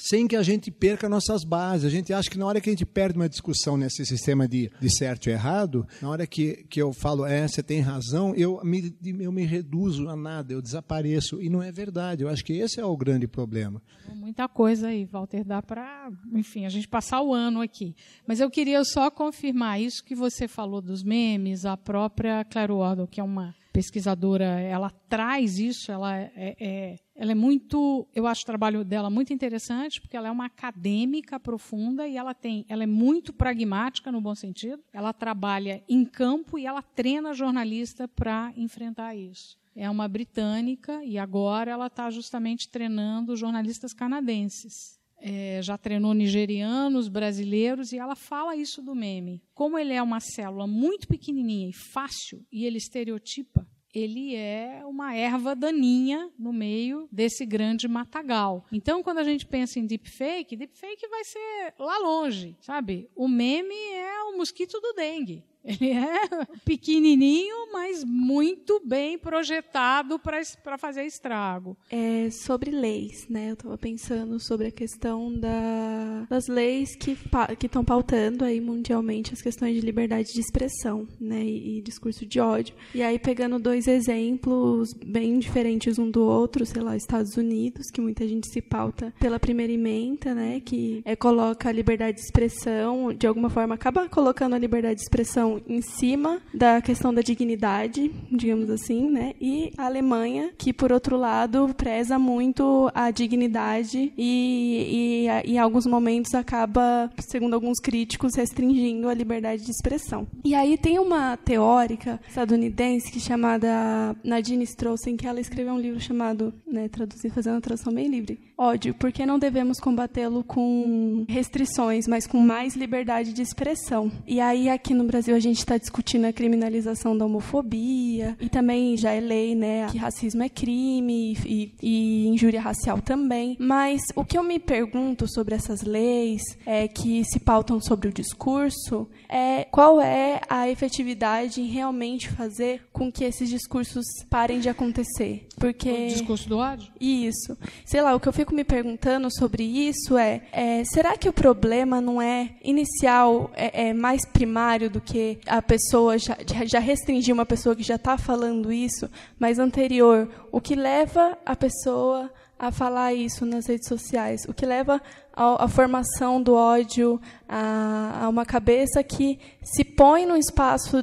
sem 0.01 0.27
que 0.27 0.35
a 0.35 0.43
gente 0.43 0.71
perca 0.71 1.09
nossas 1.09 1.45
bases. 1.45 1.85
A 1.85 1.91
gente 1.91 2.13
acha 2.13 2.31
que 2.31 2.39
na 2.39 2.47
hora 2.47 2.61
que 2.61 2.71
a 2.71 2.73
gente 2.73 2.87
perde 2.87 3.19
uma 3.19 3.29
discussão 3.29 3.77
nesse 3.77 4.05
sistema 4.07 4.49
de, 4.49 4.71
de 4.81 4.91
certo 4.91 5.29
e 5.29 5.33
errado, 5.33 5.87
na 6.01 6.09
hora 6.09 6.27
que, 6.27 6.65
que 6.71 6.81
eu 6.81 6.93
falo, 6.93 7.27
é, 7.27 7.47
você 7.47 7.63
tem 7.63 7.81
razão, 7.81 8.35
eu 8.35 8.61
me, 8.65 8.95
eu 9.21 9.31
me 9.31 9.45
reduzo 9.45 10.09
a 10.09 10.17
nada, 10.17 10.53
eu 10.53 10.63
desapareço. 10.63 11.41
E 11.43 11.51
não 11.51 11.63
é 11.63 11.71
verdade. 11.71 12.23
Eu 12.23 12.29
acho 12.29 12.45
que 12.45 12.55
esse 12.55 12.81
é 12.81 12.85
o 12.85 12.97
grande 12.97 13.29
problema. 13.29 13.83
Muita 14.15 14.49
coisa 14.49 14.89
aí, 14.89 15.05
Walter, 15.05 15.45
dá 15.45 15.61
para, 15.61 16.11
enfim, 16.33 16.65
a 16.65 16.69
gente 16.69 16.89
passar 16.89 17.21
o 17.21 17.35
ano 17.35 17.61
aqui. 17.61 17.95
Mas 18.27 18.41
eu 18.41 18.51
queria 18.51 18.83
só 18.85 19.11
confirmar 19.11 19.81
isso 19.81 20.03
que 20.05 20.15
você 20.15 20.49
falou 20.49 20.81
dos 20.81 21.03
memes, 21.03 21.67
a 21.67 21.77
própria 21.77 22.45
Claro 22.45 22.79
Wardle, 22.79 23.07
que 23.07 23.21
é 23.21 23.25
uma 23.25 23.55
pesquisadora, 23.73 24.45
ela 24.61 24.91
traz 25.09 25.59
isso, 25.59 25.91
ela 25.93 26.17
é, 26.17 26.31
é, 26.37 26.97
ela 27.21 27.33
é 27.33 27.35
muito, 27.35 28.09
eu 28.15 28.27
acho 28.27 28.41
o 28.41 28.47
trabalho 28.47 28.83
dela 28.83 29.11
muito 29.11 29.31
interessante, 29.31 30.01
porque 30.01 30.17
ela 30.17 30.29
é 30.29 30.31
uma 30.31 30.47
acadêmica 30.47 31.39
profunda 31.39 32.09
e 32.09 32.17
ela 32.17 32.33
tem, 32.33 32.65
ela 32.67 32.83
é 32.83 32.87
muito 32.87 33.31
pragmática 33.31 34.11
no 34.11 34.23
bom 34.23 34.35
sentido. 34.35 34.83
Ela 34.91 35.13
trabalha 35.13 35.85
em 35.87 36.03
campo 36.03 36.59
e 36.59 36.65
ela 36.65 36.81
treina 36.81 37.35
jornalista 37.35 38.09
para 38.09 38.55
enfrentar 38.57 39.15
isso. 39.15 39.59
É 39.77 39.91
uma 39.91 40.09
britânica 40.09 41.05
e 41.05 41.19
agora 41.19 41.71
ela 41.71 41.89
está 41.89 42.09
justamente 42.09 42.71
treinando 42.71 43.37
jornalistas 43.37 43.93
canadenses 43.93 44.99
é, 45.21 45.61
já 45.63 45.77
treinou 45.77 46.15
nigerianos, 46.15 47.07
brasileiros, 47.09 47.93
e 47.93 47.99
ela 47.99 48.17
fala 48.17 48.57
isso 48.57 48.81
do 48.81 48.95
meme. 48.95 49.43
Como 49.53 49.79
ele 49.79 49.93
é 49.93 50.03
uma 50.03 50.19
célula 50.19 50.67
muito 50.67 51.07
pequenininha 51.07 51.69
e 51.69 51.75
fácil, 51.93 52.43
e 52.51 52.65
ele 52.65 52.79
estereotipa, 52.79 53.67
ele 53.95 54.35
é 54.35 54.83
uma 54.85 55.15
erva 55.15 55.55
daninha 55.55 56.31
no 56.39 56.53
meio 56.53 57.09
desse 57.11 57.45
grande 57.45 57.89
matagal. 57.89 58.65
Então, 58.73 59.03
quando 59.03 59.19
a 59.19 59.25
gente 59.25 59.47
pensa 59.47 59.79
em 59.79 59.87
deepfake, 59.87 60.57
deepfake 60.57 61.09
vai 61.09 61.25
ser 61.25 61.75
lá 61.79 61.99
longe, 61.99 62.57
sabe? 62.61 63.09
O 63.15 63.29
meme 63.29 63.75
é 63.75 64.23
o 64.25 64.37
mosquito 64.37 64.81
do 64.81 64.93
dengue. 64.93 65.45
Ele 65.65 65.91
é 65.91 66.47
pequenininho, 66.65 67.73
mas 67.73 68.03
muito 68.05 68.81
bem 68.85 69.19
projetado 69.19 70.19
para 70.19 70.79
fazer 70.79 71.05
estrago. 71.05 71.77
É 71.91 72.31
sobre 72.31 72.71
leis, 72.71 73.29
né? 73.29 73.51
Eu 73.51 73.55
estava 73.55 73.79
pensando 73.79 74.41
sobre 74.41 74.69
a 74.69 74.71
questão 74.71 75.33
da, 75.33 76.27
das 76.29 76.47
leis 76.49 76.97
que 76.97 77.17
estão 77.63 77.85
pautando 77.85 78.45
aí 78.45 78.61
mundialmente 78.61 79.35
as 79.35 79.43
questões 79.43 79.75
de 79.75 79.81
liberdade 79.81 80.33
de 80.33 80.41
expressão, 80.41 81.07
né? 81.21 81.45
E, 81.45 81.79
e, 81.79 81.83
discurso 81.83 82.25
de 82.25 82.41
ódio. 82.41 82.75
E 82.95 83.03
aí 83.03 83.19
pegando 83.19 83.59
dois 83.59 83.87
exemplos 83.87 84.95
bem 84.95 85.39
diferentes 85.39 85.99
um 85.99 86.11
do 86.11 86.23
outro, 86.23 86.65
sei 86.65 86.83
lá, 86.83 86.97
Estados 86.97 87.37
Unidos, 87.37 87.91
que 87.91 88.01
muita 88.01 88.27
gente 88.27 88.49
se 88.49 88.63
pauta 88.63 89.13
pela 89.21 89.39
primeira 89.39 89.73
emenda, 89.73 90.35
né? 90.35 90.61
Que 90.61 91.03
é, 91.05 91.15
coloca 91.15 91.69
a 91.69 91.73
liberdade 91.73 92.17
de 92.17 92.25
expressão, 92.25 93.13
de 93.13 93.27
alguma 93.27 93.51
forma 93.51 93.75
acaba 93.75 94.09
colocando 94.09 94.55
a 94.55 94.59
liberdade 94.59 94.97
de 94.97 95.03
expressão 95.03 95.50
em 95.67 95.81
cima 95.81 96.41
da 96.53 96.81
questão 96.81 97.13
da 97.13 97.23
dignidade, 97.23 98.11
digamos 98.31 98.71
assim, 98.71 99.11
né? 99.11 99.35
E 99.41 99.73
a 99.77 99.87
Alemanha, 99.87 100.51
que 100.59 100.73
por 100.73 100.93
outro 100.93 101.17
lado 101.17 101.75
preza 101.77 102.19
muito 102.19 102.91
a 102.95 103.11
dignidade 103.11 104.13
e, 104.17 105.27
e, 105.47 105.51
em 105.51 105.59
alguns 105.59 105.87
momentos 105.87 106.35
acaba, 106.35 107.11
segundo 107.19 107.55
alguns 107.55 107.79
críticos, 107.81 108.35
restringindo 108.37 109.09
a 109.09 109.15
liberdade 109.15 109.65
de 109.65 109.71
expressão. 109.71 110.27
E 110.45 110.55
aí 110.55 110.77
tem 110.77 110.99
uma 110.99 111.37
teórica 111.37 112.21
estadunidense 112.29 113.11
que 113.11 113.19
é 113.19 113.21
chamada 113.21 114.17
Nadine 114.23 114.65
Strossen, 114.65 115.17
que 115.17 115.27
ela 115.27 115.41
escreveu 115.41 115.75
um 115.75 115.81
livro 115.81 116.01
chamado, 116.01 116.53
né, 116.67 116.89
traduzir 116.89 117.31
fazendo 117.31 117.59
a 117.59 117.61
tradução 117.61 117.93
bem 117.93 118.09
livre, 118.09 118.41
ódio, 118.57 118.95
porque 118.95 119.25
não 119.25 119.39
devemos 119.39 119.81
combatê-lo 119.81 120.45
com 120.45 121.25
restrições, 121.29 122.07
mas 122.07 122.27
com 122.27 122.39
mais 122.39 122.77
liberdade 122.77 123.33
de 123.33 123.43
expressão. 123.43 124.11
E 124.27 124.41
aí 124.41 124.69
aqui 124.69 124.93
no 124.93 125.05
Brasil 125.05 125.35
gente 125.41 125.59
está 125.59 125.77
discutindo 125.77 126.25
a 126.25 126.33
criminalização 126.33 127.17
da 127.17 127.25
homofobia 127.25 128.37
e 128.41 128.49
também 128.49 128.97
já 128.97 129.13
é 129.13 129.21
lei, 129.21 129.55
né, 129.55 129.87
que 129.91 129.99
racismo 129.99 130.43
é 130.43 130.49
crime 130.49 131.37
e, 131.45 131.73
e 131.83 132.27
injúria 132.29 132.61
racial 132.61 133.01
também. 133.01 133.57
Mas 133.59 134.01
o 134.15 134.25
que 134.25 134.39
eu 134.39 134.43
me 134.43 134.59
pergunto 134.59 135.27
sobre 135.33 135.55
essas 135.55 135.83
leis 135.83 136.43
é 136.67 136.89
que 136.89 137.25
se 137.25 137.41
pautam 137.41 137.81
sobre 137.81 138.09
o 138.09 138.13
discurso 138.13 139.09
é 139.29 139.65
qual 139.65 140.01
é 140.01 140.41
a 140.49 140.69
efetividade 140.69 141.61
em 141.61 141.67
realmente 141.67 142.29
fazer 142.29 142.83
com 142.93 143.11
que 143.11 143.25
esses 143.25 143.49
discursos 143.49 144.05
parem 144.29 144.61
de 144.61 144.69
acontecer. 144.69 145.47
Porque 145.61 145.91
o 145.91 146.09
discurso 146.09 146.49
do 146.49 146.57
ódio? 146.57 146.91
Isso. 146.99 147.57
Sei 147.85 148.01
lá, 148.01 148.15
o 148.15 148.19
que 148.19 148.27
eu 148.27 148.33
fico 148.33 148.55
me 148.55 148.65
perguntando 148.65 149.29
sobre 149.31 149.63
isso 149.63 150.17
é, 150.17 150.41
é 150.53 150.83
será 150.85 151.19
que 151.19 151.29
o 151.29 151.33
problema 151.35 152.01
não 152.01 152.21
é 152.21 152.55
inicial, 152.65 153.51
é, 153.55 153.89
é 153.89 153.93
mais 153.93 154.25
primário 154.25 154.89
do 154.89 155.03
que 155.03 155.39
a 155.47 155.61
pessoa 155.61 156.17
já, 156.17 156.35
já 156.65 156.79
restringir 156.79 157.35
uma 157.35 157.45
pessoa 157.45 157.77
que 157.77 157.83
já 157.83 157.97
está 157.97 158.17
falando 158.17 158.73
isso, 158.73 159.11
mas 159.39 159.59
anterior, 159.59 160.31
o 160.51 160.63
que 160.63 160.75
leva 160.75 161.37
a 161.45 161.55
pessoa 161.55 162.31
a 162.59 162.71
falar 162.71 163.15
isso 163.15 163.45
nas 163.45 163.67
redes 163.67 163.89
sociais, 163.89 164.47
o 164.47 164.53
que 164.53 164.67
leva 164.67 165.01
à 165.35 165.67
formação 165.67 166.43
do 166.43 166.55
ódio, 166.55 167.19
a, 167.49 168.25
a, 168.25 168.29
uma 168.29 168.45
cabeça 168.45 169.03
que 169.03 169.39
se 169.63 169.83
põe 169.83 170.27
no 170.27 170.37
espaço 170.37 171.03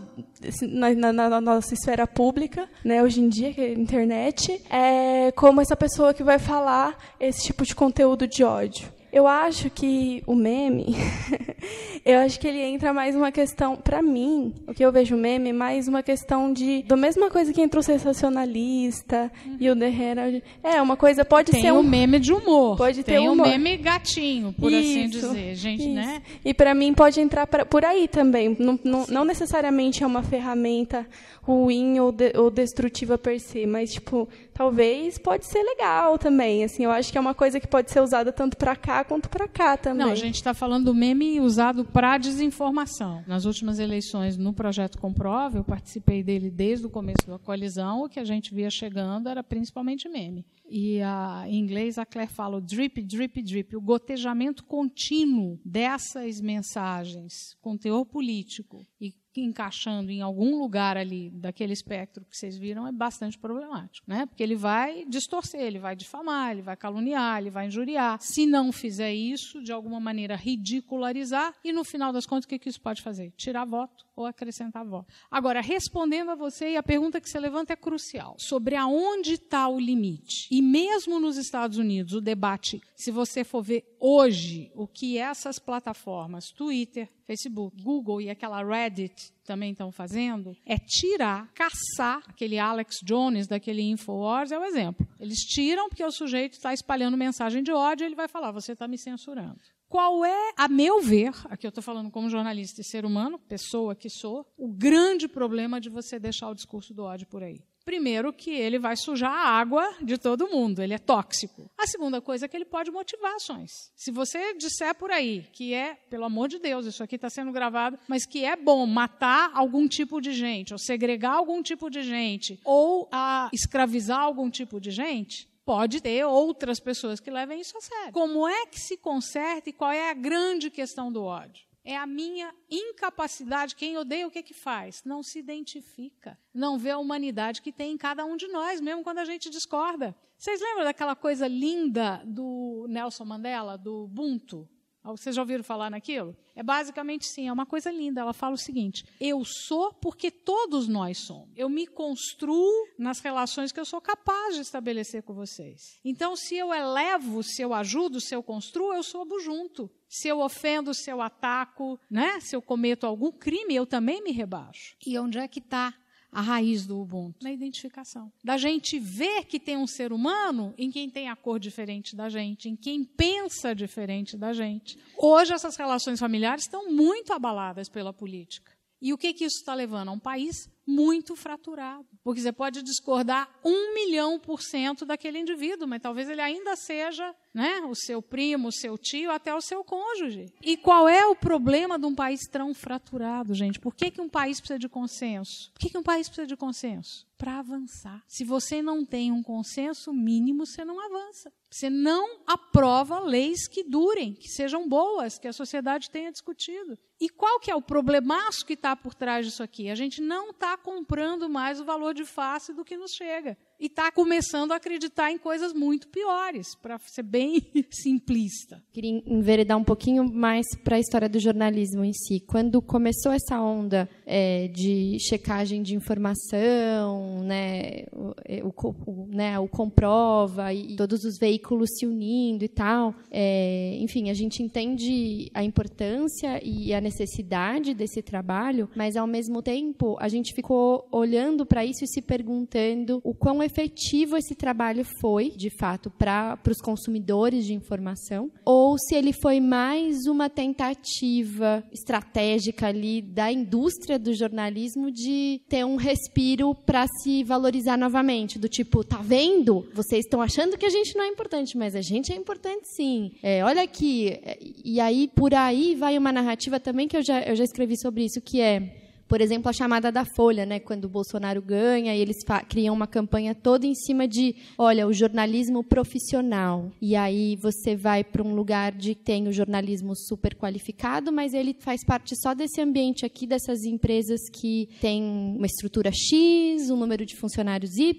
na, 0.61 0.93
na, 0.93 1.29
na, 1.29 1.41
nossa 1.41 1.73
esfera 1.73 2.05
pública, 2.05 2.67
né, 2.83 3.01
hoje 3.01 3.21
em 3.21 3.29
dia, 3.29 3.53
que 3.53 3.61
é 3.61 3.65
a 3.65 3.73
internet, 3.73 4.61
é 4.69 5.31
como 5.31 5.61
essa 5.61 5.75
pessoa 5.75 6.13
que 6.13 6.23
vai 6.23 6.39
falar 6.39 6.97
esse 7.19 7.43
tipo 7.43 7.65
de 7.65 7.75
conteúdo 7.75 8.27
de 8.27 8.43
ódio. 8.43 8.89
Eu 9.11 9.25
acho 9.25 9.69
que 9.69 10.21
o 10.27 10.35
meme, 10.35 10.95
eu 12.05 12.19
acho 12.19 12.39
que 12.39 12.47
ele 12.47 12.61
entra 12.61 12.93
mais 12.93 13.15
uma 13.15 13.31
questão, 13.31 13.75
para 13.75 14.01
mim, 14.01 14.53
o 14.67 14.73
que 14.73 14.83
eu 14.83 14.91
vejo 14.91 15.15
meme, 15.15 15.51
mais 15.51 15.87
uma 15.87 16.01
questão 16.01 16.53
de, 16.53 16.83
da 16.83 16.95
mesma 16.95 17.29
coisa 17.29 17.51
que 17.51 17.61
entra 17.61 17.79
o 17.79 17.83
sensacionalista 17.83 19.31
uhum. 19.45 19.57
e 19.59 19.69
o 19.69 19.75
The 19.75 19.89
Herald. 19.89 20.43
É, 20.63 20.81
uma 20.81 20.95
coisa 20.95 21.25
pode 21.25 21.51
Tem 21.51 21.61
ser 21.61 21.73
um... 21.73 21.83
meme 21.83 22.19
de 22.19 22.33
humor. 22.33 22.77
Pode 22.77 23.03
ter 23.03 23.19
um 23.19 23.33
humor. 23.33 23.47
meme 23.47 23.77
gatinho, 23.77 24.53
por 24.53 24.73
assim 24.73 25.05
isso, 25.05 25.17
assim 25.17 25.33
dizer. 25.33 25.55
Gente, 25.55 25.83
isso. 25.83 25.93
né? 25.93 26.21
E 26.43 26.53
para 26.53 26.73
mim 26.73 26.93
pode 26.93 27.19
entrar 27.19 27.45
pra, 27.45 27.65
por 27.65 27.83
aí 27.83 28.07
também. 28.07 28.55
Não, 28.57 28.79
não, 28.83 29.05
não, 29.07 29.25
necessariamente 29.25 30.03
é 30.03 30.07
uma 30.07 30.23
ferramenta 30.23 31.05
ruim 31.41 31.99
ou, 31.99 32.11
de, 32.11 32.33
ou 32.37 32.49
destrutiva 32.49 33.17
per 33.17 33.39
se, 33.39 33.65
mas, 33.65 33.93
tipo, 33.93 34.27
talvez 34.53 35.17
pode 35.17 35.45
ser 35.45 35.63
legal 35.63 36.17
também. 36.17 36.63
Assim, 36.63 36.85
eu 36.85 36.91
acho 36.91 37.11
que 37.11 37.17
é 37.17 37.21
uma 37.21 37.33
coisa 37.33 37.59
que 37.59 37.67
pode 37.67 37.91
ser 37.91 38.01
usada 38.01 38.31
tanto 38.31 38.57
para 38.57 38.75
cá 38.75 39.03
quanto 39.03 39.29
para 39.29 39.47
cá 39.47 39.77
também. 39.77 40.05
Não, 40.05 40.11
a 40.11 40.15
gente 40.15 40.35
está 40.35 40.53
falando 40.53 40.85
do 40.85 40.93
meme 40.93 41.39
usado 41.39 41.56
para 41.91 42.17
desinformação. 42.17 43.23
Nas 43.27 43.45
últimas 43.45 43.79
eleições, 43.79 44.37
no 44.37 44.53
projeto 44.53 44.97
Comprova, 44.97 45.57
eu 45.57 45.63
participei 45.63 46.23
dele 46.23 46.51
desde 46.51 46.85
o 46.85 46.89
começo 46.89 47.27
da 47.27 47.39
coalizão. 47.39 48.03
O 48.03 48.09
que 48.09 48.19
a 48.19 48.23
gente 48.23 48.53
via 48.53 48.69
chegando 48.69 49.27
era 49.27 49.43
principalmente 49.43 50.07
meme. 50.07 50.45
E 50.69 51.01
a, 51.01 51.45
em 51.47 51.59
inglês 51.59 51.97
a 51.97 52.05
Claire 52.05 52.31
fala 52.31 52.57
o 52.57 52.61
drip, 52.61 53.01
drip, 53.01 53.41
drip, 53.41 53.75
o 53.75 53.81
gotejamento 53.81 54.63
contínuo 54.65 55.59
dessas 55.65 56.41
mensagens 56.41 57.55
com 57.61 57.77
teor 57.77 58.05
político 58.05 58.85
e 58.99 59.13
encaixando 59.41 60.11
em 60.11 60.21
algum 60.21 60.59
lugar 60.59 60.97
ali 60.97 61.29
daquele 61.31 61.73
espectro 61.73 62.25
que 62.25 62.35
vocês 62.35 62.57
viram 62.57 62.87
é 62.87 62.91
bastante 62.91 63.37
problemático, 63.37 64.09
né? 64.09 64.25
Porque 64.25 64.41
ele 64.41 64.55
vai 64.55 65.05
distorcer, 65.05 65.61
ele 65.61 65.79
vai 65.79 65.95
difamar, 65.95 66.51
ele 66.51 66.61
vai 66.61 66.75
caluniar, 66.75 67.39
ele 67.39 67.49
vai 67.49 67.67
injuriar. 67.67 68.17
Se 68.21 68.45
não 68.45 68.71
fizer 68.71 69.13
isso, 69.13 69.61
de 69.61 69.71
alguma 69.71 69.99
maneira 69.99 70.35
ridicularizar 70.35 71.53
e 71.63 71.71
no 71.71 71.83
final 71.83 72.11
das 72.11 72.25
contas 72.25 72.45
o 72.45 72.47
que, 72.47 72.59
que 72.59 72.69
isso 72.69 72.81
pode 72.81 73.01
fazer? 73.01 73.31
Tirar 73.37 73.65
voto 73.65 74.06
ou 74.17 74.25
acrescentar 74.25 74.83
voto. 74.83 75.13
Agora, 75.29 75.61
respondendo 75.61 76.31
a 76.31 76.35
você, 76.35 76.71
e 76.71 76.75
a 76.75 76.83
pergunta 76.83 77.21
que 77.21 77.29
você 77.29 77.39
levanta 77.39 77.73
é 77.73 77.75
crucial, 77.75 78.35
sobre 78.39 78.75
aonde 78.75 79.33
está 79.33 79.69
o 79.69 79.79
limite. 79.79 80.47
E 80.49 80.61
mesmo 80.61 81.19
nos 81.19 81.37
Estados 81.37 81.77
Unidos, 81.77 82.13
o 82.13 82.21
debate, 82.21 82.81
se 82.95 83.11
você 83.11 83.43
for 83.43 83.61
ver 83.61 83.85
hoje 83.99 84.71
o 84.73 84.87
que 84.87 85.17
essas 85.19 85.59
plataformas, 85.59 86.49
Twitter, 86.49 87.07
Facebook, 87.27 87.79
Google 87.81 88.21
e 88.21 88.29
aquela 88.29 88.63
Reddit 88.63 89.31
também 89.45 89.71
estão 89.71 89.91
fazendo, 89.91 90.57
é 90.65 90.77
tirar, 90.77 91.51
caçar 91.53 92.23
aquele 92.27 92.57
Alex 92.57 92.97
Jones 93.03 93.47
daquele 93.47 93.83
Infowars, 93.83 94.51
é 94.51 94.57
o 94.57 94.65
exemplo. 94.65 95.07
Eles 95.19 95.39
tiram 95.39 95.89
porque 95.89 96.03
o 96.03 96.11
sujeito 96.11 96.53
está 96.53 96.73
espalhando 96.73 97.15
mensagem 97.15 97.61
de 97.61 97.71
ódio 97.71 98.03
e 98.03 98.07
ele 98.07 98.15
vai 98.15 98.27
falar, 98.27 98.51
você 98.51 98.71
está 98.71 98.87
me 98.87 98.97
censurando. 98.97 99.59
Qual 99.89 100.25
é, 100.25 100.51
a 100.57 100.67
meu 100.67 101.01
ver, 101.01 101.31
aqui 101.45 101.65
eu 101.65 101.69
estou 101.69 101.83
falando 101.83 102.11
como 102.11 102.29
jornalista 102.29 102.81
e 102.81 102.83
ser 102.83 103.05
humano, 103.05 103.39
pessoa 103.39 103.95
que 103.95 104.09
sou, 104.09 104.45
o 104.57 104.67
grande 104.67 105.29
problema 105.29 105.79
de 105.79 105.89
você 105.89 106.19
deixar 106.19 106.49
o 106.49 106.53
discurso 106.53 106.93
do 106.93 107.03
ódio 107.03 107.25
por 107.27 107.41
aí? 107.41 107.61
Primeiro, 107.85 108.33
que 108.33 108.51
ele 108.51 108.77
vai 108.77 108.97
sujar 108.97 109.31
a 109.31 109.47
água 109.47 109.95
de 110.01 110.17
todo 110.17 110.49
mundo, 110.49 110.83
ele 110.83 110.93
é 110.93 110.97
tóxico. 110.97 111.71
A 111.77 111.87
segunda 111.87 112.19
coisa 112.19 112.43
é 112.43 112.49
que 112.49 112.57
ele 112.57 112.65
pode 112.65 112.91
motivar 112.91 113.33
ações. 113.35 113.71
Se 113.95 114.11
você 114.11 114.53
disser 114.55 114.93
por 114.93 115.09
aí 115.09 115.47
que 115.53 115.73
é, 115.73 115.95
pelo 116.09 116.25
amor 116.25 116.49
de 116.49 116.59
Deus, 116.59 116.85
isso 116.85 117.01
aqui 117.01 117.15
está 117.15 117.29
sendo 117.29 117.53
gravado, 117.53 117.97
mas 118.05 118.25
que 118.25 118.43
é 118.43 118.57
bom 118.57 118.85
matar 118.85 119.51
algum 119.53 119.87
tipo 119.87 120.19
de 120.19 120.33
gente, 120.33 120.73
ou 120.73 120.77
segregar 120.77 121.35
algum 121.35 121.63
tipo 121.63 121.89
de 121.89 122.01
gente, 122.01 122.59
ou 122.65 123.07
a 123.09 123.49
escravizar 123.53 124.19
algum 124.19 124.49
tipo 124.49 124.81
de 124.81 124.91
gente, 124.91 125.47
pode 125.67 125.99
ter 125.99 126.25
outras 126.25 126.79
pessoas 126.79 127.19
que 127.19 127.29
levem 127.29 127.59
isso 127.59 127.77
a 127.77 127.81
sério. 127.81 128.13
Como 128.13 128.47
é 128.47 128.65
que 128.67 128.79
se 128.79 128.95
conserta 128.95 129.69
e 129.69 129.73
qual 129.73 129.91
é 129.91 130.09
a 130.09 130.13
grande 130.13 130.71
questão 130.71 131.11
do 131.11 131.21
ódio? 131.23 131.67
é 131.87 131.95
a 131.95 132.05
minha 132.05 132.53
incapacidade. 132.69 133.73
Quem 133.73 133.97
odeia, 133.97 134.27
o 134.27 134.31
que, 134.31 134.43
que 134.43 134.53
faz? 134.53 135.01
Não 135.05 135.23
se 135.23 135.39
identifica. 135.39 136.37
Não 136.53 136.77
vê 136.77 136.91
a 136.91 136.97
humanidade 136.97 137.61
que 137.61 137.71
tem 137.71 137.93
em 137.93 137.97
cada 137.97 138.25
um 138.25 138.35
de 138.35 138.45
nós, 138.49 138.81
mesmo 138.81 139.05
quando 139.05 139.19
a 139.19 139.25
gente 139.25 139.49
discorda. 139.49 140.13
Vocês 140.37 140.59
lembram 140.59 140.83
daquela 140.83 141.15
coisa 141.15 141.47
linda 141.47 142.21
do 142.25 142.85
Nelson 142.89 143.23
Mandela, 143.23 143.77
do 143.77 144.03
Ubuntu? 144.03 144.67
Vocês 145.15 145.35
já 145.35 145.41
ouviram 145.41 145.63
falar 145.63 145.89
naquilo? 145.89 146.35
É 146.55 146.63
basicamente 146.63 147.25
sim, 147.25 147.47
é 147.47 147.53
uma 147.53 147.65
coisa 147.65 147.91
linda. 147.91 148.21
Ela 148.21 148.33
fala 148.33 148.55
o 148.55 148.57
seguinte: 148.57 149.05
eu 149.19 149.43
sou 149.45 149.93
porque 149.93 150.31
todos 150.31 150.87
nós 150.87 151.19
somos. 151.19 151.49
Eu 151.55 151.69
me 151.69 151.85
construo 151.85 152.87
nas 152.97 153.19
relações 153.19 153.71
que 153.71 153.79
eu 153.79 153.85
sou 153.85 154.01
capaz 154.01 154.55
de 154.55 154.61
estabelecer 154.61 155.23
com 155.23 155.33
vocês. 155.33 155.99
Então, 156.03 156.35
se 156.35 156.55
eu 156.55 156.73
elevo, 156.73 157.43
se 157.43 157.61
eu 157.61 157.73
ajudo, 157.73 158.19
se 158.19 158.35
eu 158.35 158.41
construo, 158.41 158.93
eu 158.93 159.03
sobo 159.03 159.39
junto. 159.39 159.89
Se 160.09 160.27
eu 160.27 160.39
ofendo, 160.39 160.93
se 160.93 161.11
eu 161.11 161.21
ataco, 161.21 161.99
né? 162.09 162.39
se 162.39 162.55
eu 162.55 162.61
cometo 162.61 163.05
algum 163.05 163.31
crime, 163.31 163.75
eu 163.75 163.85
também 163.85 164.23
me 164.23 164.31
rebaixo. 164.31 164.95
E 165.05 165.17
onde 165.19 165.37
é 165.37 165.47
que 165.47 165.59
está 165.59 165.93
a 166.31 166.41
raiz 166.41 166.85
do 166.85 166.99
Ubuntu? 166.99 167.43
Na 167.43 167.51
identificação. 167.51 168.31
Da 168.43 168.57
gente 168.57 168.99
ver 168.99 169.45
que 169.45 169.59
tem 169.59 169.77
um 169.77 169.87
ser 169.87 170.11
humano 170.11 170.73
em 170.77 170.91
quem 170.91 171.09
tem 171.09 171.29
a 171.29 171.35
cor 171.35 171.59
diferente 171.59 172.15
da 172.15 172.29
gente, 172.29 172.69
em 172.69 172.75
quem 172.75 173.03
pensa 173.03 173.73
diferente 173.73 174.37
da 174.37 174.53
gente. 174.53 174.97
Hoje, 175.17 175.53
essas 175.53 175.75
relações 175.75 176.19
familiares 176.19 176.63
estão 176.63 176.91
muito 176.91 177.33
abaladas 177.33 177.89
pela 177.89 178.13
política. 178.13 178.71
E 179.01 179.13
o 179.13 179.17
que, 179.17 179.33
que 179.33 179.45
isso 179.45 179.57
está 179.57 179.73
levando? 179.73 180.09
A 180.09 180.11
um 180.11 180.19
país 180.19 180.69
muito 180.87 181.35
fraturado. 181.35 182.07
Porque 182.23 182.41
você 182.41 182.53
pode 182.53 182.81
discordar 182.81 183.49
um 183.63 183.93
milhão 183.93 184.39
por 184.39 184.61
cento 184.61 185.05
daquele 185.05 185.37
indivíduo, 185.37 185.87
mas 185.87 186.01
talvez 186.01 186.29
ele 186.29 186.41
ainda 186.41 186.75
seja 186.77 187.35
né, 187.53 187.81
o 187.81 187.95
seu 187.95 188.21
primo, 188.21 188.69
o 188.69 188.71
seu 188.71 188.97
tio, 188.97 189.31
até 189.31 189.53
o 189.53 189.61
seu 189.61 189.83
cônjuge. 189.83 190.45
E 190.61 190.77
qual 190.77 191.09
é 191.09 191.25
o 191.25 191.35
problema 191.35 191.99
de 191.99 192.05
um 192.05 192.15
país 192.15 192.41
tão 192.49 192.73
fraturado, 192.73 193.53
gente? 193.53 193.79
Por 193.79 193.93
que, 193.93 194.11
que 194.11 194.21
um 194.21 194.29
país 194.29 194.59
precisa 194.59 194.79
de 194.79 194.87
consenso? 194.87 195.71
Por 195.73 195.79
que, 195.81 195.89
que 195.89 195.97
um 195.97 196.03
país 196.03 196.27
precisa 196.27 196.47
de 196.47 196.55
consenso? 196.55 197.27
Para 197.37 197.59
avançar. 197.59 198.23
Se 198.27 198.43
você 198.43 198.81
não 198.81 199.05
tem 199.05 199.31
um 199.31 199.43
consenso 199.43 200.13
mínimo, 200.13 200.65
você 200.65 200.85
não 200.85 200.99
avança. 200.99 201.51
Você 201.69 201.89
não 201.89 202.39
aprova 202.47 203.19
leis 203.19 203.67
que 203.67 203.83
durem, 203.83 204.33
que 204.33 204.47
sejam 204.47 204.87
boas, 204.87 205.37
que 205.37 205.47
a 205.47 205.53
sociedade 205.53 206.09
tenha 206.09 206.31
discutido. 206.31 206.97
E 207.19 207.29
qual 207.29 207.59
que 207.59 207.71
é 207.71 207.75
o 207.75 207.81
problemaço 207.81 208.65
que 208.65 208.73
está 208.73 208.95
por 208.95 209.13
trás 209.15 209.45
disso 209.45 209.63
aqui? 209.63 209.89
A 209.89 209.95
gente 209.95 210.21
não 210.21 210.51
está 210.51 210.76
comprando 210.77 211.49
mais 211.49 211.79
o 211.79 211.85
valor 211.85 212.13
de 212.13 212.25
face 212.25 212.73
do 212.73 212.85
que 212.85 212.97
nos 212.97 213.13
chega 213.13 213.57
e 213.79 213.85
está 213.85 214.11
começando 214.11 214.71
a 214.71 214.75
acreditar 214.75 215.31
em 215.31 215.37
coisas 215.37 215.73
muito 215.73 216.07
piores, 216.07 216.75
para 216.81 216.97
ser 216.99 217.23
bem 217.23 217.61
simplista. 217.91 218.81
Queria 218.91 219.21
enveredar 219.25 219.77
um 219.77 219.83
pouquinho 219.83 220.23
mais 220.23 220.65
para 220.83 220.95
a 220.95 220.99
história 220.99 221.29
do 221.29 221.39
jornalismo 221.39 222.03
em 222.03 222.13
si. 222.13 222.39
Quando 222.39 222.81
começou 222.81 223.31
essa 223.31 223.61
onda 223.61 224.09
é, 224.25 224.67
de 224.69 225.17
checagem 225.19 225.83
de 225.83 225.95
informação, 225.95 227.43
né, 227.43 228.05
o, 228.11 228.33
é, 228.45 228.63
o, 228.63 229.27
né, 229.29 229.59
o 229.59 229.67
comprova 229.67 230.73
e 230.73 230.95
todos 230.95 231.23
os 231.23 231.37
veículos 231.37 231.89
se 231.97 232.05
unindo 232.05 232.63
e 232.63 232.67
tal, 232.67 233.13
é, 233.29 233.97
enfim, 233.99 234.29
a 234.29 234.33
gente 234.33 234.63
entende 234.63 235.49
a 235.53 235.63
importância 235.63 236.59
e 236.63 236.93
a 236.93 237.01
necessidade 237.01 237.93
desse 237.93 238.21
trabalho, 238.21 238.89
mas 238.95 239.15
ao 239.15 239.27
mesmo 239.27 239.61
tempo 239.61 240.17
a 240.19 240.27
gente 240.27 240.53
ficou 240.53 241.07
olhando 241.11 241.65
para 241.65 241.85
isso 241.85 242.03
e 242.03 242.07
se 242.07 242.21
perguntando 242.21 243.21
o 243.23 243.33
quão 243.33 243.61
efetivo 243.67 244.35
esse 244.35 244.55
trabalho 244.55 245.05
foi, 245.21 245.51
de 245.51 245.69
fato, 245.69 246.09
para 246.09 246.59
os 246.67 246.81
consumidores 246.81 247.65
de 247.65 247.73
informação, 247.73 248.49
ou 248.65 248.97
se 248.97 249.15
ele 249.15 249.31
foi 249.31 249.59
mais 249.59 250.25
uma 250.25 250.49
tentativa 250.49 251.83
estratégica 251.91 252.87
ali 252.87 253.21
da 253.21 253.51
indústria 253.51 254.17
do 254.17 254.33
jornalismo 254.33 255.11
de 255.11 255.61
ter 255.69 255.85
um 255.85 255.95
respiro 255.95 256.73
para 256.73 257.05
se 257.21 257.43
valorizar 257.43 257.97
novamente, 257.97 258.57
do 258.57 258.67
tipo, 258.67 259.03
tá 259.03 259.17
vendo? 259.21 259.87
Vocês 259.93 260.25
estão 260.25 260.41
achando 260.41 260.77
que 260.77 260.85
a 260.85 260.89
gente 260.89 261.15
não 261.15 261.25
é 261.25 261.27
importante, 261.27 261.77
mas 261.77 261.95
a 261.95 262.01
gente 262.01 262.31
é 262.31 262.35
importante 262.35 262.87
sim. 262.95 263.31
É, 263.43 263.63
olha 263.63 263.83
aqui. 263.83 264.39
E 264.83 264.99
aí, 264.99 265.29
por 265.35 265.53
aí 265.53 265.95
vai 265.95 266.17
uma 266.17 266.31
narrativa 266.31 266.79
também 266.79 267.07
que 267.07 267.17
eu 267.17 267.23
já, 267.23 267.41
eu 267.43 267.55
já 267.55 267.63
escrevi 267.63 267.97
sobre 267.97 268.25
isso, 268.25 268.41
que 268.41 268.61
é 268.61 269.06
por 269.27 269.41
exemplo, 269.41 269.69
a 269.69 269.73
chamada 269.73 270.11
da 270.11 270.23
Folha, 270.23 270.65
né, 270.65 270.79
quando 270.79 271.05
o 271.05 271.09
Bolsonaro 271.09 271.61
ganha, 271.61 272.15
e 272.15 272.19
eles 272.19 272.37
criam 272.69 272.95
uma 272.95 273.07
campanha 273.07 273.53
toda 273.53 273.85
em 273.85 273.93
cima 273.93 274.27
de, 274.27 274.55
olha, 274.77 275.05
o 275.05 275.13
jornalismo 275.13 275.83
profissional. 275.83 276.91
E 277.01 277.15
aí 277.15 277.57
você 277.61 277.95
vai 277.95 278.23
para 278.23 278.41
um 278.41 278.55
lugar 278.55 278.93
de 278.93 279.15
tem 279.15 279.47
o 279.47 279.51
jornalismo 279.51 280.15
super 280.15 280.55
qualificado, 280.55 281.31
mas 281.31 281.53
ele 281.53 281.75
faz 281.79 282.03
parte 282.05 282.35
só 282.41 282.53
desse 282.53 282.79
ambiente 282.79 283.25
aqui 283.25 283.45
dessas 283.45 283.83
empresas 283.83 284.39
que 284.49 284.87
tem 285.01 285.21
uma 285.21 285.65
estrutura 285.65 286.11
X, 286.11 286.89
um 286.89 286.95
número 286.95 287.25
de 287.25 287.35
funcionários 287.35 287.97
Y, 287.97 288.15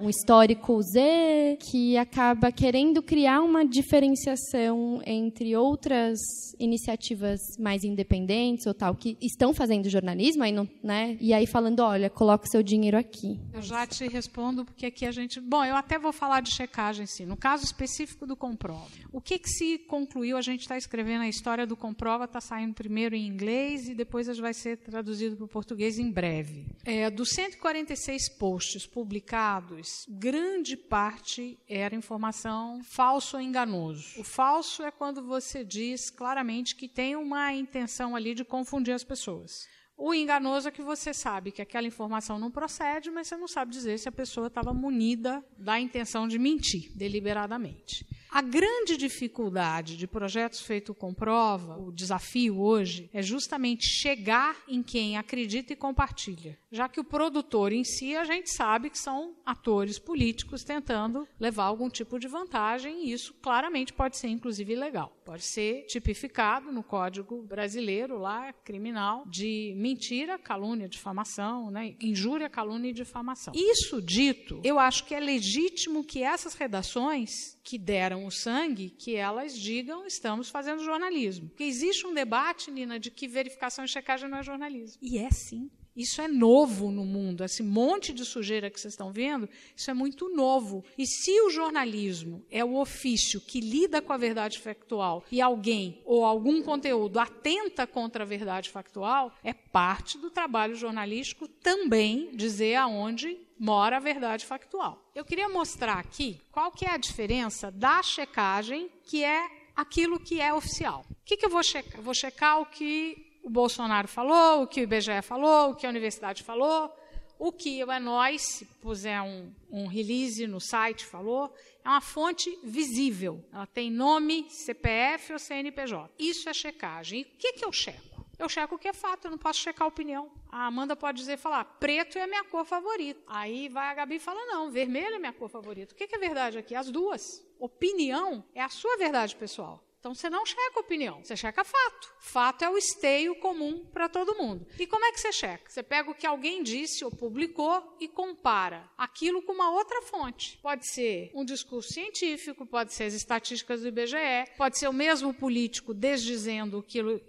um 0.00 0.08
histórico 0.08 0.80
Z, 0.82 1.58
que 1.60 1.96
acaba 1.96 2.50
querendo 2.50 3.02
criar 3.02 3.42
uma 3.42 3.64
diferenciação 3.64 5.02
entre 5.04 5.56
outras 5.56 6.18
iniciativas 6.58 7.40
mais 7.58 7.84
independentes 7.84 8.66
ou 8.66 8.72
tal 8.74 8.94
que 8.94 9.16
estão 9.20 9.52
fazendo 9.52 9.90
jornalismo 9.90 10.21
aí 10.42 10.52
não, 10.52 10.68
né? 10.82 11.16
E 11.20 11.32
aí 11.32 11.46
falando, 11.46 11.80
olha, 11.80 12.10
coloca 12.10 12.46
o 12.46 12.50
seu 12.50 12.62
dinheiro 12.62 12.96
aqui. 12.96 13.40
Eu 13.52 13.62
já 13.62 13.86
te 13.86 14.06
respondo, 14.08 14.64
porque 14.64 14.86
aqui 14.86 15.06
a 15.06 15.10
gente. 15.10 15.40
Bom, 15.40 15.64
eu 15.64 15.76
até 15.76 15.98
vou 15.98 16.12
falar 16.12 16.40
de 16.40 16.50
checagem, 16.50 17.06
sim. 17.06 17.26
No 17.26 17.36
caso 17.36 17.64
específico 17.64 18.26
do 18.26 18.36
Comprova. 18.36 18.86
O 19.12 19.20
que, 19.20 19.38
que 19.38 19.48
se 19.48 19.78
concluiu? 19.78 20.36
A 20.36 20.40
gente 20.40 20.60
está 20.60 20.76
escrevendo 20.76 21.22
a 21.22 21.28
história 21.28 21.66
do 21.66 21.76
Comprova, 21.76 22.24
está 22.24 22.40
saindo 22.40 22.74
primeiro 22.74 23.14
em 23.14 23.26
inglês 23.26 23.88
e 23.88 23.94
depois 23.94 24.26
vai 24.38 24.54
ser 24.54 24.78
traduzido 24.78 25.36
para 25.36 25.44
o 25.44 25.48
português 25.48 25.98
em 25.98 26.10
breve. 26.10 26.66
É, 26.84 27.10
dos 27.10 27.30
146 27.30 28.30
posts 28.38 28.86
publicados, 28.86 30.06
grande 30.08 30.76
parte 30.76 31.58
era 31.68 31.94
informação 31.94 32.80
falso 32.82 33.36
ou 33.36 33.42
enganoso. 33.42 34.20
O 34.20 34.24
falso 34.24 34.82
é 34.82 34.90
quando 34.90 35.22
você 35.22 35.64
diz 35.64 36.10
claramente 36.10 36.74
que 36.76 36.88
tem 36.88 37.16
uma 37.16 37.52
intenção 37.52 38.14
ali 38.16 38.34
de 38.34 38.44
confundir 38.44 38.94
as 38.94 39.04
pessoas. 39.04 39.68
O 39.96 40.14
enganoso 40.14 40.68
é 40.68 40.72
que 40.72 40.82
você 40.82 41.12
sabe 41.14 41.52
que 41.52 41.62
aquela 41.62 41.86
informação 41.86 42.38
não 42.38 42.50
procede, 42.50 43.10
mas 43.10 43.28
você 43.28 43.36
não 43.36 43.46
sabe 43.46 43.70
dizer 43.70 43.98
se 43.98 44.08
a 44.08 44.12
pessoa 44.12 44.48
estava 44.48 44.72
munida 44.72 45.44
da 45.56 45.78
intenção 45.78 46.26
de 46.26 46.38
mentir 46.38 46.90
deliberadamente. 46.94 48.06
A 48.30 48.40
grande 48.40 48.96
dificuldade 48.96 49.94
de 49.94 50.06
projetos 50.06 50.62
feitos 50.62 50.96
com 50.96 51.12
prova, 51.12 51.76
o 51.76 51.92
desafio 51.92 52.58
hoje, 52.58 53.10
é 53.12 53.20
justamente 53.20 53.84
chegar 53.86 54.56
em 54.66 54.82
quem 54.82 55.18
acredita 55.18 55.74
e 55.74 55.76
compartilha. 55.76 56.58
Já 56.70 56.88
que 56.88 56.98
o 56.98 57.04
produtor 57.04 57.72
em 57.72 57.84
si, 57.84 58.16
a 58.16 58.24
gente 58.24 58.50
sabe 58.50 58.88
que 58.88 58.98
são 58.98 59.36
atores 59.44 59.98
políticos 59.98 60.64
tentando 60.64 61.28
levar 61.38 61.64
algum 61.64 61.90
tipo 61.90 62.18
de 62.18 62.26
vantagem, 62.26 63.04
e 63.04 63.12
isso 63.12 63.34
claramente 63.34 63.92
pode 63.92 64.16
ser, 64.16 64.28
inclusive, 64.28 64.72
ilegal. 64.72 65.14
Pode 65.32 65.44
ser 65.44 65.86
tipificado 65.86 66.70
no 66.70 66.82
Código 66.82 67.40
Brasileiro, 67.40 68.18
lá, 68.18 68.52
criminal, 68.52 69.24
de 69.26 69.72
mentira, 69.78 70.38
calúnia, 70.38 70.86
difamação, 70.86 71.70
né? 71.70 71.96
injúria, 72.02 72.50
calúnia 72.50 72.90
e 72.90 72.92
difamação. 72.92 73.54
Isso 73.56 74.02
dito, 74.02 74.60
eu 74.62 74.78
acho 74.78 75.06
que 75.06 75.14
é 75.14 75.20
legítimo 75.20 76.04
que 76.04 76.22
essas 76.22 76.52
redações 76.52 77.58
que 77.64 77.78
deram 77.78 78.26
o 78.26 78.30
sangue, 78.30 78.90
que 78.90 79.16
elas 79.16 79.58
digam 79.58 80.06
estamos 80.06 80.50
fazendo 80.50 80.84
jornalismo. 80.84 81.48
Porque 81.48 81.64
existe 81.64 82.06
um 82.06 82.12
debate, 82.12 82.70
Nina, 82.70 83.00
de 83.00 83.10
que 83.10 83.26
verificação 83.26 83.86
e 83.86 83.88
checagem 83.88 84.28
não 84.28 84.36
é 84.36 84.42
jornalismo. 84.42 84.98
E 85.00 85.16
é 85.16 85.30
sim. 85.30 85.70
Isso 85.96 86.20
é 86.22 86.28
novo 86.28 86.90
no 86.90 87.04
mundo. 87.04 87.44
Esse 87.44 87.62
monte 87.62 88.12
de 88.12 88.24
sujeira 88.24 88.70
que 88.70 88.80
vocês 88.80 88.94
estão 88.94 89.12
vendo, 89.12 89.48
isso 89.76 89.90
é 89.90 89.94
muito 89.94 90.28
novo. 90.34 90.84
E 90.96 91.06
se 91.06 91.40
o 91.42 91.50
jornalismo 91.50 92.44
é 92.50 92.64
o 92.64 92.76
ofício 92.76 93.40
que 93.40 93.60
lida 93.60 94.00
com 94.00 94.12
a 94.12 94.16
verdade 94.16 94.58
factual 94.58 95.24
e 95.30 95.40
alguém 95.40 96.00
ou 96.04 96.24
algum 96.24 96.62
conteúdo 96.62 97.18
atenta 97.18 97.86
contra 97.86 98.24
a 98.24 98.26
verdade 98.26 98.70
factual, 98.70 99.32
é 99.44 99.52
parte 99.52 100.18
do 100.18 100.30
trabalho 100.30 100.74
jornalístico 100.74 101.46
também 101.46 102.30
dizer 102.34 102.76
aonde 102.76 103.38
mora 103.58 103.98
a 103.98 104.00
verdade 104.00 104.44
factual. 104.44 105.02
Eu 105.14 105.24
queria 105.24 105.48
mostrar 105.48 105.98
aqui 105.98 106.40
qual 106.50 106.72
que 106.72 106.84
é 106.84 106.90
a 106.90 106.96
diferença 106.96 107.70
da 107.70 108.02
checagem, 108.02 108.90
que 109.04 109.22
é 109.22 109.48
aquilo 109.76 110.18
que 110.18 110.40
é 110.40 110.52
oficial. 110.52 111.04
O 111.10 111.24
que, 111.24 111.36
que 111.36 111.46
eu 111.46 111.50
vou 111.50 111.62
checar? 111.62 112.02
Vou 112.02 112.14
checar 112.14 112.60
o 112.60 112.66
que 112.66 113.31
o 113.42 113.50
Bolsonaro 113.50 114.08
falou, 114.08 114.62
o 114.62 114.66
que 114.66 114.80
o 114.80 114.84
IBGE 114.84 115.22
falou, 115.22 115.70
o 115.70 115.74
que 115.74 115.86
a 115.86 115.90
universidade 115.90 116.42
falou, 116.42 116.94
o 117.38 117.50
que 117.50 117.82
o 117.82 117.90
É 117.90 117.98
Nós, 117.98 118.40
se 118.42 118.64
puser 118.80 119.20
um, 119.20 119.52
um 119.68 119.86
release 119.88 120.46
no 120.46 120.60
site, 120.60 121.04
falou, 121.04 121.52
é 121.84 121.88
uma 121.88 122.00
fonte 122.00 122.56
visível. 122.62 123.44
Ela 123.52 123.66
tem 123.66 123.90
nome, 123.90 124.46
CPF 124.48 125.32
ou 125.32 125.38
CNPJ. 125.40 126.08
Isso 126.18 126.48
é 126.48 126.54
checagem. 126.54 127.20
E 127.20 127.22
o 127.22 127.38
que, 127.38 127.52
que 127.54 127.64
eu 127.64 127.72
checo? 127.72 128.12
Eu 128.38 128.48
checo 128.48 128.76
o 128.76 128.78
que 128.78 128.88
é 128.88 128.92
fato, 128.92 129.26
eu 129.26 129.30
não 129.32 129.38
posso 129.38 129.58
checar 129.58 129.84
a 129.84 129.88
opinião. 129.88 130.30
A 130.50 130.66
Amanda 130.66 130.94
pode 130.94 131.18
dizer, 131.18 131.36
falar, 131.36 131.64
preto 131.64 132.16
é 132.16 132.22
a 132.22 132.26
minha 132.26 132.44
cor 132.44 132.64
favorita. 132.64 133.20
Aí 133.26 133.68
vai 133.68 133.88
a 133.88 133.94
Gabi 133.94 134.16
e 134.16 134.20
fala, 134.20 134.44
não, 134.46 134.70
vermelho 134.70 135.16
é 135.16 135.18
minha 135.18 135.32
cor 135.32 135.48
favorita. 135.48 135.94
O 135.94 135.96
que, 135.96 136.06
que 136.06 136.14
é 136.14 136.18
verdade 136.18 136.58
aqui? 136.58 136.74
As 136.74 136.90
duas. 136.90 137.44
Opinião 137.58 138.44
é 138.54 138.62
a 138.62 138.68
sua 138.68 138.96
verdade 138.96 139.34
pessoal. 139.34 139.84
Então 140.02 140.16
você 140.16 140.28
não 140.28 140.44
checa 140.44 140.80
opinião, 140.80 141.22
você 141.22 141.36
checa 141.36 141.62
fato. 141.62 142.12
Fato 142.18 142.64
é 142.64 142.68
o 142.68 142.76
esteio 142.76 143.36
comum 143.36 143.84
para 143.92 144.08
todo 144.08 144.34
mundo. 144.34 144.66
E 144.76 144.84
como 144.84 145.04
é 145.04 145.12
que 145.12 145.20
você 145.20 145.30
checa? 145.30 145.70
Você 145.70 145.80
pega 145.80 146.10
o 146.10 146.14
que 146.14 146.26
alguém 146.26 146.60
disse 146.60 147.04
ou 147.04 147.10
publicou 147.12 147.96
e 148.00 148.08
compara 148.08 148.90
aquilo 148.98 149.42
com 149.42 149.52
uma 149.52 149.70
outra 149.70 150.02
fonte. 150.02 150.58
Pode 150.60 150.88
ser 150.88 151.30
um 151.32 151.44
discurso 151.44 151.92
científico, 151.92 152.66
pode 152.66 152.92
ser 152.92 153.04
as 153.04 153.14
estatísticas 153.14 153.82
do 153.82 153.88
IBGE, 153.88 154.50
pode 154.58 154.76
ser 154.76 154.88
o 154.88 154.92
mesmo 154.92 155.32
político 155.32 155.94
desdizendo 155.94 156.78
aquilo 156.78 157.20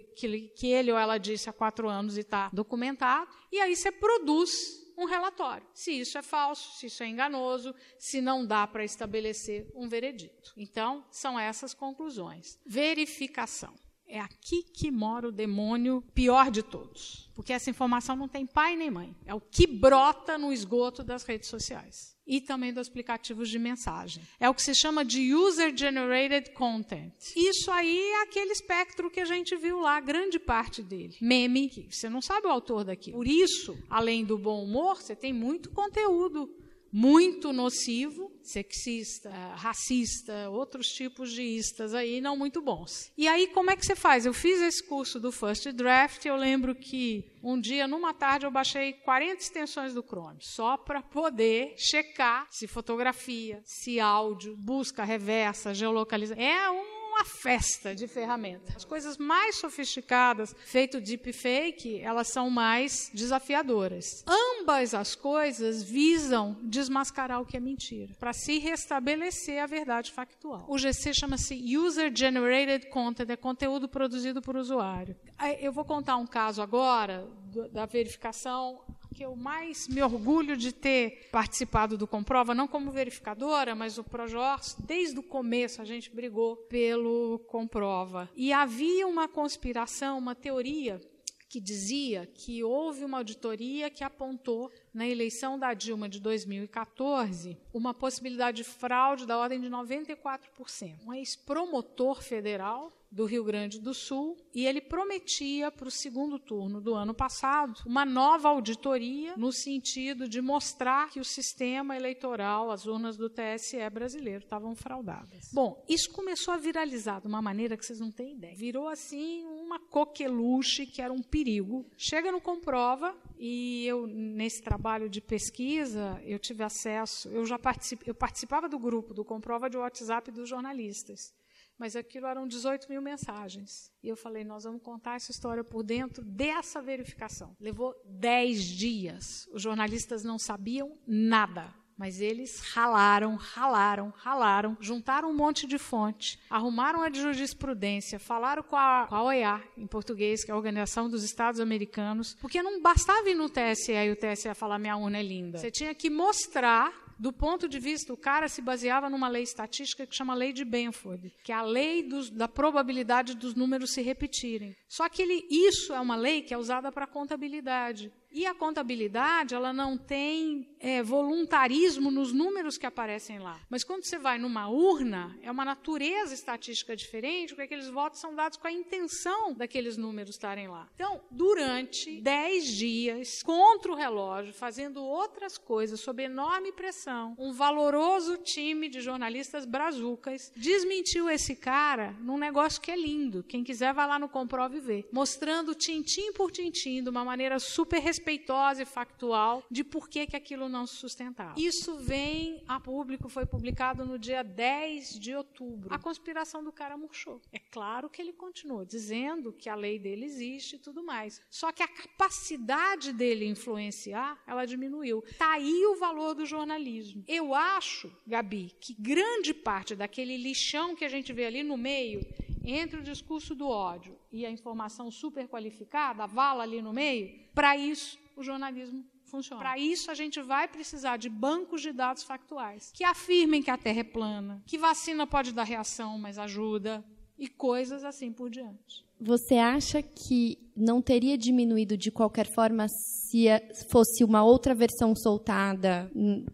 que 0.56 0.66
ele 0.66 0.90
ou 0.90 0.98
ela 0.98 1.16
disse 1.16 1.48
há 1.48 1.52
quatro 1.52 1.88
anos 1.88 2.16
e 2.16 2.22
está 2.22 2.50
documentado. 2.52 3.30
E 3.52 3.60
aí 3.60 3.76
você 3.76 3.92
produz 3.92 4.83
um 4.96 5.04
relatório. 5.04 5.66
Se 5.74 5.92
isso 5.92 6.16
é 6.18 6.22
falso, 6.22 6.78
se 6.78 6.86
isso 6.86 7.02
é 7.02 7.06
enganoso, 7.06 7.74
se 7.98 8.20
não 8.20 8.46
dá 8.46 8.66
para 8.66 8.84
estabelecer 8.84 9.70
um 9.74 9.88
veredito. 9.88 10.52
Então, 10.56 11.04
são 11.10 11.38
essas 11.38 11.74
conclusões. 11.74 12.58
Verificação. 12.64 13.74
É 14.06 14.20
aqui 14.20 14.62
que 14.62 14.90
mora 14.90 15.28
o 15.28 15.32
demônio 15.32 16.02
pior 16.14 16.50
de 16.50 16.62
todos. 16.62 17.30
Porque 17.34 17.52
essa 17.52 17.70
informação 17.70 18.14
não 18.14 18.28
tem 18.28 18.46
pai 18.46 18.76
nem 18.76 18.90
mãe. 18.90 19.16
É 19.24 19.34
o 19.34 19.40
que 19.40 19.66
brota 19.66 20.38
no 20.38 20.52
esgoto 20.52 21.02
das 21.02 21.24
redes 21.24 21.48
sociais 21.48 22.13
e 22.26 22.40
também 22.40 22.72
dos 22.72 22.88
aplicativos 22.88 23.48
de 23.48 23.58
mensagem. 23.58 24.22
É 24.40 24.48
o 24.48 24.54
que 24.54 24.62
se 24.62 24.74
chama 24.74 25.04
de 25.04 25.34
User 25.34 25.76
Generated 25.76 26.52
Content. 26.52 27.12
Isso 27.36 27.70
aí 27.70 27.98
é 27.98 28.22
aquele 28.22 28.52
espectro 28.52 29.10
que 29.10 29.20
a 29.20 29.24
gente 29.24 29.56
viu 29.56 29.80
lá, 29.80 30.00
grande 30.00 30.38
parte 30.38 30.82
dele. 30.82 31.16
Meme, 31.20 31.68
que 31.68 31.86
você 31.90 32.08
não 32.08 32.22
sabe 32.22 32.46
o 32.46 32.50
autor 32.50 32.84
daqui. 32.84 33.12
Por 33.12 33.26
isso, 33.26 33.76
além 33.90 34.24
do 34.24 34.38
bom 34.38 34.62
humor, 34.64 35.00
você 35.00 35.14
tem 35.14 35.32
muito 35.32 35.70
conteúdo 35.70 36.50
muito 36.96 37.52
nocivo, 37.52 38.30
sexista, 38.40 39.28
racista, 39.56 40.48
outros 40.48 40.86
tipos 40.86 41.32
de 41.32 41.42
istas 41.42 41.92
aí 41.92 42.20
não 42.20 42.36
muito 42.36 42.62
bons. 42.62 43.10
E 43.18 43.26
aí 43.26 43.48
como 43.48 43.68
é 43.68 43.76
que 43.76 43.84
você 43.84 43.96
faz? 43.96 44.24
Eu 44.24 44.32
fiz 44.32 44.60
esse 44.62 44.80
curso 44.86 45.18
do 45.18 45.32
First 45.32 45.66
Draft, 45.72 46.24
eu 46.24 46.36
lembro 46.36 46.72
que 46.72 47.24
um 47.42 47.60
dia, 47.60 47.88
numa 47.88 48.14
tarde, 48.14 48.46
eu 48.46 48.50
baixei 48.50 48.92
40 48.92 49.42
extensões 49.42 49.92
do 49.92 50.04
Chrome, 50.04 50.38
só 50.40 50.76
para 50.76 51.02
poder 51.02 51.74
checar 51.76 52.46
se 52.48 52.68
fotografia, 52.68 53.60
se 53.64 53.98
áudio, 53.98 54.56
busca 54.56 55.02
reversa, 55.02 55.74
geolocalização. 55.74 56.40
É 56.40 56.70
um 56.70 56.93
uma 57.14 57.24
festa 57.24 57.94
de 57.94 58.08
ferramentas. 58.08 58.76
As 58.76 58.84
coisas 58.84 59.16
mais 59.16 59.56
sofisticadas, 59.56 60.54
feito 60.64 61.00
deepfake, 61.00 62.00
elas 62.00 62.28
são 62.28 62.50
mais 62.50 63.10
desafiadoras. 63.14 64.24
Ambas 64.26 64.94
as 64.94 65.14
coisas 65.14 65.82
visam 65.82 66.58
desmascarar 66.62 67.40
o 67.40 67.46
que 67.46 67.56
é 67.56 67.60
mentira, 67.60 68.14
para 68.18 68.32
se 68.32 68.58
restabelecer 68.58 69.62
a 69.62 69.66
verdade 69.66 70.10
factual. 70.10 70.66
O 70.68 70.76
GC 70.76 71.14
chama-se 71.14 71.76
User 71.76 72.12
Generated 72.14 72.88
Content, 72.88 73.30
é 73.30 73.36
conteúdo 73.36 73.88
produzido 73.88 74.42
por 74.42 74.56
usuário. 74.56 75.16
Eu 75.60 75.72
vou 75.72 75.84
contar 75.84 76.16
um 76.16 76.26
caso 76.26 76.60
agora 76.60 77.28
da 77.72 77.86
verificação 77.86 78.80
que 79.14 79.24
eu 79.24 79.36
mais 79.36 79.86
me 79.86 80.02
orgulho 80.02 80.56
de 80.56 80.72
ter 80.72 81.28
participado 81.30 81.96
do 81.96 82.06
Comprova, 82.06 82.52
não 82.52 82.66
como 82.66 82.90
verificadora, 82.90 83.74
mas 83.74 83.96
o 83.96 84.02
Projors, 84.02 84.76
desde 84.80 85.18
o 85.20 85.22
começo 85.22 85.80
a 85.80 85.84
gente 85.84 86.10
brigou 86.10 86.56
pelo 86.68 87.38
Comprova. 87.46 88.28
E 88.34 88.52
havia 88.52 89.06
uma 89.06 89.28
conspiração, 89.28 90.18
uma 90.18 90.34
teoria 90.34 91.00
que 91.48 91.60
dizia 91.60 92.26
que 92.26 92.64
houve 92.64 93.04
uma 93.04 93.18
auditoria 93.18 93.88
que 93.88 94.02
apontou 94.02 94.72
na 94.94 95.06
eleição 95.06 95.58
da 95.58 95.74
Dilma 95.74 96.08
de 96.08 96.20
2014 96.20 97.58
uma 97.72 97.92
possibilidade 97.92 98.58
de 98.58 98.64
fraude 98.64 99.26
da 99.26 99.36
ordem 99.36 99.60
de 99.60 99.68
94%. 99.68 101.04
Um 101.04 101.12
ex-promotor 101.12 102.22
federal 102.22 102.92
do 103.14 103.26
Rio 103.26 103.44
Grande 103.44 103.78
do 103.78 103.94
Sul 103.94 104.36
e 104.52 104.66
ele 104.66 104.80
prometia 104.80 105.70
para 105.70 105.86
o 105.86 105.90
segundo 105.90 106.36
turno 106.36 106.80
do 106.80 106.94
ano 106.94 107.14
passado 107.14 107.80
uma 107.86 108.04
nova 108.04 108.48
auditoria 108.48 109.34
no 109.36 109.52
sentido 109.52 110.28
de 110.28 110.40
mostrar 110.40 111.10
que 111.10 111.20
o 111.20 111.24
sistema 111.24 111.96
eleitoral, 111.96 112.72
as 112.72 112.86
urnas 112.86 113.16
do 113.16 113.30
TSE 113.30 113.88
brasileiro 113.90 114.42
estavam 114.42 114.74
fraudadas. 114.74 115.50
Bom, 115.52 115.84
isso 115.88 116.10
começou 116.10 116.52
a 116.52 116.56
viralizar 116.56 117.20
de 117.20 117.28
uma 117.28 117.40
maneira 117.40 117.76
que 117.76 117.86
vocês 117.86 118.00
não 118.00 118.10
têm 118.10 118.32
ideia. 118.32 118.56
Virou 118.56 118.88
assim 118.88 119.44
uma 119.44 119.78
coqueluche 119.78 120.84
que 120.84 121.00
era 121.00 121.12
um 121.12 121.22
perigo. 121.22 121.86
Chega 121.96 122.32
no 122.32 122.40
Comprova 122.40 123.14
e 123.38 123.86
eu 123.86 124.08
nesse 124.08 124.60
trabalho 124.60 124.83
de 125.08 125.20
pesquisa 125.20 126.20
eu 126.24 126.38
tive 126.38 126.62
acesso, 126.62 127.28
eu 127.28 127.44
já 127.44 127.58
particip, 127.58 128.06
eu 128.06 128.14
participava 128.14 128.68
do 128.68 128.78
grupo 128.78 129.14
do 129.14 129.24
Comprova 129.24 129.68
de 129.70 129.76
WhatsApp 129.76 130.30
dos 130.30 130.48
jornalistas 130.48 131.32
mas 131.78 131.96
aquilo 131.96 132.26
eram 132.26 132.46
18 132.46 132.88
mil 132.88 133.02
mensagens. 133.02 133.90
E 134.02 134.08
eu 134.08 134.16
falei, 134.16 134.44
nós 134.44 134.64
vamos 134.64 134.82
contar 134.82 135.16
essa 135.16 135.30
história 135.30 135.64
por 135.64 135.82
dentro 135.82 136.24
dessa 136.24 136.80
verificação. 136.80 137.56
Levou 137.58 137.94
10 138.04 138.64
dias. 138.64 139.48
Os 139.52 139.62
jornalistas 139.62 140.22
não 140.22 140.38
sabiam 140.38 140.96
nada. 141.06 141.74
Mas 141.96 142.20
eles 142.20 142.60
ralaram, 142.60 143.36
ralaram, 143.36 144.12
ralaram, 144.16 144.76
juntaram 144.80 145.30
um 145.30 145.34
monte 145.34 145.66
de 145.66 145.78
fonte, 145.78 146.38
arrumaram 146.50 147.02
a 147.02 147.12
jurisprudência, 147.12 148.18
falaram 148.18 148.62
com 148.62 148.76
a, 148.76 149.06
com 149.08 149.14
a 149.14 149.22
OEA, 149.22 149.62
em 149.76 149.86
português, 149.86 150.44
que 150.44 150.50
é 150.50 150.54
a 150.54 150.56
Organização 150.56 151.08
dos 151.08 151.22
Estados 151.22 151.60
Americanos, 151.60 152.36
porque 152.40 152.62
não 152.62 152.82
bastava 152.82 153.30
ir 153.30 153.34
no 153.34 153.48
TSE 153.48 153.92
e 153.92 154.10
o 154.10 154.16
TSE 154.16 154.52
falar 154.54 154.78
minha 154.78 154.96
urna 154.96 155.18
é 155.18 155.22
linda. 155.22 155.58
Você 155.58 155.70
tinha 155.70 155.94
que 155.94 156.10
mostrar 156.10 157.04
do 157.18 157.32
ponto 157.32 157.68
de 157.68 157.78
vista, 157.78 158.12
o 158.12 158.16
cara 158.16 158.48
se 158.48 158.60
baseava 158.60 159.08
numa 159.08 159.28
lei 159.28 159.42
estatística 159.42 160.06
que 160.06 160.14
chama 160.14 160.34
Lei 160.34 160.52
de 160.52 160.64
Benford, 160.64 161.32
que 161.42 161.52
é 161.52 161.54
a 161.54 161.62
lei 161.62 162.02
dos, 162.02 162.30
da 162.30 162.48
probabilidade 162.48 163.34
dos 163.34 163.54
números 163.54 163.92
se 163.92 164.02
repetirem. 164.02 164.76
Só 164.88 165.08
que 165.08 165.22
ele, 165.22 165.46
isso 165.50 165.92
é 165.92 166.00
uma 166.00 166.16
lei 166.16 166.42
que 166.42 166.52
é 166.52 166.58
usada 166.58 166.90
para 166.90 167.06
contabilidade. 167.06 168.12
E 168.34 168.44
a 168.46 168.52
contabilidade, 168.52 169.54
ela 169.54 169.72
não 169.72 169.96
tem 169.96 170.68
é, 170.80 171.04
voluntarismo 171.04 172.10
nos 172.10 172.32
números 172.32 172.76
que 172.76 172.84
aparecem 172.84 173.38
lá. 173.38 173.60
Mas 173.70 173.84
quando 173.84 174.02
você 174.02 174.18
vai 174.18 174.38
numa 174.38 174.68
urna, 174.68 175.38
é 175.40 175.48
uma 175.48 175.64
natureza 175.64 176.34
estatística 176.34 176.96
diferente, 176.96 177.50
porque 177.50 177.62
aqueles 177.62 177.88
votos 177.88 178.18
são 178.18 178.34
dados 178.34 178.58
com 178.58 178.66
a 178.66 178.72
intenção 178.72 179.54
daqueles 179.54 179.96
números 179.96 180.30
estarem 180.30 180.66
lá. 180.66 180.88
Então, 180.96 181.20
durante 181.30 182.20
dez 182.20 182.66
dias, 182.66 183.40
contra 183.44 183.92
o 183.92 183.94
relógio, 183.94 184.52
fazendo 184.52 185.04
outras 185.04 185.56
coisas, 185.56 186.00
sob 186.00 186.20
enorme 186.20 186.72
pressão, 186.72 187.36
um 187.38 187.52
valoroso 187.52 188.36
time 188.38 188.88
de 188.88 189.00
jornalistas 189.00 189.64
brazucas 189.64 190.52
desmentiu 190.56 191.30
esse 191.30 191.54
cara 191.54 192.16
num 192.20 192.36
negócio 192.36 192.80
que 192.80 192.90
é 192.90 192.96
lindo. 192.96 193.44
Quem 193.44 193.62
quiser 193.62 193.94
vai 193.94 194.08
lá 194.08 194.18
no 194.18 194.28
Comprove 194.28 194.80
ver. 194.80 195.08
Mostrando 195.12 195.72
tintim 195.72 196.32
por 196.32 196.50
tintim, 196.50 197.00
de 197.00 197.08
uma 197.08 197.24
maneira 197.24 197.60
super 197.60 198.00
respeitosa, 198.00 198.23
respeitosa 198.24 198.82
e 198.82 198.86
factual 198.86 199.62
de 199.70 199.84
por 199.84 200.08
que, 200.08 200.26
que 200.26 200.36
aquilo 200.36 200.68
não 200.68 200.86
se 200.86 200.96
sustentava. 200.96 201.54
Isso 201.58 201.98
vem 201.98 202.62
a 202.66 202.80
público, 202.80 203.28
foi 203.28 203.44
publicado 203.44 204.04
no 204.04 204.18
dia 204.18 204.42
10 204.42 205.18
de 205.20 205.34
outubro. 205.34 205.92
A 205.92 205.98
conspiração 205.98 206.64
do 206.64 206.72
cara 206.72 206.96
murchou. 206.96 207.40
É 207.52 207.58
claro 207.58 208.08
que 208.08 208.22
ele 208.22 208.32
continuou 208.32 208.84
dizendo 208.84 209.52
que 209.52 209.68
a 209.68 209.74
lei 209.74 209.98
dele 209.98 210.24
existe 210.24 210.76
e 210.76 210.78
tudo 210.78 211.04
mais. 211.04 211.40
Só 211.50 211.70
que 211.70 211.82
a 211.82 211.88
capacidade 211.88 213.12
dele 213.12 213.46
influenciar, 213.46 214.42
ela 214.46 214.64
diminuiu. 214.64 215.22
Está 215.26 215.52
aí 215.52 215.84
o 215.86 215.96
valor 215.96 216.34
do 216.34 216.46
jornalismo. 216.46 217.22
Eu 217.28 217.54
acho, 217.54 218.10
Gabi, 218.26 218.74
que 218.80 218.94
grande 218.94 219.52
parte 219.52 219.94
daquele 219.94 220.36
lixão 220.38 220.96
que 220.96 221.04
a 221.04 221.08
gente 221.08 221.32
vê 221.32 221.44
ali 221.44 221.62
no 221.62 221.76
meio 221.76 222.20
entre 222.64 223.00
o 223.00 223.02
discurso 223.02 223.54
do 223.54 223.68
ódio 223.68 224.16
e 224.34 224.44
a 224.44 224.50
informação 224.50 225.12
super 225.12 225.46
qualificada, 225.46 226.24
a 226.24 226.26
vala 226.26 226.64
ali 226.64 226.82
no 226.82 226.92
meio, 226.92 227.38
para 227.54 227.76
isso 227.76 228.18
o 228.36 228.42
jornalismo 228.42 229.04
funciona. 229.22 229.62
Para 229.62 229.78
isso, 229.78 230.10
a 230.10 230.14
gente 230.14 230.42
vai 230.42 230.66
precisar 230.66 231.18
de 231.18 231.28
bancos 231.28 231.80
de 231.80 231.92
dados 231.92 232.24
factuais 232.24 232.90
que 232.92 233.04
afirmem 233.04 233.62
que 233.62 233.70
a 233.70 233.78
Terra 233.78 234.00
é 234.00 234.04
plana, 234.04 234.60
que 234.66 234.76
vacina 234.76 235.24
pode 235.24 235.52
dar 235.52 235.62
reação, 235.62 236.18
mas 236.18 236.36
ajuda, 236.36 237.04
e 237.38 237.48
coisas 237.48 238.04
assim 238.04 238.32
por 238.32 238.50
diante. 238.50 239.04
Você 239.20 239.54
acha 239.54 240.02
que 240.02 240.58
não 240.76 241.00
teria 241.00 241.38
diminuído 241.38 241.96
de 241.96 242.10
qualquer 242.10 242.46
forma 242.52 242.86
se 242.88 243.46
fosse 243.90 244.24
uma 244.24 244.44
outra 244.44 244.74
versão 244.74 245.14
soltada, 245.14 246.10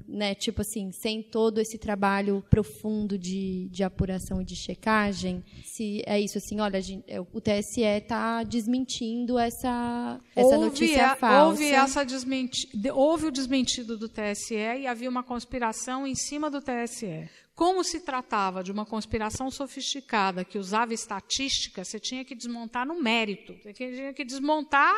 né? 0.07 0.35
Tipo 0.35 0.61
assim, 0.61 0.91
sem 0.93 1.23
todo 1.23 1.59
esse 1.59 1.79
trabalho 1.79 2.45
profundo 2.51 3.19
de, 3.19 3.69
de 3.71 3.83
apuração 3.83 4.41
e 4.41 4.45
de 4.45 4.57
checagem? 4.57 5.43
Se 5.65 6.03
é 6.07 6.21
isso 6.21 6.39
assim, 6.39 6.61
olha, 6.61 6.81
gente, 6.81 7.05
é, 7.07 7.21
o 7.21 7.41
TSE 7.41 7.83
está 7.83 8.43
desmentindo 8.43 9.39
essa, 9.39 10.21
essa 10.37 10.47
houve 10.47 10.59
notícia 10.59 11.07
a, 11.07 11.17
falsa. 11.17 11.63
Houve, 11.63 11.71
essa 11.71 12.05
desmenti, 12.05 12.69
houve 12.93 13.27
o 13.27 13.33
desmentido 13.33 13.97
do 13.97 14.09
TSE 14.09 14.55
e 14.55 14.87
havia 14.87 15.09
uma 15.09 15.23
conspiração 15.23 16.07
em 16.07 16.15
cima 16.15 16.51
do 16.51 16.61
TSE. 16.61 17.29
Como 17.61 17.85
se 17.85 18.01
tratava 18.01 18.65
de 18.65 18.73
uma 18.73 18.87
conspiração 18.87 19.51
sofisticada 19.51 20.47
que 20.47 20.57
usava 20.57 20.95
estatística, 20.95 21.85
você 21.85 22.01
tinha 22.01 22.25
que 22.25 22.35
desmontar 22.35 22.87
no 22.87 22.99
mérito, 22.99 23.53
você 23.53 23.75
tinha 23.75 24.15
que 24.15 24.25
desmontar 24.25 24.95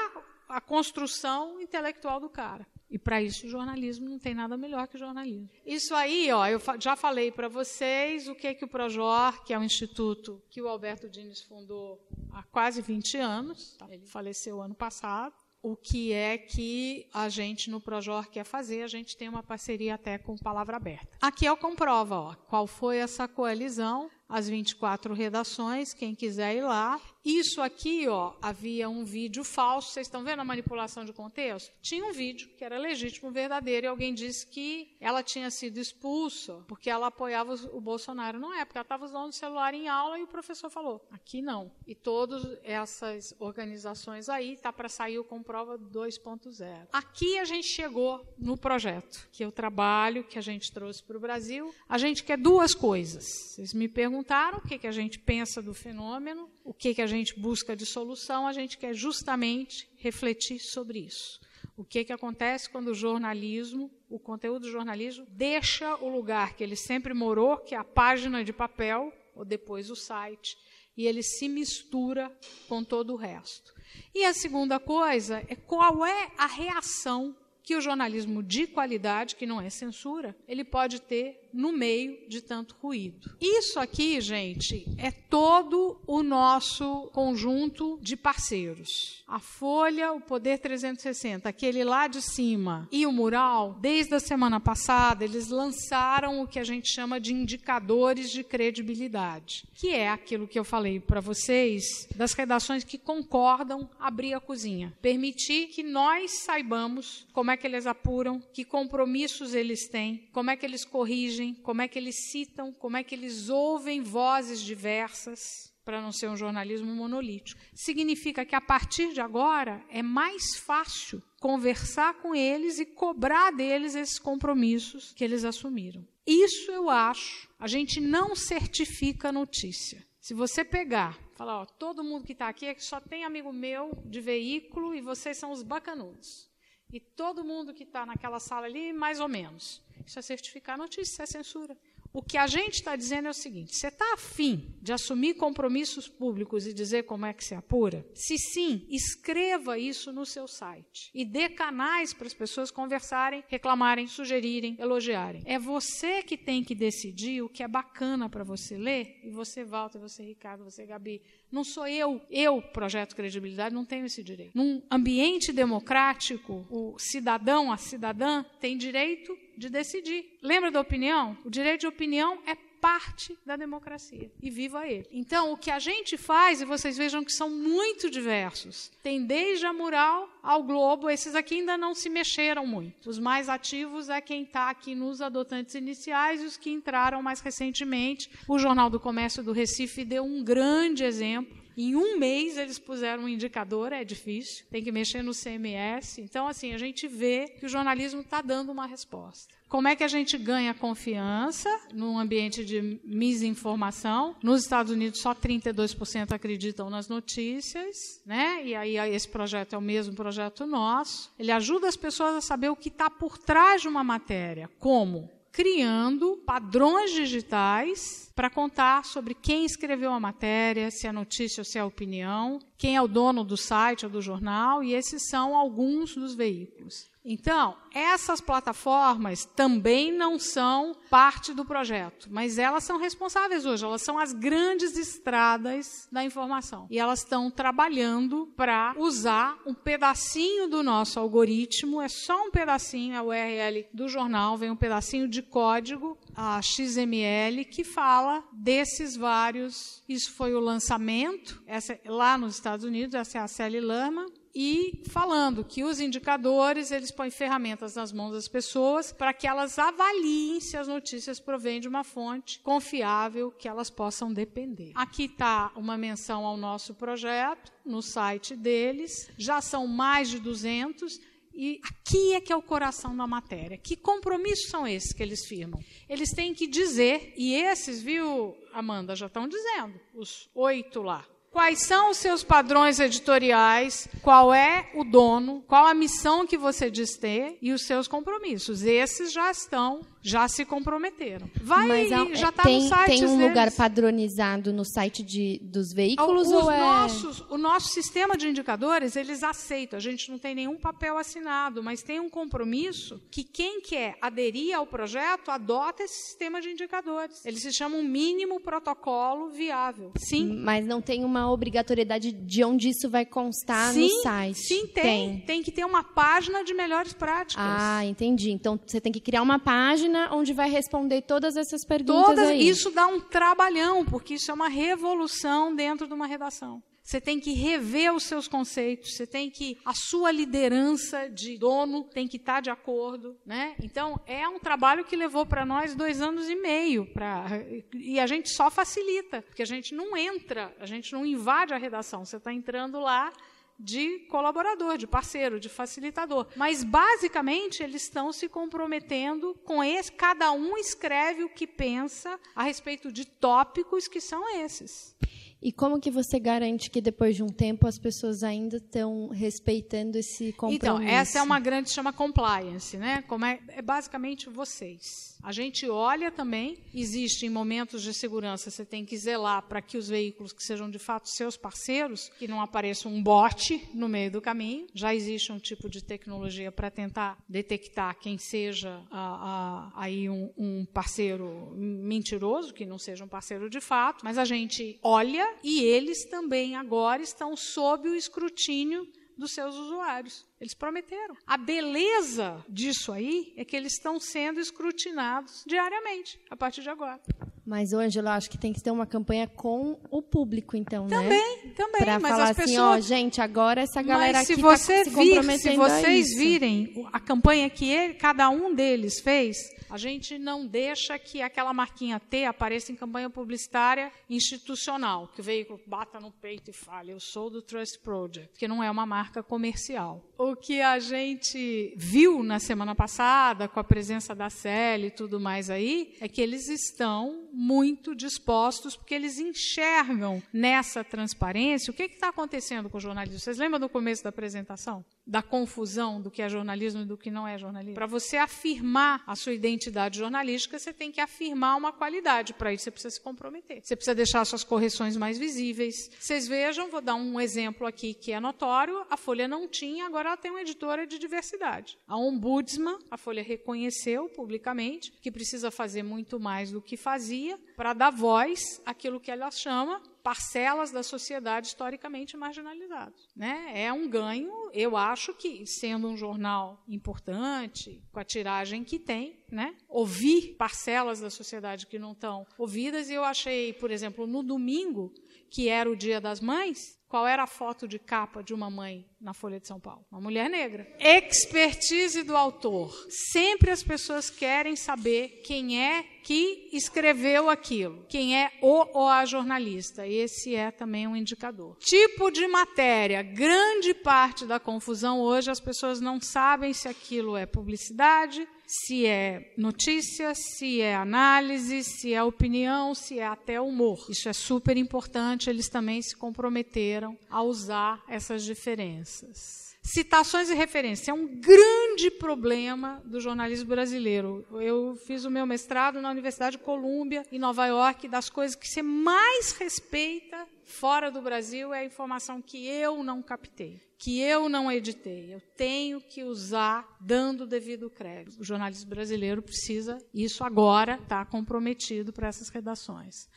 a 0.48 0.60
construção 0.60 1.60
intelectual 1.60 2.20
do 2.20 2.30
cara. 2.30 2.64
E 2.88 2.96
para 2.96 3.20
isso 3.20 3.48
o 3.48 3.50
jornalismo 3.50 4.08
não 4.08 4.16
tem 4.16 4.32
nada 4.32 4.56
melhor 4.56 4.86
que 4.86 4.94
o 4.94 4.98
jornalismo. 5.00 5.50
Isso 5.66 5.92
aí, 5.92 6.30
ó, 6.30 6.46
eu 6.46 6.60
já 6.78 6.94
falei 6.94 7.32
para 7.32 7.48
vocês 7.48 8.28
o 8.28 8.34
que 8.36 8.46
é 8.46 8.54
que 8.54 8.64
o 8.64 8.68
Projor, 8.68 9.42
que 9.42 9.52
é 9.52 9.58
um 9.58 9.64
instituto 9.64 10.40
que 10.48 10.62
o 10.62 10.68
Alberto 10.68 11.08
Dines 11.08 11.42
fundou 11.42 12.00
há 12.30 12.44
quase 12.44 12.80
20 12.80 13.16
anos, 13.16 13.74
tá? 13.76 13.88
ele 13.90 14.06
faleceu 14.06 14.62
ano 14.62 14.76
passado 14.76 15.34
o 15.62 15.76
que 15.76 16.12
é 16.12 16.36
que 16.36 17.06
a 17.14 17.28
gente 17.28 17.70
no 17.70 17.80
Projor 17.80 18.28
quer 18.28 18.44
fazer. 18.44 18.82
A 18.82 18.88
gente 18.88 19.16
tem 19.16 19.28
uma 19.28 19.42
parceria 19.42 19.94
até 19.94 20.18
com 20.18 20.36
Palavra 20.36 20.76
Aberta. 20.76 21.16
Aqui 21.20 21.46
é 21.46 21.52
o 21.52 21.56
comprova 21.56 22.16
ó, 22.16 22.34
qual 22.48 22.66
foi 22.66 22.98
essa 22.98 23.28
coalizão 23.28 24.10
as 24.32 24.48
24 24.48 25.12
redações, 25.12 25.92
quem 25.92 26.14
quiser 26.14 26.56
ir 26.56 26.62
lá. 26.62 26.98
Isso 27.22 27.60
aqui, 27.60 28.08
ó, 28.08 28.32
havia 28.40 28.88
um 28.88 29.04
vídeo 29.04 29.44
falso, 29.44 29.92
vocês 29.92 30.06
estão 30.06 30.24
vendo 30.24 30.40
a 30.40 30.44
manipulação 30.44 31.04
de 31.04 31.12
contexto? 31.12 31.70
Tinha 31.80 32.04
um 32.04 32.12
vídeo 32.12 32.48
que 32.56 32.64
era 32.64 32.78
legítimo, 32.78 33.30
verdadeiro, 33.30 33.86
e 33.86 33.88
alguém 33.88 34.12
disse 34.14 34.46
que 34.46 34.96
ela 34.98 35.22
tinha 35.22 35.50
sido 35.50 35.78
expulsa 35.78 36.64
porque 36.66 36.88
ela 36.88 37.08
apoiava 37.08 37.54
o 37.72 37.80
Bolsonaro. 37.80 38.40
Não 38.40 38.54
é, 38.54 38.64
porque 38.64 38.78
ela 38.78 38.84
estava 38.84 39.04
usando 39.04 39.28
o 39.28 39.32
celular 39.32 39.74
em 39.74 39.86
aula 39.86 40.18
e 40.18 40.22
o 40.22 40.26
professor 40.26 40.70
falou, 40.70 41.06
aqui 41.12 41.42
não. 41.42 41.70
E 41.86 41.94
todas 41.94 42.58
essas 42.64 43.34
organizações 43.38 44.30
aí, 44.30 44.56
tá 44.56 44.72
para 44.72 44.88
sair 44.88 45.18
o 45.18 45.24
Comprova 45.24 45.78
2.0. 45.78 46.88
Aqui 46.90 47.38
a 47.38 47.44
gente 47.44 47.68
chegou 47.68 48.26
no 48.38 48.56
projeto, 48.56 49.28
que 49.30 49.44
eu 49.44 49.52
trabalho, 49.52 50.24
que 50.24 50.38
a 50.38 50.42
gente 50.42 50.72
trouxe 50.72 51.02
para 51.02 51.18
o 51.18 51.20
Brasil. 51.20 51.72
A 51.86 51.98
gente 51.98 52.24
quer 52.24 52.38
duas 52.38 52.74
coisas. 52.74 53.24
Vocês 53.26 53.74
me 53.74 53.86
perguntam 53.86 54.21
perguntaram 54.22 54.58
o 54.58 54.60
que, 54.60 54.78
que 54.78 54.86
a 54.86 54.92
gente 54.92 55.18
pensa 55.18 55.60
do 55.60 55.74
fenômeno, 55.74 56.48
o 56.64 56.72
que, 56.72 56.94
que 56.94 57.02
a 57.02 57.06
gente 57.08 57.38
busca 57.38 57.74
de 57.74 57.84
solução, 57.84 58.46
a 58.46 58.52
gente 58.52 58.78
quer 58.78 58.94
justamente 58.94 59.88
refletir 59.96 60.60
sobre 60.60 61.00
isso. 61.00 61.40
O 61.76 61.84
que, 61.84 62.04
que 62.04 62.12
acontece 62.12 62.70
quando 62.70 62.88
o 62.88 62.94
jornalismo, 62.94 63.90
o 64.08 64.20
conteúdo 64.20 64.60
do 64.60 64.70
jornalismo, 64.70 65.26
deixa 65.28 65.96
o 65.96 66.08
lugar 66.08 66.54
que 66.54 66.62
ele 66.62 66.76
sempre 66.76 67.12
morou, 67.12 67.56
que 67.56 67.74
é 67.74 67.78
a 67.78 67.84
página 67.84 68.44
de 68.44 68.52
papel, 68.52 69.12
ou 69.34 69.44
depois 69.44 69.90
o 69.90 69.96
site, 69.96 70.56
e 70.96 71.06
ele 71.06 71.22
se 71.22 71.48
mistura 71.48 72.30
com 72.68 72.84
todo 72.84 73.12
o 73.14 73.16
resto. 73.16 73.74
E 74.14 74.24
a 74.24 74.32
segunda 74.32 74.78
coisa 74.78 75.42
é 75.48 75.56
qual 75.56 76.06
é 76.06 76.30
a 76.38 76.46
reação 76.46 77.36
que 77.62 77.74
o 77.74 77.80
jornalismo 77.80 78.40
de 78.40 78.68
qualidade, 78.68 79.34
que 79.34 79.46
não 79.46 79.60
é 79.60 79.68
censura, 79.68 80.36
ele 80.46 80.64
pode 80.64 81.00
ter 81.00 81.41
no 81.52 81.72
meio 81.72 82.18
de 82.28 82.40
tanto 82.40 82.74
ruído. 82.80 83.36
Isso 83.40 83.78
aqui, 83.78 84.20
gente, 84.20 84.86
é 84.98 85.10
todo 85.10 86.00
o 86.06 86.22
nosso 86.22 87.10
conjunto 87.12 87.98
de 88.02 88.16
parceiros. 88.16 89.22
A 89.26 89.38
Folha, 89.38 90.12
o 90.12 90.20
Poder 90.20 90.58
360, 90.58 91.48
aquele 91.48 91.84
lá 91.84 92.06
de 92.06 92.20
cima, 92.20 92.88
e 92.92 93.06
o 93.06 93.12
Mural, 93.12 93.78
desde 93.80 94.14
a 94.14 94.20
semana 94.20 94.60
passada, 94.60 95.24
eles 95.24 95.48
lançaram 95.48 96.42
o 96.42 96.46
que 96.46 96.58
a 96.58 96.64
gente 96.64 96.92
chama 96.92 97.18
de 97.18 97.32
indicadores 97.32 98.30
de 98.30 98.44
credibilidade, 98.44 99.64
que 99.74 99.90
é 99.90 100.08
aquilo 100.08 100.46
que 100.46 100.58
eu 100.58 100.64
falei 100.64 101.00
para 101.00 101.20
vocês 101.20 102.06
das 102.14 102.32
redações 102.32 102.84
que 102.84 102.98
concordam 102.98 103.88
abrir 103.98 104.34
a 104.34 104.40
cozinha, 104.40 104.92
permitir 105.00 105.68
que 105.68 105.82
nós 105.82 106.42
saibamos 106.44 107.26
como 107.32 107.50
é 107.50 107.56
que 107.56 107.66
eles 107.66 107.86
apuram, 107.86 108.42
que 108.52 108.64
compromissos 108.64 109.54
eles 109.54 109.88
têm, 109.88 110.28
como 110.32 110.50
é 110.50 110.56
que 110.56 110.66
eles 110.66 110.84
corrigem 110.84 111.41
como 111.62 111.82
é 111.82 111.88
que 111.88 111.98
eles 111.98 112.30
citam, 112.30 112.72
como 112.72 112.96
é 112.96 113.02
que 113.02 113.14
eles 113.14 113.48
ouvem 113.48 114.02
vozes 114.02 114.60
diversas, 114.60 115.72
para 115.84 116.00
não 116.00 116.12
ser 116.12 116.28
um 116.28 116.36
jornalismo 116.36 116.94
monolítico. 116.94 117.60
Significa 117.74 118.44
que 118.44 118.54
a 118.54 118.60
partir 118.60 119.12
de 119.12 119.20
agora 119.20 119.84
é 119.88 120.02
mais 120.02 120.56
fácil 120.56 121.22
conversar 121.40 122.14
com 122.14 122.34
eles 122.34 122.78
e 122.78 122.86
cobrar 122.86 123.50
deles 123.50 123.94
esses 123.94 124.18
compromissos 124.18 125.12
que 125.12 125.24
eles 125.24 125.44
assumiram. 125.44 126.06
Isso 126.26 126.70
eu 126.70 126.88
acho, 126.88 127.48
a 127.58 127.66
gente 127.66 128.00
não 128.00 128.36
certifica 128.36 129.30
a 129.30 129.32
notícia. 129.32 130.06
Se 130.20 130.34
você 130.34 130.64
pegar, 130.64 131.18
falar, 131.34 131.62
ó, 131.62 131.66
todo 131.66 132.04
mundo 132.04 132.24
que 132.24 132.32
está 132.32 132.48
aqui 132.48 132.66
é 132.66 132.74
que 132.74 132.84
só 132.84 133.00
tem 133.00 133.24
amigo 133.24 133.52
meu 133.52 133.90
de 134.06 134.20
veículo 134.20 134.94
e 134.94 135.00
vocês 135.00 135.36
são 135.36 135.50
os 135.50 135.64
bacanudos. 135.64 136.48
E 136.92 137.00
todo 137.00 137.42
mundo 137.42 137.72
que 137.72 137.84
está 137.84 138.04
naquela 138.04 138.38
sala 138.38 138.66
ali, 138.66 138.92
mais 138.92 139.18
ou 139.18 139.28
menos. 139.28 139.82
Isso 140.06 140.18
é 140.18 140.22
certificar 140.22 140.74
a 140.74 140.78
notícia, 140.78 141.12
isso 141.12 141.22
é 141.22 141.26
censura. 141.26 141.76
O 142.12 142.22
que 142.22 142.36
a 142.36 142.46
gente 142.46 142.74
está 142.74 142.94
dizendo 142.94 143.28
é 143.28 143.30
o 143.30 143.34
seguinte: 143.34 143.74
você 143.74 143.88
está 143.88 144.12
afim 144.12 144.74
de 144.82 144.92
assumir 144.92 145.34
compromissos 145.34 146.08
públicos 146.08 146.66
e 146.66 146.74
dizer 146.74 147.04
como 147.04 147.24
é 147.24 147.32
que 147.32 147.42
se 147.42 147.54
apura? 147.54 148.06
Se 148.14 148.36
sim, 148.36 148.86
escreva 148.90 149.78
isso 149.78 150.12
no 150.12 150.26
seu 150.26 150.46
site 150.46 151.10
e 151.14 151.24
dê 151.24 151.48
canais 151.48 152.12
para 152.12 152.26
as 152.26 152.34
pessoas 152.34 152.70
conversarem, 152.70 153.42
reclamarem, 153.48 154.06
sugerirem, 154.06 154.76
elogiarem. 154.78 155.42
É 155.46 155.58
você 155.58 156.22
que 156.22 156.36
tem 156.36 156.62
que 156.62 156.74
decidir 156.74 157.42
o 157.42 157.48
que 157.48 157.62
é 157.62 157.68
bacana 157.68 158.28
para 158.28 158.44
você 158.44 158.76
ler 158.76 159.20
e 159.24 159.30
você, 159.30 159.64
Walter, 159.64 159.98
você, 159.98 160.22
Ricardo, 160.22 160.64
você, 160.64 160.84
Gabi. 160.84 161.22
Não 161.50 161.64
sou 161.64 161.86
eu, 161.86 162.20
eu, 162.30 162.60
projeto 162.60 163.14
credibilidade, 163.14 163.74
não 163.74 163.84
tenho 163.84 164.06
esse 164.06 164.22
direito. 164.22 164.56
Num 164.56 164.82
ambiente 164.90 165.52
democrático, 165.52 166.66
o 166.70 166.98
cidadão, 166.98 167.70
a 167.70 167.76
cidadã, 167.76 168.42
tem 168.58 168.76
direito 168.76 169.36
de 169.56 169.68
decidir. 169.68 170.38
Lembra 170.42 170.70
da 170.70 170.80
opinião? 170.80 171.36
O 171.44 171.50
direito 171.50 171.80
de 171.82 171.86
opinião 171.86 172.38
é 172.46 172.54
parte 172.82 173.38
da 173.46 173.54
democracia 173.54 174.28
e 174.42 174.50
viva 174.50 174.88
ele. 174.88 175.06
Então, 175.12 175.52
o 175.52 175.56
que 175.56 175.70
a 175.70 175.78
gente 175.78 176.16
faz, 176.16 176.60
e 176.60 176.64
vocês 176.64 176.98
vejam 176.98 177.24
que 177.24 177.32
são 177.32 177.48
muito 177.48 178.10
diversos, 178.10 178.90
tem 179.04 179.24
desde 179.24 179.64
a 179.64 179.72
mural 179.72 180.28
ao 180.42 180.64
globo, 180.64 181.08
esses 181.08 181.36
aqui 181.36 181.60
ainda 181.60 181.78
não 181.78 181.94
se 181.94 182.10
mexeram 182.10 182.66
muito. 182.66 183.08
Os 183.08 183.20
mais 183.20 183.48
ativos 183.48 184.08
é 184.08 184.20
quem 184.20 184.42
está 184.42 184.68
aqui 184.68 184.96
nos 184.96 185.20
adotantes 185.20 185.76
iniciais 185.76 186.42
e 186.42 186.46
os 186.46 186.56
que 186.56 186.70
entraram 186.70 187.22
mais 187.22 187.40
recentemente. 187.40 188.28
O 188.48 188.58
Jornal 188.58 188.90
do 188.90 188.98
Comércio 188.98 189.44
do 189.44 189.52
Recife 189.52 190.04
deu 190.04 190.24
um 190.24 190.42
grande 190.42 191.04
exemplo 191.04 191.61
em 191.76 191.96
um 191.96 192.18
mês 192.18 192.56
eles 192.56 192.78
puseram 192.78 193.24
um 193.24 193.28
indicador, 193.28 193.92
é 193.92 194.04
difícil, 194.04 194.64
tem 194.70 194.82
que 194.82 194.92
mexer 194.92 195.22
no 195.22 195.32
CMS. 195.32 196.18
Então, 196.18 196.46
assim, 196.46 196.72
a 196.72 196.78
gente 196.78 197.06
vê 197.08 197.48
que 197.58 197.66
o 197.66 197.68
jornalismo 197.68 198.20
está 198.20 198.40
dando 198.40 198.70
uma 198.70 198.86
resposta. 198.86 199.54
Como 199.68 199.88
é 199.88 199.96
que 199.96 200.04
a 200.04 200.08
gente 200.08 200.36
ganha 200.36 200.74
confiança 200.74 201.70
num 201.94 202.18
ambiente 202.18 202.62
de 202.62 203.00
misinformação? 203.02 204.36
Nos 204.42 204.64
Estados 204.64 204.92
Unidos, 204.92 205.20
só 205.20 205.34
32% 205.34 206.32
acreditam 206.32 206.90
nas 206.90 207.08
notícias, 207.08 208.20
né? 208.26 208.62
E 208.66 208.74
aí 208.74 208.96
esse 209.14 209.28
projeto 209.28 209.74
é 209.74 209.78
o 209.78 209.80
mesmo 209.80 210.14
projeto 210.14 210.66
nosso. 210.66 211.32
Ele 211.38 211.50
ajuda 211.50 211.88
as 211.88 211.96
pessoas 211.96 212.34
a 212.34 212.42
saber 212.42 212.68
o 212.68 212.76
que 212.76 212.90
está 212.90 213.08
por 213.08 213.38
trás 213.38 213.80
de 213.80 213.88
uma 213.88 214.04
matéria. 214.04 214.68
Como? 214.78 215.30
criando 215.52 216.38
padrões 216.46 217.12
digitais 217.12 218.31
para 218.34 218.50
contar 218.50 219.04
sobre 219.04 219.34
quem 219.34 219.64
escreveu 219.64 220.12
a 220.12 220.20
matéria, 220.20 220.90
se 220.90 221.06
é 221.06 221.12
notícia 221.12 221.60
ou 221.60 221.64
se 221.64 221.78
é 221.78 221.84
opinião, 221.84 222.58
quem 222.78 222.96
é 222.96 223.02
o 223.02 223.08
dono 223.08 223.44
do 223.44 223.56
site 223.56 224.04
ou 224.04 224.10
do 224.10 224.22
jornal, 224.22 224.82
e 224.82 224.94
esses 224.94 225.28
são 225.28 225.56
alguns 225.56 226.14
dos 226.14 226.34
veículos. 226.34 227.12
Então, 227.24 227.76
essas 227.94 228.40
plataformas 228.40 229.44
também 229.44 230.10
não 230.10 230.40
são 230.40 230.96
parte 231.08 231.54
do 231.54 231.64
projeto, 231.64 232.26
mas 232.28 232.58
elas 232.58 232.82
são 232.82 232.98
responsáveis 232.98 233.64
hoje, 233.64 233.84
elas 233.84 234.02
são 234.02 234.18
as 234.18 234.32
grandes 234.32 234.96
estradas 234.96 236.08
da 236.10 236.24
informação. 236.24 236.88
E 236.90 236.98
elas 236.98 237.20
estão 237.20 237.48
trabalhando 237.48 238.52
para 238.56 238.94
usar 238.98 239.56
um 239.64 239.72
pedacinho 239.72 240.66
do 240.66 240.82
nosso 240.82 241.20
algoritmo, 241.20 242.02
é 242.02 242.08
só 242.08 242.42
um 242.44 242.50
pedacinho, 242.50 243.16
a 243.16 243.22
URL 243.22 243.86
do 243.94 244.08
jornal, 244.08 244.56
vem 244.56 244.70
um 244.70 244.76
pedacinho 244.76 245.28
de 245.28 245.42
código, 245.42 246.18
a 246.34 246.60
XML, 246.62 247.64
que 247.64 247.84
fala 247.84 248.44
desses 248.52 249.16
vários. 249.16 250.02
Isso 250.08 250.32
foi 250.32 250.54
o 250.54 250.60
lançamento, 250.60 251.62
essa, 251.66 251.98
lá 252.06 252.36
nos 252.38 252.54
Estados 252.54 252.84
Unidos, 252.84 253.14
essa 253.14 253.38
é 253.38 253.40
a 253.40 253.48
Sally 253.48 253.80
Lama, 253.80 254.26
e 254.54 255.02
falando 255.08 255.64
que 255.64 255.82
os 255.82 255.98
indicadores 255.98 256.90
eles 256.90 257.10
põem 257.10 257.30
ferramentas 257.30 257.94
nas 257.94 258.12
mãos 258.12 258.32
das 258.32 258.48
pessoas 258.48 259.10
para 259.10 259.32
que 259.32 259.46
elas 259.46 259.78
avaliem 259.78 260.60
se 260.60 260.76
as 260.76 260.88
notícias 260.88 261.40
provêm 261.40 261.80
de 261.80 261.88
uma 261.88 262.04
fonte 262.04 262.60
confiável 262.60 263.50
que 263.50 263.66
elas 263.66 263.88
possam 263.88 264.32
depender. 264.32 264.92
Aqui 264.94 265.24
está 265.24 265.72
uma 265.74 265.96
menção 265.96 266.44
ao 266.44 266.56
nosso 266.56 266.94
projeto 266.94 267.72
no 267.84 268.02
site 268.02 268.54
deles, 268.54 269.30
já 269.38 269.60
são 269.60 269.86
mais 269.86 270.28
de 270.28 270.38
200 270.38 271.31
e 271.54 271.80
aqui 271.84 272.34
é 272.34 272.40
que 272.40 272.52
é 272.52 272.56
o 272.56 272.62
coração 272.62 273.16
da 273.16 273.26
matéria. 273.26 273.78
Que 273.78 273.96
compromissos 273.96 274.68
são 274.68 274.86
esses 274.86 275.12
que 275.12 275.22
eles 275.22 275.46
firmam? 275.46 275.80
Eles 276.08 276.30
têm 276.30 276.54
que 276.54 276.66
dizer, 276.66 277.32
e 277.36 277.54
esses, 277.54 278.02
viu, 278.02 278.56
Amanda, 278.72 279.14
já 279.14 279.26
estão 279.26 279.46
dizendo, 279.46 280.00
os 280.14 280.48
oito 280.54 281.02
lá. 281.02 281.26
Quais 281.50 281.82
são 281.82 282.10
os 282.10 282.16
seus 282.16 282.42
padrões 282.42 282.98
editoriais? 282.98 284.08
Qual 284.22 284.54
é 284.54 284.90
o 284.94 285.04
dono? 285.04 285.62
Qual 285.68 285.86
a 285.86 285.92
missão 285.92 286.46
que 286.46 286.56
você 286.56 286.90
diz 286.90 287.18
ter? 287.18 287.58
E 287.60 287.72
os 287.72 287.84
seus 287.84 288.08
compromissos. 288.08 288.82
Esses 288.82 289.30
já 289.30 289.50
estão 289.50 290.00
já 290.22 290.46
se 290.46 290.64
comprometeram. 290.64 291.50
Vai, 291.60 291.88
Mas, 291.88 292.38
já 292.38 292.48
está 292.48 292.68
no 292.68 292.80
site 292.82 293.06
Tem 293.10 293.24
um 293.24 293.36
deles. 293.36 293.48
lugar 293.48 293.72
padronizado 293.72 294.72
no 294.72 294.84
site 294.84 295.22
de, 295.22 295.60
dos 295.62 295.92
veículos 295.92 296.46
Os 296.46 296.52
ou 296.52 296.70
é... 296.70 296.78
nossos, 296.78 297.40
o 297.50 297.58
nosso 297.58 297.88
sistema 297.88 298.36
de 298.36 298.48
indicadores 298.48 299.16
eles 299.16 299.42
aceitam. 299.42 299.96
A 299.96 300.00
gente 300.00 300.30
não 300.30 300.38
tem 300.38 300.54
nenhum 300.54 300.76
papel 300.76 301.18
assinado, 301.18 301.82
mas 301.82 302.02
tem 302.02 302.20
um 302.20 302.30
compromisso 302.30 303.20
que 303.30 303.42
quem 303.42 303.80
quer 303.80 304.16
aderir 304.22 304.76
ao 304.76 304.86
projeto 304.86 305.50
adota 305.50 306.04
esse 306.04 306.28
sistema 306.28 306.60
de 306.60 306.70
indicadores. 306.70 307.44
Eles 307.44 307.62
se 307.62 307.72
chamam 307.72 308.02
mínimo 308.02 308.60
protocolo 308.60 309.48
viável. 309.48 310.12
Sim. 310.16 310.56
Mas 310.62 310.86
não 310.86 311.00
tem 311.00 311.24
uma 311.24 311.50
obrigatoriedade 311.50 312.30
de 312.30 312.62
onde 312.62 312.90
isso 312.90 313.10
vai 313.10 313.26
constar 313.26 313.92
sim, 313.92 314.02
no 314.02 314.22
site. 314.22 314.58
Sim, 314.58 314.86
tem. 314.86 315.02
tem. 315.02 315.40
Tem 315.52 315.62
que 315.62 315.72
ter 315.72 315.84
uma 315.84 316.04
página 316.04 316.62
de 316.62 316.72
melhores 316.72 317.12
práticas. 317.12 317.64
Ah, 317.66 318.04
entendi. 318.04 318.50
Então 318.50 318.78
você 318.86 319.00
tem 319.00 319.10
que 319.10 319.20
criar 319.20 319.42
uma 319.42 319.58
página 319.58 320.11
onde 320.32 320.52
vai 320.52 320.70
responder 320.70 321.22
todas 321.22 321.56
essas 321.56 321.84
perguntas 321.84 322.26
todas, 322.26 322.48
aí. 322.48 322.68
Isso 322.68 322.90
dá 322.90 323.06
um 323.06 323.20
trabalhão, 323.20 324.04
porque 324.04 324.34
isso 324.34 324.50
é 324.50 324.54
uma 324.54 324.68
revolução 324.68 325.74
dentro 325.74 326.06
de 326.06 326.14
uma 326.14 326.26
redação. 326.26 326.82
Você 327.02 327.20
tem 327.20 327.40
que 327.40 327.52
rever 327.52 328.14
os 328.14 328.22
seus 328.22 328.46
conceitos, 328.46 329.16
você 329.16 329.26
tem 329.26 329.50
que 329.50 329.76
a 329.84 329.92
sua 329.92 330.30
liderança 330.30 331.28
de 331.28 331.58
dono 331.58 332.04
tem 332.04 332.28
que 332.28 332.36
estar 332.36 332.60
de 332.60 332.70
acordo, 332.70 333.36
né? 333.44 333.74
Então 333.82 334.20
é 334.24 334.48
um 334.48 334.60
trabalho 334.60 335.04
que 335.04 335.16
levou 335.16 335.44
para 335.44 335.66
nós 335.66 335.96
dois 335.96 336.22
anos 336.22 336.48
e 336.48 336.54
meio 336.54 337.04
para 337.12 337.46
e 337.92 338.20
a 338.20 338.26
gente 338.26 338.50
só 338.50 338.70
facilita, 338.70 339.42
porque 339.42 339.62
a 339.62 339.66
gente 339.66 339.94
não 339.94 340.16
entra, 340.16 340.72
a 340.78 340.86
gente 340.86 341.12
não 341.12 341.26
invade 341.26 341.74
a 341.74 341.76
redação. 341.76 342.24
Você 342.24 342.36
está 342.36 342.52
entrando 342.52 343.00
lá 343.00 343.32
de 343.78 344.20
colaborador, 344.30 344.96
de 344.96 345.06
parceiro, 345.06 345.58
de 345.58 345.68
facilitador. 345.68 346.46
Mas 346.56 346.84
basicamente 346.84 347.82
eles 347.82 348.02
estão 348.02 348.32
se 348.32 348.48
comprometendo 348.48 349.54
com 349.64 349.82
esse, 349.82 350.12
cada 350.12 350.52
um 350.52 350.76
escreve 350.76 351.44
o 351.44 351.48
que 351.48 351.66
pensa 351.66 352.38
a 352.54 352.62
respeito 352.62 353.12
de 353.12 353.24
tópicos 353.24 354.06
que 354.06 354.20
são 354.20 354.48
esses. 354.60 355.16
E 355.62 355.70
como 355.70 356.00
que 356.00 356.10
você 356.10 356.40
garante 356.40 356.90
que 356.90 357.00
depois 357.00 357.36
de 357.36 357.42
um 357.42 357.48
tempo 357.48 357.86
as 357.86 357.96
pessoas 357.96 358.42
ainda 358.42 358.78
estão 358.78 359.28
respeitando 359.28 360.18
esse 360.18 360.52
compromisso? 360.52 360.76
Então, 360.76 361.00
essa 361.00 361.38
é 361.38 361.42
uma 361.42 361.60
grande 361.60 361.90
chama 361.90 362.12
compliance, 362.12 362.96
né? 362.96 363.22
Como 363.28 363.44
é, 363.44 363.60
é 363.68 363.80
basicamente 363.80 364.50
vocês. 364.50 365.32
A 365.42 365.50
gente 365.52 365.88
olha 365.88 366.30
também, 366.30 366.78
existe 366.94 367.46
em 367.46 367.50
momentos 367.50 368.02
de 368.02 368.14
segurança, 368.14 368.70
você 368.70 368.84
tem 368.84 369.04
que 369.04 369.16
zelar 369.16 369.62
para 369.62 369.82
que 369.82 369.96
os 369.96 370.08
veículos 370.08 370.52
que 370.52 370.62
sejam 370.62 370.88
de 370.88 370.98
fato 370.98 371.28
seus 371.28 371.56
parceiros, 371.56 372.28
que 372.38 372.46
não 372.46 372.60
apareça 372.60 373.08
um 373.08 373.22
bot 373.22 373.88
no 373.94 374.08
meio 374.08 374.30
do 374.30 374.40
caminho. 374.40 374.86
Já 374.94 375.14
existe 375.14 375.52
um 375.52 375.58
tipo 375.58 375.88
de 375.88 376.02
tecnologia 376.02 376.70
para 376.70 376.90
tentar 376.90 377.38
detectar 377.48 378.16
quem 378.20 378.38
seja 378.38 379.02
a, 379.10 379.90
a, 379.94 380.02
aí 380.02 380.28
um, 380.30 380.50
um 380.56 380.84
parceiro 380.86 381.72
mentiroso, 381.76 382.72
que 382.72 382.86
não 382.86 382.98
seja 382.98 383.24
um 383.24 383.28
parceiro 383.28 383.68
de 383.68 383.80
fato, 383.80 384.24
mas 384.24 384.38
a 384.38 384.44
gente 384.44 384.98
olha 385.02 385.51
e 385.62 385.82
eles 385.82 386.24
também 386.24 386.76
agora 386.76 387.22
estão 387.22 387.56
sob 387.56 388.08
o 388.08 388.14
escrutínio 388.14 389.06
dos 389.36 389.52
seus 389.52 389.74
usuários. 389.74 390.46
Eles 390.60 390.74
prometeram. 390.74 391.34
A 391.46 391.56
beleza 391.56 392.64
disso 392.68 393.12
aí 393.12 393.52
é 393.56 393.64
que 393.64 393.74
eles 393.74 393.94
estão 393.94 394.20
sendo 394.20 394.60
escrutinados 394.60 395.64
diariamente, 395.66 396.40
a 396.50 396.56
partir 396.56 396.82
de 396.82 396.90
agora. 396.90 397.20
Mas, 397.64 397.92
Ângela, 397.92 398.34
acho 398.34 398.50
que 398.50 398.58
tem 398.58 398.72
que 398.72 398.82
ter 398.82 398.90
uma 398.90 399.06
campanha 399.06 399.46
com 399.46 399.98
o 400.10 400.20
público, 400.20 400.76
então, 400.76 401.06
também, 401.06 401.28
né? 401.28 401.38
Também, 401.38 401.74
também. 401.74 402.02
Para 402.02 402.20
falar 402.20 402.50
assim, 402.50 402.62
pessoas... 402.62 402.78
ó, 402.78 403.00
gente, 403.00 403.40
agora 403.40 403.82
essa 403.82 404.02
galera 404.02 404.38
Mas 404.38 404.46
se 404.48 404.54
aqui 404.54 404.62
você 404.62 404.98
tá 404.98 405.04
se 405.04 405.10
vir, 405.10 405.28
comprometendo 405.28 405.70
se 405.70 405.76
vocês 405.76 406.36
virem 406.36 407.08
a 407.12 407.20
campanha 407.20 407.70
que 407.70 407.88
ele, 407.88 408.14
cada 408.14 408.50
um 408.50 408.74
deles 408.74 409.20
fez, 409.20 409.56
a 409.92 409.98
gente 409.98 410.38
não 410.38 410.66
deixa 410.66 411.18
que 411.18 411.42
aquela 411.42 411.74
marquinha 411.74 412.18
T 412.18 412.46
apareça 412.46 412.90
em 412.90 412.96
campanha 412.96 413.28
publicitária 413.28 414.10
institucional, 414.30 415.28
que 415.28 415.42
o 415.42 415.44
veículo 415.44 415.78
bata 415.86 416.18
no 416.18 416.32
peito 416.32 416.70
e 416.70 416.72
fale, 416.72 417.12
eu 417.12 417.20
sou 417.20 417.50
do 417.50 417.60
Trust 417.60 417.98
Project, 417.98 418.58
que 418.58 418.66
não 418.66 418.82
é 418.82 418.90
uma 418.90 419.04
marca 419.04 419.42
comercial. 419.42 420.24
O 420.38 420.56
que 420.56 420.80
a 420.80 420.98
gente 420.98 421.92
viu 421.94 422.42
na 422.42 422.58
semana 422.58 422.94
passada, 422.94 423.68
com 423.68 423.78
a 423.78 423.84
presença 423.84 424.34
da 424.34 424.48
Célia 424.48 425.08
e 425.08 425.10
tudo 425.10 425.38
mais 425.38 425.68
aí, 425.68 426.16
é 426.22 426.26
que 426.26 426.40
eles 426.40 426.70
estão 426.70 427.50
muito 427.52 428.14
dispostos, 428.14 428.96
porque 428.96 429.14
eles 429.14 429.38
enxergam 429.38 430.42
nessa 430.50 431.04
transparência 431.04 431.90
o 431.90 431.94
que 431.94 432.04
está 432.04 432.30
acontecendo 432.30 432.88
com 432.88 432.96
o 432.96 433.00
jornalismo. 433.00 433.40
Vocês 433.40 433.58
lembram 433.58 433.78
do 433.78 433.90
começo 433.90 434.22
da 434.22 434.30
apresentação? 434.30 435.04
Da 435.24 435.40
confusão 435.40 436.20
do 436.20 436.30
que 436.30 436.42
é 436.42 436.48
jornalismo 436.48 437.02
e 437.02 437.04
do 437.04 437.16
que 437.16 437.30
não 437.30 437.46
é 437.46 437.56
jornalismo? 437.56 437.94
Para 437.94 438.06
você 438.06 438.36
afirmar 438.36 439.22
a 439.26 439.36
sua 439.36 439.52
identidade 439.52 440.18
jornalística, 440.18 440.78
você 440.78 440.92
tem 440.92 441.12
que 441.12 441.20
afirmar 441.20 441.76
uma 441.76 441.92
qualidade. 441.92 442.52
Para 442.52 442.72
isso, 442.72 442.84
você 442.84 442.90
precisa 442.90 443.14
se 443.14 443.20
comprometer. 443.20 443.80
Você 443.82 443.94
precisa 443.94 444.14
deixar 444.14 444.44
suas 444.44 444.64
correções 444.64 445.16
mais 445.16 445.38
visíveis. 445.38 446.10
Vocês 446.18 446.48
vejam, 446.48 446.90
vou 446.90 447.00
dar 447.00 447.14
um 447.14 447.40
exemplo 447.40 447.86
aqui 447.86 448.14
que 448.14 448.32
é 448.32 448.40
notório: 448.40 449.06
a 449.08 449.16
Folha 449.16 449.46
não 449.46 449.68
tinha, 449.68 450.06
agora 450.06 450.30
ela 450.30 450.36
tem 450.36 450.50
uma 450.50 450.60
editora 450.60 451.06
de 451.06 451.18
diversidade. 451.18 451.96
A 452.06 452.16
Ombudsman, 452.16 452.98
a 453.10 453.16
Folha 453.16 453.42
reconheceu 453.42 454.28
publicamente 454.30 455.12
que 455.20 455.30
precisa 455.30 455.70
fazer 455.70 456.02
muito 456.02 456.40
mais 456.40 456.72
do 456.72 456.82
que 456.82 456.96
fazia 456.96 457.58
para 457.76 457.92
dar 457.92 458.10
voz 458.10 458.80
àquilo 458.84 459.20
que 459.20 459.30
ela 459.30 459.50
chama 459.50 460.02
parcelas 460.22 460.90
da 460.90 461.02
sociedade 461.02 461.68
historicamente 461.68 462.36
marginalizadas. 462.36 463.28
Né? 463.34 463.72
É 463.74 463.92
um 463.92 464.08
ganho, 464.08 464.70
eu 464.72 464.96
acho 464.96 465.34
que, 465.34 465.66
sendo 465.66 466.08
um 466.08 466.16
jornal 466.16 466.82
importante, 466.88 468.02
com 468.12 468.20
a 468.20 468.24
tiragem 468.24 468.84
que 468.84 468.98
tem, 468.98 469.42
né? 469.50 469.74
ouvir 469.88 470.54
parcelas 470.56 471.20
da 471.20 471.30
sociedade 471.30 471.86
que 471.86 471.98
não 471.98 472.12
estão 472.12 472.46
ouvidas, 472.56 473.10
e 473.10 473.14
eu 473.14 473.24
achei, 473.24 473.72
por 473.72 473.90
exemplo, 473.90 474.26
no 474.26 474.42
domingo, 474.42 475.12
que 475.50 475.68
era 475.68 475.90
o 475.90 475.96
Dia 475.96 476.20
das 476.20 476.40
Mães, 476.40 476.98
qual 477.12 477.26
era 477.26 477.42
a 477.42 477.46
foto 477.46 477.86
de 477.86 477.98
capa 477.98 478.42
de 478.42 478.54
uma 478.54 478.70
mãe 478.70 479.06
na 479.20 479.34
Folha 479.34 479.60
de 479.60 479.68
São 479.68 479.78
Paulo? 479.78 480.02
Uma 480.10 480.18
mulher 480.18 480.48
negra. 480.48 480.90
Expertise 480.98 482.22
do 482.22 482.34
autor. 482.34 482.90
Sempre 483.10 483.70
as 483.70 483.82
pessoas 483.82 484.30
querem 484.30 484.76
saber 484.76 485.42
quem 485.44 485.78
é 485.78 486.04
que 486.24 486.70
escreveu 486.72 487.50
aquilo, 487.50 488.06
quem 488.08 488.40
é 488.40 488.50
o 488.62 488.98
ou 488.98 489.08
a 489.08 489.26
jornalista. 489.26 490.06
Esse 490.06 490.54
é 490.54 490.70
também 490.70 491.06
um 491.06 491.14
indicador. 491.14 491.76
Tipo 491.80 492.30
de 492.30 492.48
matéria. 492.48 493.22
Grande 493.22 493.92
parte 493.92 494.46
da 494.46 494.58
confusão 494.58 495.20
hoje 495.20 495.50
as 495.50 495.60
pessoas 495.60 496.00
não 496.00 496.18
sabem 496.18 496.72
se 496.72 496.88
aquilo 496.88 497.36
é 497.36 497.44
publicidade, 497.44 498.48
se 498.72 499.06
é 499.06 499.52
notícia, 499.58 500.34
se 500.34 500.80
é 500.80 500.94
análise, 500.94 501.84
se 501.84 502.14
é 502.14 502.22
opinião, 502.22 502.94
se 502.94 503.18
é 503.18 503.26
até 503.26 503.60
humor. 503.60 504.06
Isso 504.08 504.30
é 504.30 504.32
super 504.32 504.78
importante, 504.78 505.50
eles 505.50 505.68
também 505.68 506.00
se 506.00 506.16
comprometeram 506.16 507.18
a 507.28 507.42
usar 507.42 508.02
essas 508.08 508.42
diferenças. 508.42 509.71
Citações 509.82 510.48
e 510.48 510.54
referências 510.54 511.08
é 511.08 511.12
um 511.12 511.26
grande 511.26 512.08
problema 512.08 513.02
do 513.04 513.20
jornalismo 513.20 513.68
brasileiro. 513.68 514.46
Eu 514.52 514.94
fiz 515.06 515.24
o 515.24 515.30
meu 515.30 515.44
mestrado 515.44 516.00
na 516.00 516.08
Universidade 516.08 516.56
de 516.56 516.62
Colômbia, 516.62 517.26
em 517.32 517.38
Nova 517.38 517.66
York, 517.66 518.06
das 518.06 518.30
coisas 518.30 518.54
que 518.54 518.68
você 518.68 518.80
mais 518.80 519.50
respeita 519.52 520.46
fora 520.64 521.10
do 521.10 521.20
Brasil 521.20 521.74
é 521.74 521.80
a 521.80 521.84
informação 521.84 522.40
que 522.40 522.64
eu 522.66 523.02
não 523.02 523.20
captei, 523.20 523.82
que 523.98 524.20
eu 524.20 524.48
não 524.48 524.70
editei. 524.70 525.34
Eu 525.34 525.40
tenho 525.56 526.00
que 526.00 526.22
usar 526.22 526.96
dando 527.00 527.44
devido 527.44 527.90
crédito. 527.90 528.40
O 528.40 528.44
jornalismo 528.44 528.88
brasileiro 528.88 529.42
precisa, 529.42 529.98
isso 530.14 530.44
agora 530.44 530.94
está 530.94 531.24
comprometido 531.24 532.12
para 532.12 532.28
essas 532.28 532.48
redações. 532.48 533.28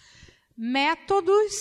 Métodos 0.56 1.54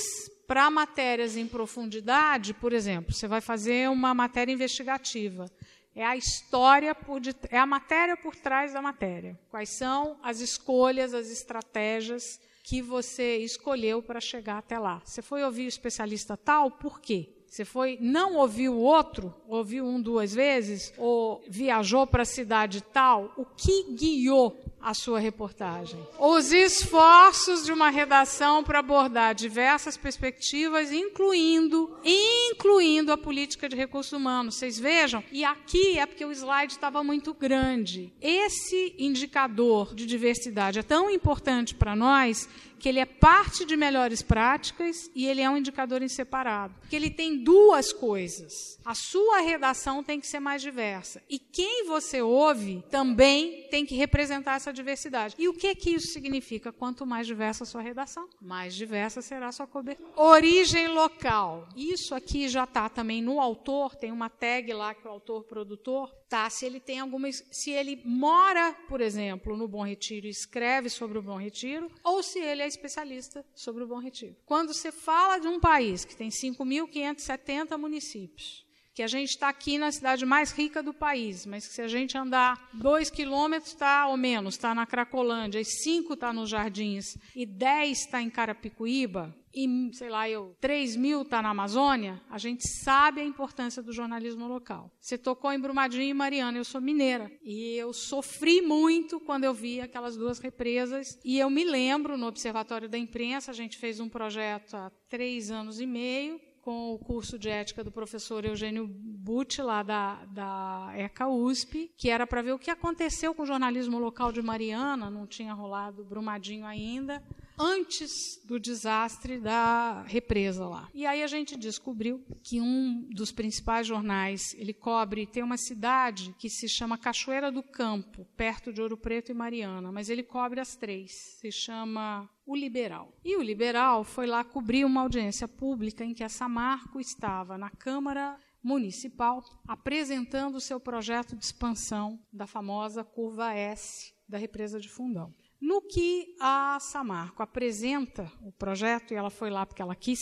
para 0.46 0.70
matérias 0.70 1.36
em 1.36 1.46
profundidade, 1.46 2.54
por 2.54 2.72
exemplo, 2.72 3.12
você 3.12 3.26
vai 3.26 3.40
fazer 3.40 3.88
uma 3.90 4.14
matéria 4.14 4.52
investigativa. 4.52 5.50
É 5.94 6.04
a 6.04 6.16
história 6.16 6.94
por 6.94 7.20
é 7.50 7.58
a 7.58 7.66
matéria 7.66 8.16
por 8.16 8.34
trás 8.34 8.72
da 8.72 8.82
matéria. 8.82 9.38
Quais 9.48 9.70
são 9.70 10.18
as 10.22 10.40
escolhas, 10.40 11.14
as 11.14 11.30
estratégias 11.30 12.40
que 12.64 12.82
você 12.82 13.38
escolheu 13.38 14.02
para 14.02 14.20
chegar 14.20 14.58
até 14.58 14.78
lá? 14.78 15.00
Você 15.04 15.22
foi 15.22 15.44
ouvir 15.44 15.66
o 15.66 15.68
especialista 15.68 16.36
tal, 16.36 16.70
por 16.70 17.00
quê? 17.00 17.33
Você 17.54 17.64
foi, 17.64 17.96
não 18.00 18.34
ouviu 18.34 18.74
o 18.74 18.80
outro, 18.80 19.32
ouviu 19.46 19.86
um 19.86 20.02
duas 20.02 20.34
vezes, 20.34 20.92
ou 20.98 21.40
viajou 21.48 22.04
para 22.04 22.22
a 22.22 22.26
cidade 22.26 22.82
tal, 22.82 23.32
o 23.36 23.44
que 23.44 23.92
guiou 23.92 24.60
a 24.82 24.92
sua 24.92 25.20
reportagem? 25.20 26.04
Os 26.18 26.50
esforços 26.50 27.64
de 27.64 27.70
uma 27.72 27.90
redação 27.90 28.64
para 28.64 28.80
abordar 28.80 29.36
diversas 29.36 29.96
perspectivas, 29.96 30.90
incluindo, 30.90 31.96
incluindo 32.04 33.12
a 33.12 33.16
política 33.16 33.68
de 33.68 33.76
recursos 33.76 34.12
humanos. 34.12 34.56
Vocês 34.56 34.76
vejam? 34.76 35.22
E 35.30 35.44
aqui 35.44 35.96
é 35.96 36.06
porque 36.06 36.24
o 36.24 36.32
slide 36.32 36.72
estava 36.72 37.04
muito 37.04 37.32
grande. 37.32 38.12
Esse 38.20 38.96
indicador 38.98 39.94
de 39.94 40.06
diversidade 40.06 40.80
é 40.80 40.82
tão 40.82 41.08
importante 41.08 41.72
para 41.72 41.94
nós 41.94 42.48
que 42.84 42.88
ele 42.90 43.00
é 43.00 43.06
parte 43.06 43.64
de 43.64 43.78
melhores 43.78 44.20
práticas 44.20 45.10
e 45.14 45.26
ele 45.26 45.40
é 45.40 45.48
um 45.48 45.56
indicador 45.56 46.02
em 46.02 46.08
separado. 46.08 46.74
Que 46.90 46.94
ele 46.94 47.08
tem 47.08 47.42
duas 47.42 47.94
coisas. 47.94 48.78
A 48.84 48.94
sua 48.94 49.40
redação 49.40 50.04
tem 50.04 50.20
que 50.20 50.26
ser 50.26 50.38
mais 50.38 50.60
diversa 50.60 51.22
e 51.30 51.38
quem 51.38 51.86
você 51.86 52.20
ouve 52.20 52.84
também 52.90 53.66
tem 53.70 53.86
que 53.86 53.94
representar 53.94 54.56
essa 54.56 54.70
diversidade. 54.70 55.34
E 55.38 55.48
o 55.48 55.54
que 55.54 55.74
que 55.74 55.94
isso 55.94 56.08
significa? 56.08 56.74
Quanto 56.74 57.06
mais 57.06 57.26
diversa 57.26 57.64
a 57.64 57.66
sua 57.66 57.80
redação, 57.80 58.28
mais 58.38 58.74
diversa 58.74 59.22
será 59.22 59.48
a 59.48 59.52
sua 59.52 59.66
cobertura. 59.66 60.12
Origem 60.14 60.88
local. 60.88 61.66
Isso 61.74 62.14
aqui 62.14 62.50
já 62.50 62.64
está 62.64 62.90
também 62.90 63.22
no 63.22 63.40
autor, 63.40 63.96
tem 63.96 64.12
uma 64.12 64.28
tag 64.28 64.70
lá 64.74 64.92
que 64.92 65.08
o 65.08 65.10
autor 65.10 65.44
produtor 65.44 66.12
tá, 66.28 66.50
se 66.50 66.66
ele 66.66 66.80
tem 66.80 66.98
alguma 66.98 67.30
se 67.30 67.70
ele 67.70 68.02
mora, 68.04 68.74
por 68.88 69.00
exemplo, 69.00 69.56
no 69.56 69.68
Bom 69.68 69.86
Retiro 69.86 70.26
e 70.26 70.30
escreve 70.30 70.90
sobre 70.90 71.16
o 71.16 71.22
Bom 71.22 71.38
Retiro, 71.38 71.88
ou 72.02 72.22
se 72.22 72.40
ele 72.40 72.62
é 72.62 72.66
especialista 72.76 73.44
sobre 73.54 73.84
o 73.84 73.86
Bom 73.86 73.98
Retiro. 73.98 74.36
Quando 74.44 74.72
você 74.72 74.90
fala 74.92 75.38
de 75.38 75.48
um 75.48 75.60
país 75.60 76.04
que 76.04 76.16
tem 76.16 76.28
5.570 76.28 77.76
municípios, 77.78 78.63
que 78.94 79.02
a 79.02 79.08
gente 79.08 79.30
está 79.30 79.48
aqui 79.48 79.76
na 79.76 79.90
cidade 79.90 80.24
mais 80.24 80.52
rica 80.52 80.82
do 80.82 80.94
país, 80.94 81.44
mas 81.44 81.66
que 81.66 81.74
se 81.74 81.82
a 81.82 81.88
gente 81.88 82.16
andar 82.16 82.70
dois 82.72 83.10
quilômetros 83.10 83.72
está 83.72 84.06
ou 84.06 84.16
menos, 84.16 84.54
está 84.54 84.74
na 84.74 84.86
Cracolândia, 84.86 85.60
e 85.60 85.64
cinco 85.64 86.14
está 86.14 86.32
nos 86.32 86.48
Jardins, 86.48 87.18
e 87.34 87.44
dez 87.44 88.02
está 88.02 88.22
em 88.22 88.30
Carapicuíba, 88.30 89.34
e, 89.54 89.90
sei 89.92 90.10
lá, 90.10 90.28
eu, 90.28 90.56
3 90.60 90.96
mil 90.96 91.22
está 91.22 91.40
na 91.40 91.50
Amazônia, 91.50 92.20
a 92.28 92.38
gente 92.38 92.68
sabe 92.82 93.20
a 93.20 93.24
importância 93.24 93.80
do 93.80 93.92
jornalismo 93.92 94.48
local. 94.48 94.90
Você 94.98 95.16
tocou 95.16 95.52
em 95.52 95.60
Brumadinho 95.60 96.10
e 96.10 96.14
Mariana, 96.14 96.58
eu 96.58 96.64
sou 96.64 96.80
mineira. 96.80 97.30
E 97.40 97.76
eu 97.76 97.92
sofri 97.92 98.60
muito 98.60 99.20
quando 99.20 99.44
eu 99.44 99.54
vi 99.54 99.80
aquelas 99.80 100.16
duas 100.16 100.40
represas. 100.40 101.16
E 101.24 101.38
eu 101.38 101.48
me 101.48 101.62
lembro, 101.62 102.16
no 102.16 102.26
Observatório 102.26 102.88
da 102.88 102.98
Imprensa, 102.98 103.52
a 103.52 103.54
gente 103.54 103.78
fez 103.78 104.00
um 104.00 104.08
projeto 104.08 104.74
há 104.74 104.90
três 105.08 105.52
anos 105.52 105.80
e 105.80 105.86
meio, 105.86 106.40
com 106.64 106.94
o 106.94 106.98
curso 106.98 107.38
de 107.38 107.50
ética 107.50 107.84
do 107.84 107.92
professor 107.92 108.42
Eugênio 108.42 108.88
Butti, 108.88 109.60
lá 109.60 109.82
da, 109.82 110.24
da 110.24 110.92
ECA 110.96 111.28
USP, 111.28 111.92
que 111.94 112.08
era 112.08 112.26
para 112.26 112.40
ver 112.40 112.52
o 112.52 112.58
que 112.58 112.70
aconteceu 112.70 113.34
com 113.34 113.42
o 113.42 113.46
jornalismo 113.46 113.98
local 113.98 114.32
de 114.32 114.40
Mariana, 114.40 115.10
não 115.10 115.26
tinha 115.26 115.52
rolado 115.52 116.02
Brumadinho 116.02 116.64
ainda, 116.64 117.22
antes 117.58 118.10
do 118.46 118.58
desastre 118.58 119.38
da 119.38 120.02
represa 120.04 120.66
lá. 120.66 120.88
E 120.94 121.04
aí 121.04 121.22
a 121.22 121.26
gente 121.26 121.54
descobriu 121.54 122.24
que 122.42 122.62
um 122.62 123.06
dos 123.10 123.30
principais 123.30 123.86
jornais, 123.86 124.54
ele 124.54 124.72
cobre, 124.72 125.26
tem 125.26 125.42
uma 125.42 125.58
cidade 125.58 126.34
que 126.38 126.48
se 126.48 126.66
chama 126.66 126.96
Cachoeira 126.96 127.52
do 127.52 127.62
Campo, 127.62 128.26
perto 128.38 128.72
de 128.72 128.80
Ouro 128.80 128.96
Preto 128.96 129.30
e 129.30 129.34
Mariana, 129.34 129.92
mas 129.92 130.08
ele 130.08 130.22
cobre 130.22 130.60
as 130.60 130.74
três. 130.76 131.12
Se 131.38 131.52
chama 131.52 132.26
o 132.46 132.54
Liberal. 132.54 133.12
E 133.24 133.36
o 133.36 133.42
Liberal 133.42 134.04
foi 134.04 134.26
lá 134.26 134.44
cobrir 134.44 134.84
uma 134.84 135.00
audiência 135.00 135.48
pública 135.48 136.04
em 136.04 136.14
que 136.14 136.24
a 136.24 136.28
Samarco 136.28 137.00
estava 137.00 137.56
na 137.56 137.70
Câmara 137.70 138.38
Municipal 138.62 139.42
apresentando 139.68 140.56
o 140.56 140.60
seu 140.60 140.80
projeto 140.80 141.36
de 141.36 141.44
expansão 141.44 142.18
da 142.32 142.46
famosa 142.46 143.04
curva 143.04 143.52
S 143.52 144.14
da 144.28 144.38
represa 144.38 144.80
de 144.80 144.88
Fundão. 144.88 145.34
No 145.60 145.80
que 145.82 146.34
a 146.40 146.78
Samarco 146.80 147.42
apresenta 147.42 148.30
o 148.42 148.52
projeto, 148.52 149.12
e 149.12 149.16
ela 149.16 149.30
foi 149.30 149.50
lá 149.50 149.64
porque 149.64 149.82
ela 149.82 149.94
quis, 149.94 150.20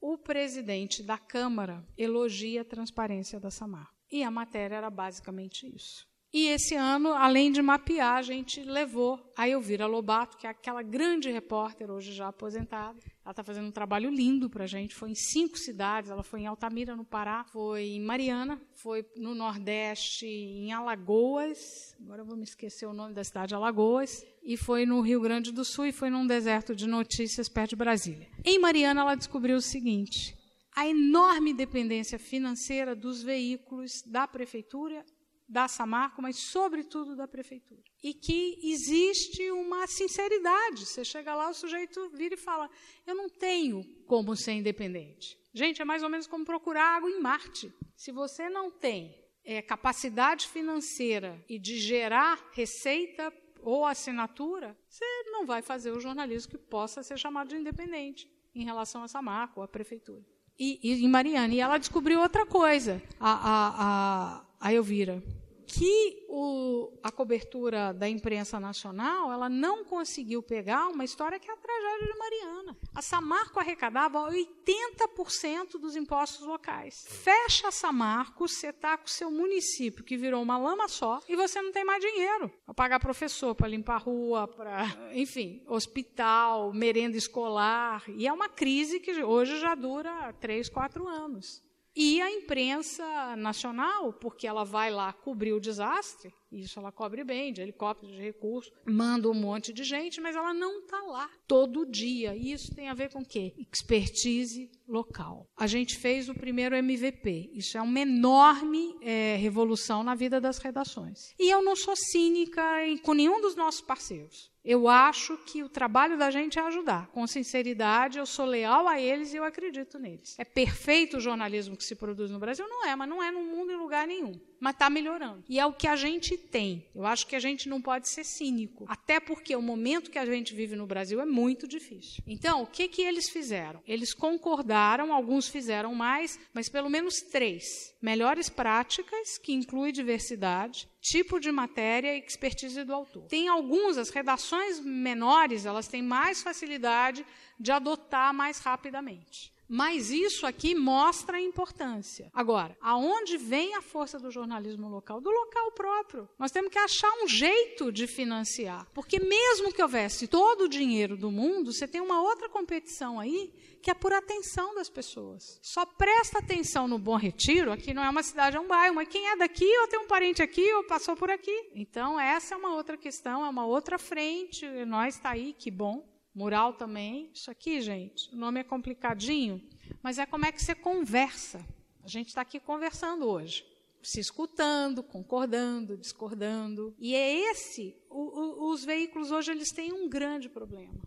o 0.00 0.18
presidente 0.18 1.02
da 1.02 1.16
Câmara 1.16 1.86
elogia 1.96 2.62
a 2.62 2.64
transparência 2.64 3.40
da 3.40 3.50
Samarco. 3.50 3.94
E 4.10 4.22
a 4.22 4.30
matéria 4.30 4.76
era 4.76 4.90
basicamente 4.90 5.66
isso. 5.74 6.06
E 6.34 6.48
esse 6.48 6.74
ano, 6.74 7.12
além 7.12 7.52
de 7.52 7.62
mapear, 7.62 8.16
a 8.16 8.22
gente 8.22 8.60
levou 8.60 9.20
a 9.36 9.48
Elvira 9.48 9.86
Lobato, 9.86 10.36
que 10.36 10.48
é 10.48 10.50
aquela 10.50 10.82
grande 10.82 11.30
repórter, 11.30 11.88
hoje 11.88 12.12
já 12.12 12.26
aposentada. 12.26 12.98
Ela 13.24 13.30
está 13.30 13.44
fazendo 13.44 13.68
um 13.68 13.70
trabalho 13.70 14.10
lindo 14.10 14.50
para 14.50 14.64
a 14.64 14.66
gente. 14.66 14.96
Foi 14.96 15.10
em 15.10 15.14
cinco 15.14 15.56
cidades. 15.56 16.10
Ela 16.10 16.24
foi 16.24 16.40
em 16.40 16.48
Altamira, 16.48 16.96
no 16.96 17.04
Pará, 17.04 17.44
foi 17.44 17.84
em 17.84 18.00
Mariana, 18.00 18.60
foi 18.74 19.06
no 19.16 19.32
Nordeste, 19.32 20.26
em 20.26 20.72
Alagoas. 20.72 21.94
Agora 22.00 22.22
eu 22.22 22.26
vou 22.26 22.36
me 22.36 22.42
esquecer 22.42 22.86
o 22.86 22.92
nome 22.92 23.14
da 23.14 23.22
cidade, 23.22 23.54
Alagoas. 23.54 24.26
E 24.42 24.56
foi 24.56 24.84
no 24.84 25.00
Rio 25.02 25.20
Grande 25.20 25.52
do 25.52 25.64
Sul 25.64 25.86
e 25.86 25.92
foi 25.92 26.10
num 26.10 26.26
deserto 26.26 26.74
de 26.74 26.88
notícias 26.88 27.48
perto 27.48 27.70
de 27.70 27.76
Brasília. 27.76 28.26
Em 28.44 28.58
Mariana, 28.58 29.02
ela 29.02 29.14
descobriu 29.14 29.58
o 29.58 29.62
seguinte: 29.62 30.36
a 30.74 30.84
enorme 30.84 31.54
dependência 31.54 32.18
financeira 32.18 32.92
dos 32.96 33.22
veículos 33.22 34.02
da 34.04 34.26
prefeitura 34.26 35.04
da 35.48 35.68
Samarco, 35.68 36.22
mas 36.22 36.36
sobretudo 36.36 37.14
da 37.14 37.28
prefeitura. 37.28 37.82
E 38.02 38.14
que 38.14 38.58
existe 38.62 39.50
uma 39.50 39.86
sinceridade. 39.86 40.86
Você 40.86 41.04
chega 41.04 41.34
lá, 41.34 41.50
o 41.50 41.54
sujeito 41.54 42.10
vira 42.10 42.34
e 42.34 42.38
fala: 42.38 42.70
Eu 43.06 43.14
não 43.14 43.28
tenho 43.28 43.84
como 44.06 44.36
ser 44.36 44.52
independente. 44.52 45.38
Gente, 45.52 45.80
é 45.80 45.84
mais 45.84 46.02
ou 46.02 46.08
menos 46.08 46.26
como 46.26 46.44
procurar 46.44 46.96
água 46.96 47.10
em 47.10 47.20
Marte. 47.20 47.72
Se 47.96 48.10
você 48.10 48.48
não 48.48 48.70
tem 48.70 49.14
é, 49.44 49.62
capacidade 49.62 50.48
financeira 50.48 51.42
e 51.48 51.58
de 51.58 51.78
gerar 51.78 52.50
receita 52.52 53.32
ou 53.60 53.86
assinatura, 53.86 54.76
você 54.88 55.04
não 55.26 55.46
vai 55.46 55.62
fazer 55.62 55.92
o 55.92 56.00
jornalismo 56.00 56.50
que 56.50 56.58
possa 56.58 57.02
ser 57.02 57.18
chamado 57.18 57.48
de 57.48 57.56
independente 57.56 58.28
em 58.54 58.64
relação 58.64 59.02
a 59.02 59.08
Samarco, 59.08 59.62
à 59.62 59.68
prefeitura. 59.68 60.24
E, 60.58 61.04
e 61.04 61.08
Mariana. 61.08 61.52
E 61.52 61.60
ela 61.60 61.78
descobriu 61.78 62.20
outra 62.20 62.46
coisa. 62.46 63.02
A, 63.18 63.32
a, 63.32 64.43
a 64.64 64.72
Elvira, 64.72 65.22
que 65.66 66.24
o, 66.26 66.90
a 67.02 67.12
cobertura 67.12 67.92
da 67.92 68.08
imprensa 68.08 68.58
nacional 68.58 69.30
ela 69.30 69.46
não 69.46 69.84
conseguiu 69.84 70.42
pegar 70.42 70.88
uma 70.88 71.04
história 71.04 71.38
que 71.38 71.50
é 71.50 71.52
a 71.52 71.56
tragédia 71.56 72.06
de 72.10 72.18
Mariana. 72.18 72.78
A 72.94 73.02
Samarco 73.02 73.60
arrecadava 73.60 74.20
80% 74.30 75.78
dos 75.78 75.96
impostos 75.96 76.46
locais. 76.46 77.04
Fecha 77.06 77.68
a 77.68 77.70
Samarco, 77.70 78.48
você 78.48 78.68
está 78.68 78.96
com 78.96 79.04
o 79.04 79.10
seu 79.10 79.30
município 79.30 80.02
que 80.02 80.16
virou 80.16 80.42
uma 80.42 80.56
lama 80.56 80.88
só 80.88 81.20
e 81.28 81.36
você 81.36 81.60
não 81.60 81.72
tem 81.72 81.84
mais 81.84 82.02
dinheiro 82.02 82.50
para 82.64 82.74
pagar 82.74 83.00
professor, 83.00 83.54
para 83.54 83.68
limpar 83.68 83.98
rua, 83.98 84.48
para, 84.48 84.86
enfim, 85.12 85.62
hospital, 85.66 86.72
merenda 86.72 87.18
escolar. 87.18 88.02
E 88.08 88.26
é 88.26 88.32
uma 88.32 88.48
crise 88.48 88.98
que 88.98 89.22
hoje 89.22 89.60
já 89.60 89.74
dura 89.74 90.32
três, 90.40 90.70
quatro 90.70 91.06
anos. 91.06 91.63
E 91.96 92.20
a 92.20 92.30
imprensa 92.30 93.36
nacional, 93.36 94.12
porque 94.12 94.46
ela 94.46 94.64
vai 94.64 94.90
lá 94.90 95.12
cobrir 95.12 95.52
o 95.52 95.60
desastre, 95.60 96.34
isso 96.60 96.78
ela 96.78 96.92
cobre 96.92 97.24
bem, 97.24 97.52
de 97.52 97.60
helicóptero, 97.60 98.12
de 98.12 98.20
recurso, 98.20 98.72
manda 98.86 99.28
um 99.30 99.34
monte 99.34 99.72
de 99.72 99.84
gente, 99.84 100.20
mas 100.20 100.36
ela 100.36 100.54
não 100.54 100.80
está 100.80 101.00
lá 101.02 101.30
todo 101.46 101.86
dia. 101.86 102.34
E 102.34 102.52
isso 102.52 102.74
tem 102.74 102.88
a 102.88 102.94
ver 102.94 103.12
com 103.12 103.20
o 103.20 103.26
quê? 103.26 103.54
Expertise 103.72 104.70
local. 104.86 105.48
A 105.56 105.66
gente 105.66 105.96
fez 105.96 106.28
o 106.28 106.34
primeiro 106.34 106.74
MVP. 106.74 107.50
Isso 107.54 107.76
é 107.76 107.82
uma 107.82 108.00
enorme 108.00 108.96
é, 109.00 109.36
revolução 109.36 110.02
na 110.02 110.14
vida 110.14 110.40
das 110.40 110.58
redações. 110.58 111.34
E 111.38 111.50
eu 111.50 111.62
não 111.62 111.76
sou 111.76 111.96
cínica 111.96 112.62
com 113.02 113.14
nenhum 113.14 113.40
dos 113.40 113.54
nossos 113.54 113.80
parceiros. 113.80 114.52
Eu 114.64 114.88
acho 114.88 115.36
que 115.44 115.62
o 115.62 115.68
trabalho 115.68 116.16
da 116.16 116.30
gente 116.30 116.58
é 116.58 116.62
ajudar. 116.62 117.08
Com 117.08 117.26
sinceridade, 117.26 118.18
eu 118.18 118.24
sou 118.24 118.46
leal 118.46 118.88
a 118.88 118.98
eles 118.98 119.34
e 119.34 119.36
eu 119.36 119.44
acredito 119.44 119.98
neles. 119.98 120.34
É 120.38 120.44
perfeito 120.44 121.18
o 121.18 121.20
jornalismo 121.20 121.76
que 121.76 121.84
se 121.84 121.94
produz 121.94 122.30
no 122.30 122.38
Brasil? 122.38 122.66
Não 122.66 122.86
é, 122.86 122.96
mas 122.96 123.06
não 123.06 123.22
é 123.22 123.30
no 123.30 123.44
mundo 123.44 123.70
em 123.70 123.76
lugar 123.76 124.06
nenhum. 124.06 124.40
Mas 124.64 124.72
está 124.72 124.88
melhorando. 124.88 125.44
E 125.46 125.60
é 125.60 125.66
o 125.66 125.74
que 125.74 125.86
a 125.86 125.94
gente 125.94 126.38
tem. 126.38 126.88
Eu 126.94 127.04
acho 127.04 127.26
que 127.26 127.36
a 127.36 127.38
gente 127.38 127.68
não 127.68 127.82
pode 127.82 128.08
ser 128.08 128.24
cínico, 128.24 128.86
até 128.88 129.20
porque 129.20 129.54
o 129.54 129.60
momento 129.60 130.10
que 130.10 130.18
a 130.18 130.24
gente 130.24 130.54
vive 130.54 130.74
no 130.74 130.86
Brasil 130.86 131.20
é 131.20 131.26
muito 131.26 131.68
difícil. 131.68 132.24
Então, 132.26 132.62
o 132.62 132.66
que, 132.66 132.88
que 132.88 133.02
eles 133.02 133.28
fizeram? 133.28 133.82
Eles 133.86 134.14
concordaram, 134.14 135.12
alguns 135.12 135.48
fizeram 135.48 135.94
mais, 135.94 136.40
mas 136.54 136.70
pelo 136.70 136.88
menos 136.88 137.20
três. 137.20 137.94
Melhores 138.00 138.48
práticas, 138.48 139.36
que 139.36 139.52
inclui 139.52 139.92
diversidade, 139.92 140.88
tipo 140.98 141.38
de 141.38 141.52
matéria 141.52 142.16
e 142.16 142.20
expertise 142.20 142.82
do 142.84 142.94
autor. 142.94 143.26
Tem 143.26 143.48
alguns, 143.48 143.98
as 143.98 144.08
redações 144.08 144.80
menores, 144.80 145.66
elas 145.66 145.88
têm 145.88 146.02
mais 146.02 146.42
facilidade 146.42 147.26
de 147.60 147.70
adotar 147.70 148.32
mais 148.32 148.60
rapidamente. 148.60 149.52
Mas 149.68 150.10
isso 150.10 150.46
aqui 150.46 150.74
mostra 150.74 151.38
a 151.38 151.40
importância. 151.40 152.30
Agora, 152.32 152.76
aonde 152.80 153.36
vem 153.36 153.74
a 153.74 153.82
força 153.82 154.18
do 154.18 154.30
jornalismo 154.30 154.88
local? 154.88 155.20
Do 155.20 155.30
local 155.30 155.72
próprio. 155.72 156.28
Nós 156.38 156.50
temos 156.50 156.70
que 156.70 156.78
achar 156.78 157.10
um 157.22 157.28
jeito 157.28 157.90
de 157.90 158.06
financiar. 158.06 158.86
Porque 158.92 159.18
mesmo 159.18 159.72
que 159.72 159.82
houvesse 159.82 160.28
todo 160.28 160.64
o 160.64 160.68
dinheiro 160.68 161.16
do 161.16 161.30
mundo, 161.30 161.72
você 161.72 161.88
tem 161.88 162.00
uma 162.00 162.20
outra 162.20 162.48
competição 162.48 163.18
aí 163.18 163.52
que 163.84 163.90
é 163.90 163.94
por 163.94 164.14
atenção 164.14 164.74
das 164.74 164.88
pessoas. 164.88 165.58
Só 165.60 165.84
presta 165.84 166.38
atenção 166.38 166.88
no 166.88 166.98
Bom 166.98 167.16
Retiro, 167.16 167.70
aqui 167.70 167.92
não 167.92 168.02
é 168.02 168.08
uma 168.08 168.22
cidade, 168.22 168.56
é 168.56 168.60
um 168.60 168.66
bairro, 168.66 168.94
mas 168.94 169.08
quem 169.08 169.28
é 169.28 169.36
daqui 169.36 169.66
ou 169.80 169.86
tem 169.86 170.00
um 170.00 170.06
parente 170.06 170.42
aqui 170.42 170.72
ou 170.72 170.84
passou 170.84 171.14
por 171.14 171.30
aqui. 171.30 171.70
Então, 171.74 172.18
essa 172.18 172.54
é 172.54 172.56
uma 172.56 172.74
outra 172.74 172.96
questão, 172.96 173.44
é 173.44 173.48
uma 173.48 173.66
outra 173.66 173.98
frente. 173.98 174.66
Nós 174.86 175.16
está 175.16 175.32
aí, 175.32 175.52
que 175.52 175.70
bom. 175.70 176.13
Mural 176.34 176.72
também. 176.72 177.30
Isso 177.32 177.50
aqui, 177.50 177.80
gente, 177.80 178.32
o 178.34 178.36
nome 178.36 178.60
é 178.60 178.64
complicadinho, 178.64 179.62
mas 180.02 180.18
é 180.18 180.26
como 180.26 180.44
é 180.44 180.52
que 180.52 180.62
você 180.62 180.74
conversa. 180.74 181.64
A 182.02 182.08
gente 182.08 182.28
está 182.28 182.40
aqui 182.40 182.58
conversando 182.58 183.26
hoje, 183.26 183.64
se 184.02 184.20
escutando, 184.20 185.02
concordando, 185.02 185.96
discordando. 185.96 186.94
E 186.98 187.14
é 187.14 187.50
esse, 187.50 187.96
o, 188.10 188.18
o, 188.18 188.70
os 188.72 188.84
veículos 188.84 189.30
hoje 189.30 189.52
eles 189.52 189.70
têm 189.70 189.92
um 189.92 190.08
grande 190.08 190.48
problema, 190.48 191.00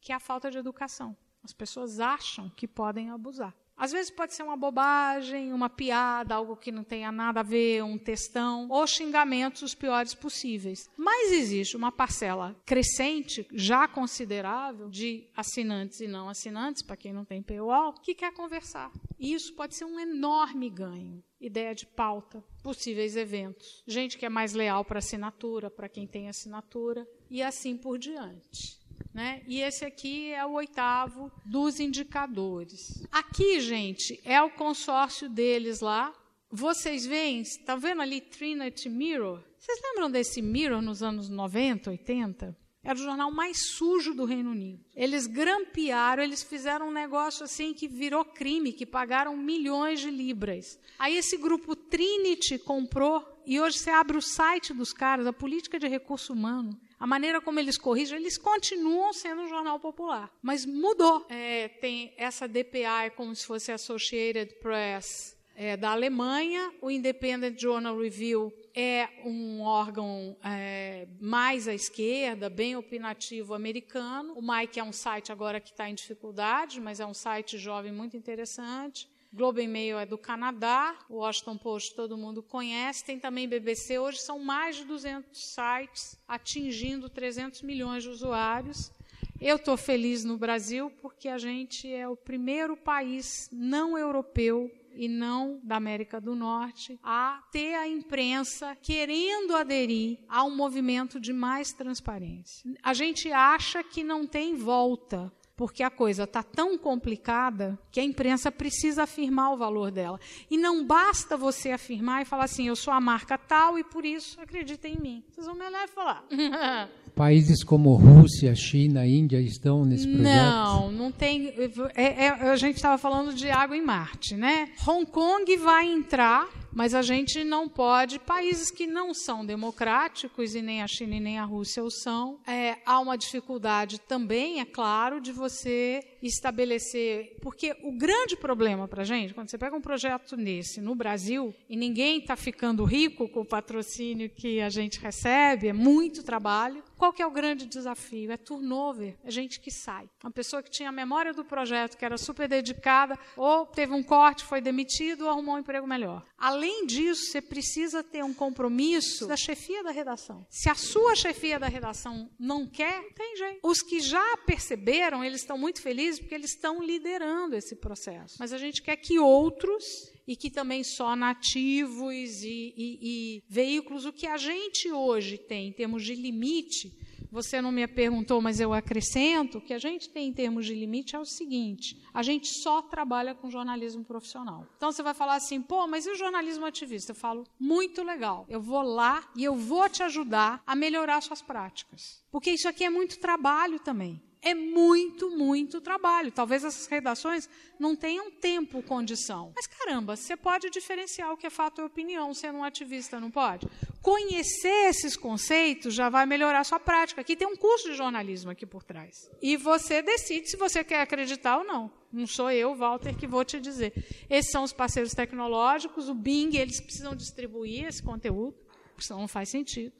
que 0.00 0.10
é 0.10 0.14
a 0.14 0.20
falta 0.20 0.50
de 0.50 0.58
educação. 0.58 1.16
As 1.44 1.52
pessoas 1.52 2.00
acham 2.00 2.50
que 2.50 2.66
podem 2.66 3.10
abusar. 3.10 3.54
Às 3.76 3.92
vezes 3.92 4.10
pode 4.10 4.34
ser 4.34 4.42
uma 4.42 4.56
bobagem, 4.56 5.52
uma 5.52 5.68
piada, 5.68 6.34
algo 6.34 6.56
que 6.56 6.72
não 6.72 6.82
tenha 6.82 7.12
nada 7.12 7.40
a 7.40 7.42
ver, 7.42 7.84
um 7.84 7.98
textão, 7.98 8.66
ou 8.70 8.86
xingamentos 8.86 9.62
os 9.62 9.74
piores 9.74 10.14
possíveis. 10.14 10.88
Mas 10.96 11.32
existe 11.32 11.76
uma 11.76 11.92
parcela 11.92 12.56
crescente, 12.64 13.46
já 13.52 13.86
considerável, 13.86 14.88
de 14.88 15.28
assinantes 15.36 16.00
e 16.00 16.08
não 16.08 16.28
assinantes, 16.28 16.82
para 16.82 16.96
quem 16.96 17.12
não 17.12 17.24
tem 17.24 17.42
paywall, 17.42 17.92
que 17.92 18.14
quer 18.14 18.32
conversar. 18.32 18.90
E 19.18 19.34
isso 19.34 19.54
pode 19.54 19.74
ser 19.74 19.84
um 19.84 20.00
enorme 20.00 20.70
ganho. 20.70 21.22
Ideia 21.38 21.74
de 21.74 21.84
pauta, 21.84 22.42
possíveis 22.62 23.14
eventos, 23.14 23.84
gente 23.86 24.16
que 24.16 24.24
é 24.24 24.28
mais 24.30 24.54
leal 24.54 24.86
para 24.86 25.00
assinatura, 25.00 25.70
para 25.70 25.88
quem 25.88 26.06
tem 26.06 26.30
assinatura, 26.30 27.06
e 27.30 27.42
assim 27.42 27.76
por 27.76 27.98
diante. 27.98 28.85
Né? 29.12 29.42
E 29.46 29.60
esse 29.60 29.84
aqui 29.84 30.32
é 30.32 30.44
o 30.44 30.52
oitavo 30.52 31.32
dos 31.44 31.80
indicadores. 31.80 33.02
Aqui, 33.10 33.60
gente, 33.60 34.20
é 34.24 34.40
o 34.42 34.50
consórcio 34.50 35.28
deles 35.28 35.80
lá. 35.80 36.14
Vocês 36.50 37.06
veem, 37.06 37.40
está 37.40 37.76
vendo 37.76 38.02
ali 38.02 38.20
Trinity 38.20 38.88
Mirror? 38.88 39.42
Vocês 39.58 39.80
lembram 39.82 40.10
desse 40.10 40.40
Mirror 40.40 40.80
nos 40.80 41.02
anos 41.02 41.28
90, 41.28 41.90
80? 41.90 42.56
Era 42.86 42.94
o 42.96 43.02
jornal 43.02 43.32
mais 43.32 43.72
sujo 43.72 44.14
do 44.14 44.24
Reino 44.24 44.52
Unido. 44.52 44.80
Eles 44.94 45.26
grampearam, 45.26 46.22
eles 46.22 46.44
fizeram 46.44 46.88
um 46.88 46.92
negócio 46.92 47.42
assim 47.42 47.74
que 47.74 47.88
virou 47.88 48.24
crime, 48.24 48.72
que 48.72 48.86
pagaram 48.86 49.36
milhões 49.36 49.98
de 49.98 50.08
libras. 50.08 50.78
Aí 50.96 51.16
esse 51.16 51.36
grupo 51.36 51.74
Trinity 51.74 52.58
comprou 52.60 53.24
e 53.44 53.60
hoje 53.60 53.78
você 53.78 53.90
abre 53.90 54.16
o 54.16 54.22
site 54.22 54.72
dos 54.72 54.92
caras, 54.92 55.26
a 55.26 55.32
política 55.32 55.80
de 55.80 55.88
recurso 55.88 56.32
humano 56.32 56.78
a 56.98 57.06
maneira 57.06 57.40
como 57.40 57.58
eles 57.60 57.76
corrigem, 57.76 58.18
eles 58.18 58.38
continuam 58.38 59.12
sendo 59.12 59.42
um 59.42 59.48
jornal 59.48 59.78
popular, 59.78 60.32
mas 60.42 60.64
mudou. 60.64 61.26
É, 61.28 61.68
tem 61.68 62.14
essa 62.16 62.48
DPA 62.48 63.04
é 63.04 63.10
como 63.10 63.34
se 63.34 63.46
fosse 63.46 63.70
Associated 63.70 64.54
Press 64.60 65.36
é, 65.56 65.74
da 65.76 65.92
Alemanha, 65.92 66.70
o 66.82 66.90
Independent 66.90 67.58
Journal 67.58 67.98
Review 67.98 68.52
é 68.74 69.08
um 69.24 69.62
órgão 69.62 70.36
é, 70.44 71.08
mais 71.18 71.66
à 71.66 71.72
esquerda, 71.72 72.50
bem 72.50 72.76
opinativo 72.76 73.54
americano. 73.54 74.34
O 74.34 74.42
Mike 74.42 74.78
é 74.78 74.84
um 74.84 74.92
site 74.92 75.32
agora 75.32 75.58
que 75.58 75.70
está 75.70 75.88
em 75.88 75.94
dificuldade, 75.94 76.78
mas 76.78 77.00
é 77.00 77.06
um 77.06 77.14
site 77.14 77.56
jovem 77.56 77.90
muito 77.90 78.18
interessante. 78.18 79.08
Globo 79.36 79.60
e 79.60 79.68
Mail 79.68 79.98
é 79.98 80.06
do 80.06 80.16
Canadá, 80.16 80.96
o 81.10 81.16
Washington 81.16 81.58
Post 81.58 81.94
todo 81.94 82.16
mundo 82.16 82.42
conhece, 82.42 83.04
tem 83.04 83.20
também 83.20 83.46
BBC. 83.46 83.98
Hoje 83.98 84.18
são 84.18 84.38
mais 84.38 84.76
de 84.76 84.86
200 84.86 85.52
sites 85.52 86.18
atingindo 86.26 87.10
300 87.10 87.60
milhões 87.60 88.02
de 88.02 88.08
usuários. 88.08 88.90
Eu 89.38 89.56
estou 89.56 89.76
feliz 89.76 90.24
no 90.24 90.38
Brasil 90.38 90.90
porque 91.02 91.28
a 91.28 91.36
gente 91.36 91.86
é 91.92 92.08
o 92.08 92.16
primeiro 92.16 92.78
país 92.78 93.50
não 93.52 93.98
europeu 93.98 94.70
e 94.94 95.06
não 95.06 95.60
da 95.62 95.76
América 95.76 96.18
do 96.18 96.34
Norte 96.34 96.98
a 97.02 97.42
ter 97.52 97.74
a 97.74 97.86
imprensa 97.86 98.74
querendo 98.80 99.54
aderir 99.54 100.18
a 100.30 100.44
um 100.44 100.56
movimento 100.56 101.20
de 101.20 101.34
mais 101.34 101.74
transparência. 101.74 102.72
A 102.82 102.94
gente 102.94 103.30
acha 103.30 103.84
que 103.84 104.02
não 104.02 104.26
tem 104.26 104.54
volta 104.54 105.30
porque 105.56 105.82
a 105.82 105.90
coisa 105.90 106.24
está 106.24 106.42
tão 106.42 106.76
complicada 106.76 107.78
que 107.90 107.98
a 107.98 108.04
imprensa 108.04 108.52
precisa 108.52 109.04
afirmar 109.04 109.52
o 109.52 109.56
valor 109.56 109.90
dela. 109.90 110.20
E 110.50 110.58
não 110.58 110.84
basta 110.84 111.36
você 111.36 111.70
afirmar 111.70 112.22
e 112.22 112.24
falar 112.26 112.44
assim, 112.44 112.68
eu 112.68 112.76
sou 112.76 112.92
a 112.92 113.00
marca 113.00 113.38
tal 113.38 113.78
e 113.78 113.84
por 113.84 114.04
isso 114.04 114.40
acreditem 114.40 114.94
em 114.94 115.00
mim. 115.00 115.24
Vocês 115.30 115.46
vão 115.46 115.56
me 115.56 115.64
olhar 115.64 115.84
e 115.84 115.88
falar. 115.88 116.24
Países 117.16 117.64
como 117.64 117.94
Rússia, 117.94 118.54
China, 118.54 119.06
Índia 119.06 119.40
estão 119.40 119.86
nesse 119.86 120.06
projeto? 120.06 120.22
Não, 120.22 120.92
não 120.92 121.10
tem. 121.10 121.48
É, 121.94 122.26
é, 122.26 122.28
a 122.28 122.56
gente 122.56 122.76
estava 122.76 122.98
falando 122.98 123.32
de 123.32 123.50
água 123.50 123.74
em 123.74 123.80
Marte, 123.80 124.36
né? 124.36 124.68
Hong 124.86 125.06
Kong 125.06 125.56
vai 125.56 125.90
entrar 125.90 126.46
mas 126.76 126.94
a 126.94 127.00
gente 127.00 127.42
não 127.42 127.70
pode, 127.70 128.18
países 128.18 128.70
que 128.70 128.86
não 128.86 129.14
são 129.14 129.46
democráticos, 129.46 130.54
e 130.54 130.60
nem 130.60 130.82
a 130.82 130.86
China 130.86 131.16
e 131.16 131.20
nem 131.20 131.38
a 131.38 131.44
Rússia 131.44 131.82
o 131.82 131.90
são, 131.90 132.38
é, 132.46 132.76
há 132.84 133.00
uma 133.00 133.16
dificuldade 133.16 133.98
também, 133.98 134.60
é 134.60 134.64
claro, 134.66 135.18
de 135.18 135.32
você 135.32 136.06
estabelecer. 136.22 137.38
Porque 137.40 137.74
o 137.82 137.96
grande 137.96 138.36
problema 138.36 138.86
para 138.86 139.00
a 139.00 139.06
gente, 139.06 139.32
quando 139.32 139.48
você 139.48 139.56
pega 139.56 139.74
um 139.74 139.80
projeto 139.80 140.36
nesse 140.36 140.82
no 140.82 140.94
Brasil, 140.94 141.54
e 141.66 141.78
ninguém 141.78 142.18
está 142.18 142.36
ficando 142.36 142.84
rico 142.84 143.26
com 143.26 143.40
o 143.40 143.46
patrocínio 143.46 144.28
que 144.28 144.60
a 144.60 144.68
gente 144.68 145.00
recebe, 145.00 145.68
é 145.68 145.72
muito 145.72 146.22
trabalho. 146.22 146.84
Qual 146.96 147.12
que 147.12 147.22
é 147.22 147.26
o 147.26 147.30
grande 147.30 147.66
desafio? 147.66 148.32
É 148.32 148.36
turnover, 148.36 149.16
é 149.22 149.30
gente 149.30 149.60
que 149.60 149.70
sai. 149.70 150.08
Uma 150.22 150.30
pessoa 150.30 150.62
que 150.62 150.70
tinha 150.70 150.88
a 150.88 150.92
memória 150.92 151.32
do 151.32 151.44
projeto, 151.44 151.96
que 151.96 152.04
era 152.04 152.16
super 152.16 152.48
dedicada, 152.48 153.18
ou 153.36 153.66
teve 153.66 153.92
um 153.92 154.02
corte, 154.02 154.44
foi 154.44 154.60
demitido, 154.60 155.24
ou 155.24 155.30
arrumou 155.30 155.56
um 155.56 155.58
emprego 155.58 155.86
melhor. 155.86 156.24
Além 156.38 156.86
disso, 156.86 157.30
você 157.30 157.42
precisa 157.42 158.02
ter 158.02 158.24
um 158.24 158.32
compromisso 158.32 159.26
da 159.26 159.36
chefia 159.36 159.82
da 159.82 159.90
redação. 159.90 160.46
Se 160.48 160.70
a 160.70 160.74
sua 160.74 161.14
chefia 161.14 161.58
da 161.58 161.68
redação 161.68 162.30
não 162.38 162.66
quer, 162.66 163.02
tem 163.14 163.36
jeito. 163.36 163.60
Os 163.62 163.82
que 163.82 164.00
já 164.00 164.36
perceberam, 164.46 165.22
eles 165.22 165.40
estão 165.40 165.58
muito 165.58 165.82
felizes 165.82 166.20
porque 166.20 166.34
eles 166.34 166.52
estão 166.52 166.82
liderando 166.82 167.56
esse 167.56 167.76
processo. 167.76 168.36
Mas 168.38 168.52
a 168.52 168.58
gente 168.58 168.82
quer 168.82 168.96
que 168.96 169.18
outros 169.18 169.84
e 170.26 170.34
que 170.34 170.50
também 170.50 170.82
só 170.82 171.14
nativos 171.14 172.42
e, 172.42 172.74
e, 172.76 172.98
e 173.02 173.42
veículos, 173.48 174.04
o 174.04 174.12
que 174.12 174.26
a 174.26 174.36
gente 174.36 174.90
hoje 174.90 175.38
tem 175.38 175.68
em 175.68 175.72
termos 175.72 176.04
de 176.04 176.14
limite, 176.14 176.92
você 177.30 177.60
não 177.60 177.70
me 177.70 177.86
perguntou, 177.86 178.40
mas 178.40 178.60
eu 178.60 178.72
acrescento, 178.72 179.58
o 179.58 179.60
que 179.60 179.74
a 179.74 179.78
gente 179.78 180.08
tem 180.08 180.28
em 180.28 180.32
termos 180.32 180.64
de 180.64 180.74
limite 180.74 181.14
é 181.14 181.18
o 181.18 181.24
seguinte: 181.24 182.02
a 182.14 182.22
gente 182.22 182.48
só 182.62 182.80
trabalha 182.80 183.34
com 183.34 183.50
jornalismo 183.50 184.04
profissional. 184.04 184.66
Então 184.76 184.90
você 184.90 185.02
vai 185.02 185.12
falar 185.12 185.34
assim, 185.34 185.60
pô, 185.60 185.86
mas 185.86 186.06
e 186.06 186.10
o 186.10 186.14
jornalismo 186.14 186.64
ativista? 186.64 187.12
Eu 187.12 187.16
falo, 187.16 187.44
muito 187.58 188.02
legal. 188.02 188.46
Eu 188.48 188.60
vou 188.60 188.82
lá 188.82 189.28
e 189.36 189.44
eu 189.44 189.54
vou 189.54 189.88
te 189.88 190.02
ajudar 190.02 190.62
a 190.66 190.74
melhorar 190.74 191.20
suas 191.20 191.42
práticas. 191.42 192.24
Porque 192.30 192.50
isso 192.50 192.68
aqui 192.68 192.84
é 192.84 192.90
muito 192.90 193.18
trabalho 193.18 193.78
também 193.80 194.22
é 194.46 194.54
muito, 194.54 195.28
muito 195.28 195.80
trabalho. 195.80 196.30
Talvez 196.30 196.62
essas 196.62 196.86
redações 196.86 197.48
não 197.80 197.96
tenham 197.96 198.30
tempo, 198.30 198.80
condição. 198.80 199.52
Mas 199.56 199.66
caramba, 199.66 200.14
você 200.14 200.36
pode 200.36 200.70
diferenciar 200.70 201.32
o 201.32 201.36
que 201.36 201.48
é 201.48 201.50
fato 201.50 201.80
e 201.80 201.84
opinião 201.84 202.32
sendo 202.32 202.58
um 202.58 202.64
ativista, 202.64 203.18
não 203.18 203.28
pode? 203.28 203.66
Conhecer 204.00 204.88
esses 204.88 205.16
conceitos 205.16 205.92
já 205.94 206.08
vai 206.08 206.26
melhorar 206.26 206.60
a 206.60 206.64
sua 206.64 206.78
prática. 206.78 207.22
Aqui 207.22 207.34
tem 207.34 207.48
um 207.48 207.56
curso 207.56 207.90
de 207.90 207.96
jornalismo 207.96 208.52
aqui 208.52 208.64
por 208.64 208.84
trás. 208.84 209.28
E 209.42 209.56
você 209.56 210.00
decide 210.00 210.48
se 210.48 210.56
você 210.56 210.84
quer 210.84 211.00
acreditar 211.00 211.58
ou 211.58 211.64
não. 211.64 211.90
Não 212.12 212.24
sou 212.24 212.48
eu, 212.48 212.72
Walter, 212.76 213.16
que 213.16 213.26
vou 213.26 213.44
te 213.44 213.58
dizer. 213.58 213.92
Esses 214.30 214.52
são 214.52 214.62
os 214.62 214.72
parceiros 214.72 215.12
tecnológicos, 215.12 216.08
o 216.08 216.14
Bing, 216.14 216.56
eles 216.56 216.80
precisam 216.80 217.16
distribuir 217.16 217.86
esse 217.86 218.00
conteúdo, 218.00 218.56
senão 218.96 219.22
não 219.22 219.28
faz 219.28 219.48
sentido. 219.48 219.92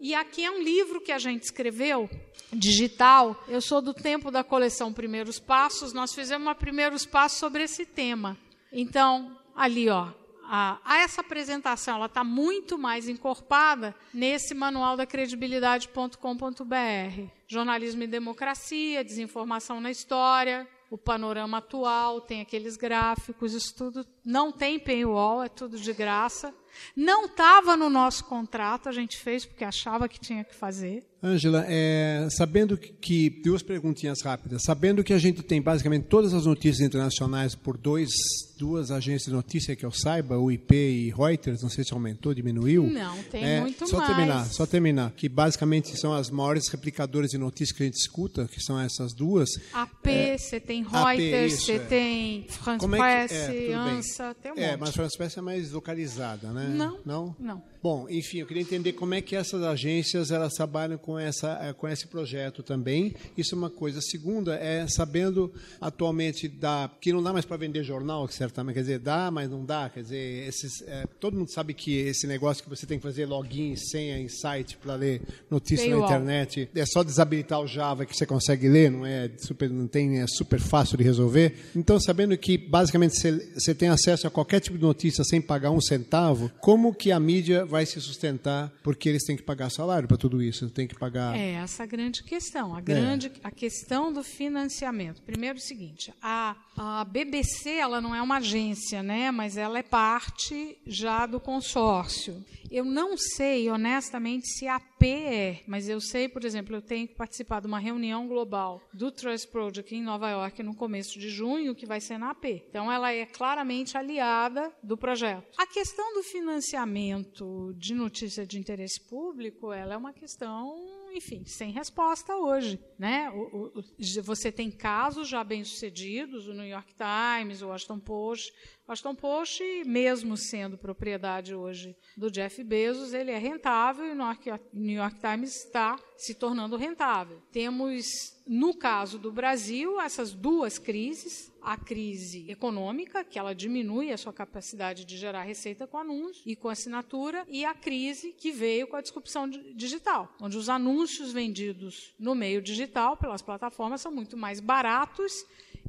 E 0.00 0.14
aqui 0.14 0.44
é 0.44 0.50
um 0.50 0.62
livro 0.62 1.00
que 1.00 1.10
a 1.10 1.18
gente 1.18 1.42
escreveu, 1.42 2.08
digital. 2.52 3.36
Eu 3.48 3.60
sou 3.60 3.82
do 3.82 3.92
tempo 3.92 4.30
da 4.30 4.44
coleção 4.44 4.92
Primeiros 4.92 5.40
Passos. 5.40 5.92
Nós 5.92 6.14
fizemos 6.14 6.46
uma 6.46 6.54
Primeiros 6.54 7.04
Passos 7.04 7.38
sobre 7.38 7.64
esse 7.64 7.84
tema. 7.84 8.38
Então, 8.72 9.36
ali, 9.56 9.88
ó, 9.88 10.08
a, 10.44 10.78
essa 11.00 11.20
apresentação, 11.20 11.96
ela 11.96 12.06
está 12.06 12.22
muito 12.22 12.78
mais 12.78 13.08
encorpada 13.08 13.92
nesse 14.14 14.54
manual 14.54 14.96
da 14.96 15.04
credibilidade.com.br. 15.04 17.30
Jornalismo 17.48 18.04
e 18.04 18.06
democracia, 18.06 19.02
desinformação 19.02 19.80
na 19.80 19.90
história, 19.90 20.68
o 20.90 20.96
panorama 20.96 21.58
atual, 21.58 22.20
tem 22.20 22.40
aqueles 22.40 22.76
gráficos, 22.76 23.52
isso 23.52 23.74
tudo 23.76 24.06
não 24.24 24.50
tem 24.50 24.78
paywall, 24.78 25.42
é 25.42 25.48
tudo 25.48 25.76
de 25.76 25.92
graça. 25.92 26.54
Não 26.96 27.26
estava 27.26 27.76
no 27.76 27.88
nosso 27.90 28.24
contrato, 28.24 28.88
a 28.88 28.92
gente 28.92 29.16
fez 29.18 29.44
porque 29.44 29.64
achava 29.64 30.08
que 30.08 30.18
tinha 30.20 30.44
que 30.44 30.54
fazer. 30.54 31.04
Ângela, 31.20 31.64
é, 31.68 32.28
sabendo 32.30 32.76
que. 32.78 33.28
Duas 33.42 33.60
perguntinhas 33.60 34.22
rápidas. 34.22 34.62
Sabendo 34.64 35.02
que 35.02 35.12
a 35.12 35.18
gente 35.18 35.42
tem 35.42 35.60
basicamente 35.60 36.04
todas 36.04 36.32
as 36.32 36.46
notícias 36.46 36.80
internacionais 36.86 37.56
por 37.56 37.76
dois, 37.76 38.08
duas 38.56 38.92
agências 38.92 39.24
de 39.24 39.32
notícia 39.32 39.74
que 39.74 39.84
eu 39.84 39.90
saiba, 39.90 40.38
o 40.38 40.48
IP 40.52 40.72
e 40.76 41.10
Reuters, 41.10 41.60
não 41.60 41.68
sei 41.68 41.82
se 41.82 41.92
aumentou, 41.92 42.32
diminuiu. 42.32 42.84
Não, 42.84 43.20
tem 43.24 43.44
é, 43.44 43.60
muito 43.60 43.84
só 43.88 43.96
mais. 43.96 44.08
Terminar, 44.08 44.44
só 44.46 44.64
terminar. 44.66 45.10
Que 45.10 45.28
basicamente 45.28 45.96
são 45.98 46.12
as 46.14 46.30
maiores 46.30 46.68
replicadoras 46.68 47.30
de 47.30 47.38
notícias 47.38 47.76
que 47.76 47.82
a 47.82 47.86
gente 47.86 47.98
escuta, 47.98 48.46
que 48.46 48.60
são 48.62 48.78
essas 48.78 49.12
duas. 49.12 49.48
AP, 49.72 50.06
É, 50.06 50.38
você 50.38 50.60
tem 50.60 50.82
AP, 50.88 51.18
Reuters, 51.18 51.52
isso, 51.54 51.66
você 51.66 51.72
é. 51.72 51.78
tem 51.80 52.46
France 52.48 52.84
é 52.86 52.88
Press, 52.88 53.32
que- 53.32 53.66
é. 53.70 53.74
ANSA, 53.74 54.36
tem 54.40 54.52
um 54.52 54.56
É, 54.56 54.70
monte. 54.70 54.80
mas 54.80 54.88
a 54.90 54.92
France 54.92 55.16
Press 55.18 55.36
é 55.36 55.40
mais 55.40 55.72
localizada, 55.72 56.52
né? 56.52 56.67
Não, 56.76 57.00
Não? 57.04 57.36
não. 57.38 57.62
Bom, 57.80 58.08
enfim, 58.10 58.38
eu 58.38 58.46
queria 58.46 58.62
entender 58.62 58.92
como 58.92 59.14
é 59.14 59.20
que 59.20 59.36
essas 59.36 59.62
agências 59.62 60.32
elas 60.32 60.54
trabalham 60.54 60.98
com 60.98 61.16
essa 61.16 61.58
eh, 61.62 61.72
com 61.72 61.86
esse 61.86 62.08
projeto 62.08 62.60
também. 62.60 63.14
Isso 63.36 63.54
é 63.54 63.58
uma 63.58 63.70
coisa. 63.70 64.00
A 64.00 64.02
segunda 64.02 64.56
é 64.56 64.84
sabendo 64.88 65.52
atualmente 65.80 66.48
dá 66.48 66.90
que 67.00 67.12
não 67.12 67.22
dá 67.22 67.32
mais 67.32 67.44
para 67.44 67.56
vender 67.56 67.84
jornal, 67.84 68.26
certamente, 68.28 68.74
quer 68.74 68.80
dizer, 68.80 68.98
dá, 68.98 69.30
mas 69.30 69.48
não 69.48 69.64
dá, 69.64 69.88
quer 69.88 70.02
dizer, 70.02 70.48
esses 70.48 70.82
eh, 70.82 71.06
todo 71.20 71.36
mundo 71.36 71.52
sabe 71.52 71.72
que 71.72 71.96
esse 71.96 72.26
negócio 72.26 72.64
que 72.64 72.68
você 72.68 72.84
tem 72.84 72.98
que 72.98 73.02
fazer 73.04 73.26
login, 73.26 73.76
senha 73.76 74.18
em 74.18 74.28
site 74.28 74.76
para 74.76 74.96
ler 74.96 75.22
notícia 75.48 75.86
na 75.86 75.92
Paywall. 75.92 76.10
internet, 76.10 76.68
é 76.74 76.86
só 76.86 77.04
desabilitar 77.04 77.60
o 77.60 77.66
Java 77.66 78.04
que 78.04 78.16
você 78.16 78.26
consegue 78.26 78.68
ler, 78.68 78.90
não 78.90 79.06
é 79.06 79.30
super 79.38 79.70
não 79.70 79.86
tem 79.86 80.20
é 80.20 80.26
super 80.26 80.58
fácil 80.58 80.98
de 80.98 81.04
resolver. 81.04 81.54
Então, 81.76 82.00
sabendo 82.00 82.36
que 82.36 82.58
basicamente 82.58 83.16
você 83.16 83.52
você 83.54 83.72
tem 83.72 83.88
acesso 83.88 84.26
a 84.26 84.30
qualquer 84.30 84.58
tipo 84.58 84.76
de 84.76 84.82
notícia 84.82 85.22
sem 85.22 85.40
pagar 85.40 85.70
um 85.70 85.80
centavo, 85.80 86.50
como 86.60 86.92
que 86.92 87.12
a 87.12 87.20
mídia 87.20 87.67
vai 87.68 87.86
se 87.86 88.00
sustentar? 88.00 88.72
Porque 88.82 89.08
eles 89.08 89.24
têm 89.24 89.36
que 89.36 89.42
pagar 89.42 89.70
salário 89.70 90.08
para 90.08 90.16
tudo 90.16 90.42
isso, 90.42 90.68
tem 90.70 90.86
que 90.86 90.98
pagar. 90.98 91.36
É 91.36 91.52
essa 91.52 91.82
a 91.82 91.86
grande 91.86 92.22
questão, 92.22 92.74
a 92.74 92.80
grande 92.80 93.30
a 93.42 93.50
questão 93.50 94.12
do 94.12 94.22
financiamento. 94.22 95.22
Primeiro 95.22 95.58
o 95.58 95.62
seguinte, 95.62 96.12
a, 96.22 96.56
a 96.76 97.04
BBC 97.04 97.70
ela 97.70 98.00
não 98.00 98.14
é 98.14 98.22
uma 98.22 98.38
agência, 98.38 99.02
né, 99.02 99.30
mas 99.30 99.56
ela 99.56 99.78
é 99.78 99.82
parte 99.82 100.78
já 100.86 101.26
do 101.26 101.40
consórcio. 101.40 102.44
Eu 102.70 102.84
não 102.84 103.16
sei, 103.16 103.70
honestamente, 103.70 104.46
se 104.46 104.66
a 104.66 104.76
AP 104.76 105.02
é, 105.02 105.62
mas 105.66 105.88
eu 105.88 106.00
sei, 106.00 106.28
por 106.28 106.44
exemplo, 106.44 106.76
eu 106.76 106.82
tenho 106.82 107.08
que 107.08 107.14
participar 107.14 107.60
de 107.60 107.66
uma 107.66 107.78
reunião 107.78 108.26
global 108.26 108.82
do 108.92 109.10
Trust 109.10 109.48
Project 109.48 109.94
em 109.94 110.02
Nova 110.02 110.28
York 110.28 110.62
no 110.62 110.74
começo 110.74 111.18
de 111.18 111.30
junho, 111.30 111.74
que 111.74 111.86
vai 111.86 112.00
ser 112.00 112.18
na 112.18 112.30
AP. 112.30 112.44
Então, 112.68 112.90
ela 112.90 113.12
é 113.12 113.24
claramente 113.24 113.96
aliada 113.96 114.72
do 114.82 114.96
projeto. 114.96 115.46
A 115.56 115.66
questão 115.66 116.14
do 116.14 116.22
financiamento 116.22 117.57
de 117.76 117.94
notícia 117.94 118.46
de 118.46 118.58
interesse 118.58 119.00
público, 119.00 119.72
ela 119.72 119.94
é 119.94 119.96
uma 119.96 120.12
questão 120.12 120.76
enfim, 121.12 121.44
sem 121.44 121.70
resposta 121.70 122.36
hoje. 122.36 122.78
Né? 122.98 123.30
O, 123.30 123.78
o, 123.78 124.22
você 124.22 124.50
tem 124.50 124.70
casos 124.70 125.28
já 125.28 125.42
bem-sucedidos, 125.44 126.48
o 126.48 126.52
New 126.52 126.66
York 126.66 126.94
Times, 126.94 127.62
o 127.62 127.68
Washington 127.68 128.00
Post. 128.00 128.52
O 128.86 128.90
Washington 128.90 129.14
Post, 129.14 129.62
mesmo 129.84 130.36
sendo 130.36 130.78
propriedade 130.78 131.54
hoje 131.54 131.94
do 132.16 132.30
Jeff 132.30 132.64
Bezos, 132.64 133.12
ele 133.12 133.30
é 133.30 133.38
rentável 133.38 134.06
e 134.06 134.12
o 134.12 134.60
New 134.72 134.96
York 134.96 135.20
Times 135.20 135.64
está 135.64 135.98
se 136.16 136.34
tornando 136.34 136.76
rentável. 136.76 137.40
Temos, 137.52 138.06
no 138.46 138.74
caso 138.74 139.18
do 139.18 139.30
Brasil, 139.30 140.00
essas 140.00 140.32
duas 140.32 140.78
crises. 140.78 141.52
A 141.60 141.76
crise 141.76 142.48
econômica, 142.48 143.24
que 143.24 143.38
ela 143.38 143.54
diminui 143.54 144.10
a 144.10 144.16
sua 144.16 144.32
capacidade 144.32 145.04
de 145.04 145.18
gerar 145.18 145.42
receita 145.42 145.86
com 145.86 145.98
anúncio 145.98 146.42
e 146.46 146.56
com 146.56 146.68
assinatura, 146.70 147.44
e 147.46 147.62
a 147.62 147.74
crise 147.74 148.32
que 148.32 148.50
veio 148.50 148.86
com 148.86 148.96
a 148.96 149.02
disrupção 149.02 149.46
digital, 149.50 150.34
onde 150.40 150.56
os 150.56 150.70
anúncios 150.70 150.97
vendidos 151.32 152.14
no 152.18 152.34
meio 152.34 152.62
digital 152.62 153.16
pelas 153.16 153.42
plataformas 153.42 154.00
são 154.00 154.12
muito 154.12 154.36
mais 154.36 154.60
baratos 154.60 155.32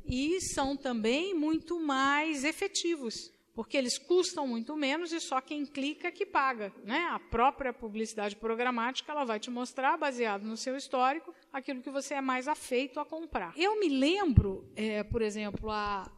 e 0.06 0.40
são 0.42 0.76
também 0.76 1.34
muito 1.34 1.80
mais 1.80 2.44
efetivos 2.44 3.32
porque 3.60 3.76
eles 3.76 3.98
custam 3.98 4.48
muito 4.48 4.74
menos 4.78 5.12
e 5.12 5.20
só 5.20 5.42
quem 5.42 5.66
clica 5.66 6.10
que 6.10 6.26
paga. 6.26 6.72
Né? 6.86 7.10
A 7.12 7.20
própria 7.20 7.74
publicidade 7.74 8.34
programática 8.34 9.12
ela 9.12 9.26
vai 9.26 9.38
te 9.38 9.52
mostrar, 9.52 9.98
baseado 9.98 10.44
no 10.44 10.56
seu 10.56 10.78
histórico, 10.78 11.36
aquilo 11.52 11.82
que 11.82 11.90
você 11.90 12.14
é 12.14 12.22
mais 12.22 12.48
afeito 12.48 13.02
a 13.02 13.06
comprar. 13.06 13.52
Eu 13.58 13.78
me 13.78 13.90
lembro, 13.90 14.66
é, 14.78 15.04
por 15.04 15.22
exemplo, 15.22 15.70
há 15.70 16.10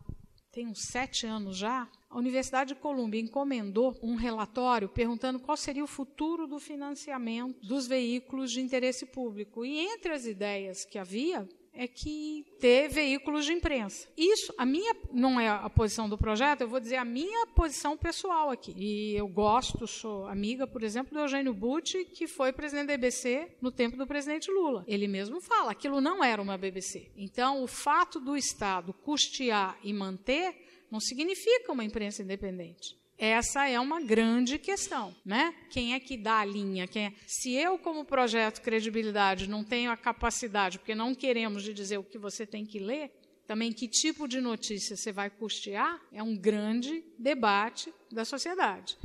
tem 0.51 0.67
uns 0.67 0.81
sete 0.81 1.25
anos 1.25 1.55
já, 1.55 1.87
a 2.09 2.17
Universidade 2.17 2.73
de 2.73 2.79
Colômbia 2.79 3.21
encomendou 3.21 3.97
um 4.03 4.15
relatório 4.15 4.89
perguntando 4.89 5.39
qual 5.39 5.55
seria 5.55 5.83
o 5.83 5.87
futuro 5.87 6.45
do 6.45 6.59
financiamento 6.59 7.65
dos 7.65 7.87
veículos 7.87 8.51
de 8.51 8.59
interesse 8.59 9.05
público. 9.05 9.65
E 9.65 9.79
entre 9.79 10.11
as 10.11 10.25
ideias 10.25 10.83
que 10.83 10.97
havia 10.97 11.47
é 11.73 11.87
que 11.87 12.45
ter 12.59 12.89
veículos 12.89 13.45
de 13.45 13.53
imprensa. 13.53 14.07
Isso, 14.17 14.53
a 14.57 14.65
minha 14.65 14.95
não 15.11 15.39
é 15.39 15.47
a 15.47 15.69
posição 15.69 16.07
do 16.09 16.17
projeto, 16.17 16.61
eu 16.61 16.67
vou 16.67 16.79
dizer 16.79 16.97
a 16.97 17.05
minha 17.05 17.47
posição 17.47 17.97
pessoal 17.97 18.49
aqui. 18.49 18.73
E 18.77 19.15
eu 19.15 19.27
gosto, 19.27 19.87
sou 19.87 20.25
amiga, 20.27 20.67
por 20.67 20.83
exemplo, 20.83 21.13
do 21.13 21.19
Eugênio 21.19 21.53
Butti, 21.53 22.05
que 22.05 22.27
foi 22.27 22.51
presidente 22.51 22.87
da 22.87 22.97
BBC 22.97 23.57
no 23.61 23.71
tempo 23.71 23.97
do 23.97 24.05
presidente 24.05 24.51
Lula. 24.51 24.83
Ele 24.87 25.07
mesmo 25.07 25.39
fala, 25.41 25.71
aquilo 25.71 26.01
não 26.01 26.23
era 26.23 26.41
uma 26.41 26.57
BBC. 26.57 27.11
Então, 27.15 27.63
o 27.63 27.67
fato 27.67 28.19
do 28.19 28.35
Estado 28.35 28.93
custear 28.93 29.77
e 29.83 29.93
manter 29.93 30.53
não 30.91 30.99
significa 30.99 31.71
uma 31.71 31.85
imprensa 31.85 32.21
independente. 32.21 33.00
Essa 33.21 33.69
é 33.69 33.79
uma 33.79 34.01
grande 34.01 34.57
questão, 34.57 35.15
né? 35.23 35.53
Quem 35.69 35.93
é 35.93 35.99
que 35.99 36.17
dá 36.17 36.39
a 36.39 36.45
linha? 36.45 36.87
Quem 36.87 37.05
é? 37.05 37.13
Se 37.27 37.53
eu, 37.53 37.77
como 37.77 38.03
projeto 38.03 38.63
credibilidade, 38.63 39.47
não 39.47 39.63
tenho 39.63 39.91
a 39.91 39.95
capacidade, 39.95 40.79
porque 40.79 40.95
não 40.95 41.13
queremos 41.13 41.61
de 41.61 41.71
dizer 41.71 41.99
o 41.99 42.03
que 42.03 42.17
você 42.17 42.47
tem 42.47 42.65
que 42.65 42.79
ler, 42.79 43.11
também 43.45 43.71
que 43.71 43.87
tipo 43.87 44.27
de 44.27 44.41
notícia 44.41 44.97
você 44.97 45.11
vai 45.11 45.29
custear, 45.29 46.01
é 46.11 46.23
um 46.23 46.35
grande 46.35 47.03
debate 47.15 47.93
da 48.11 48.25
sociedade. 48.25 48.97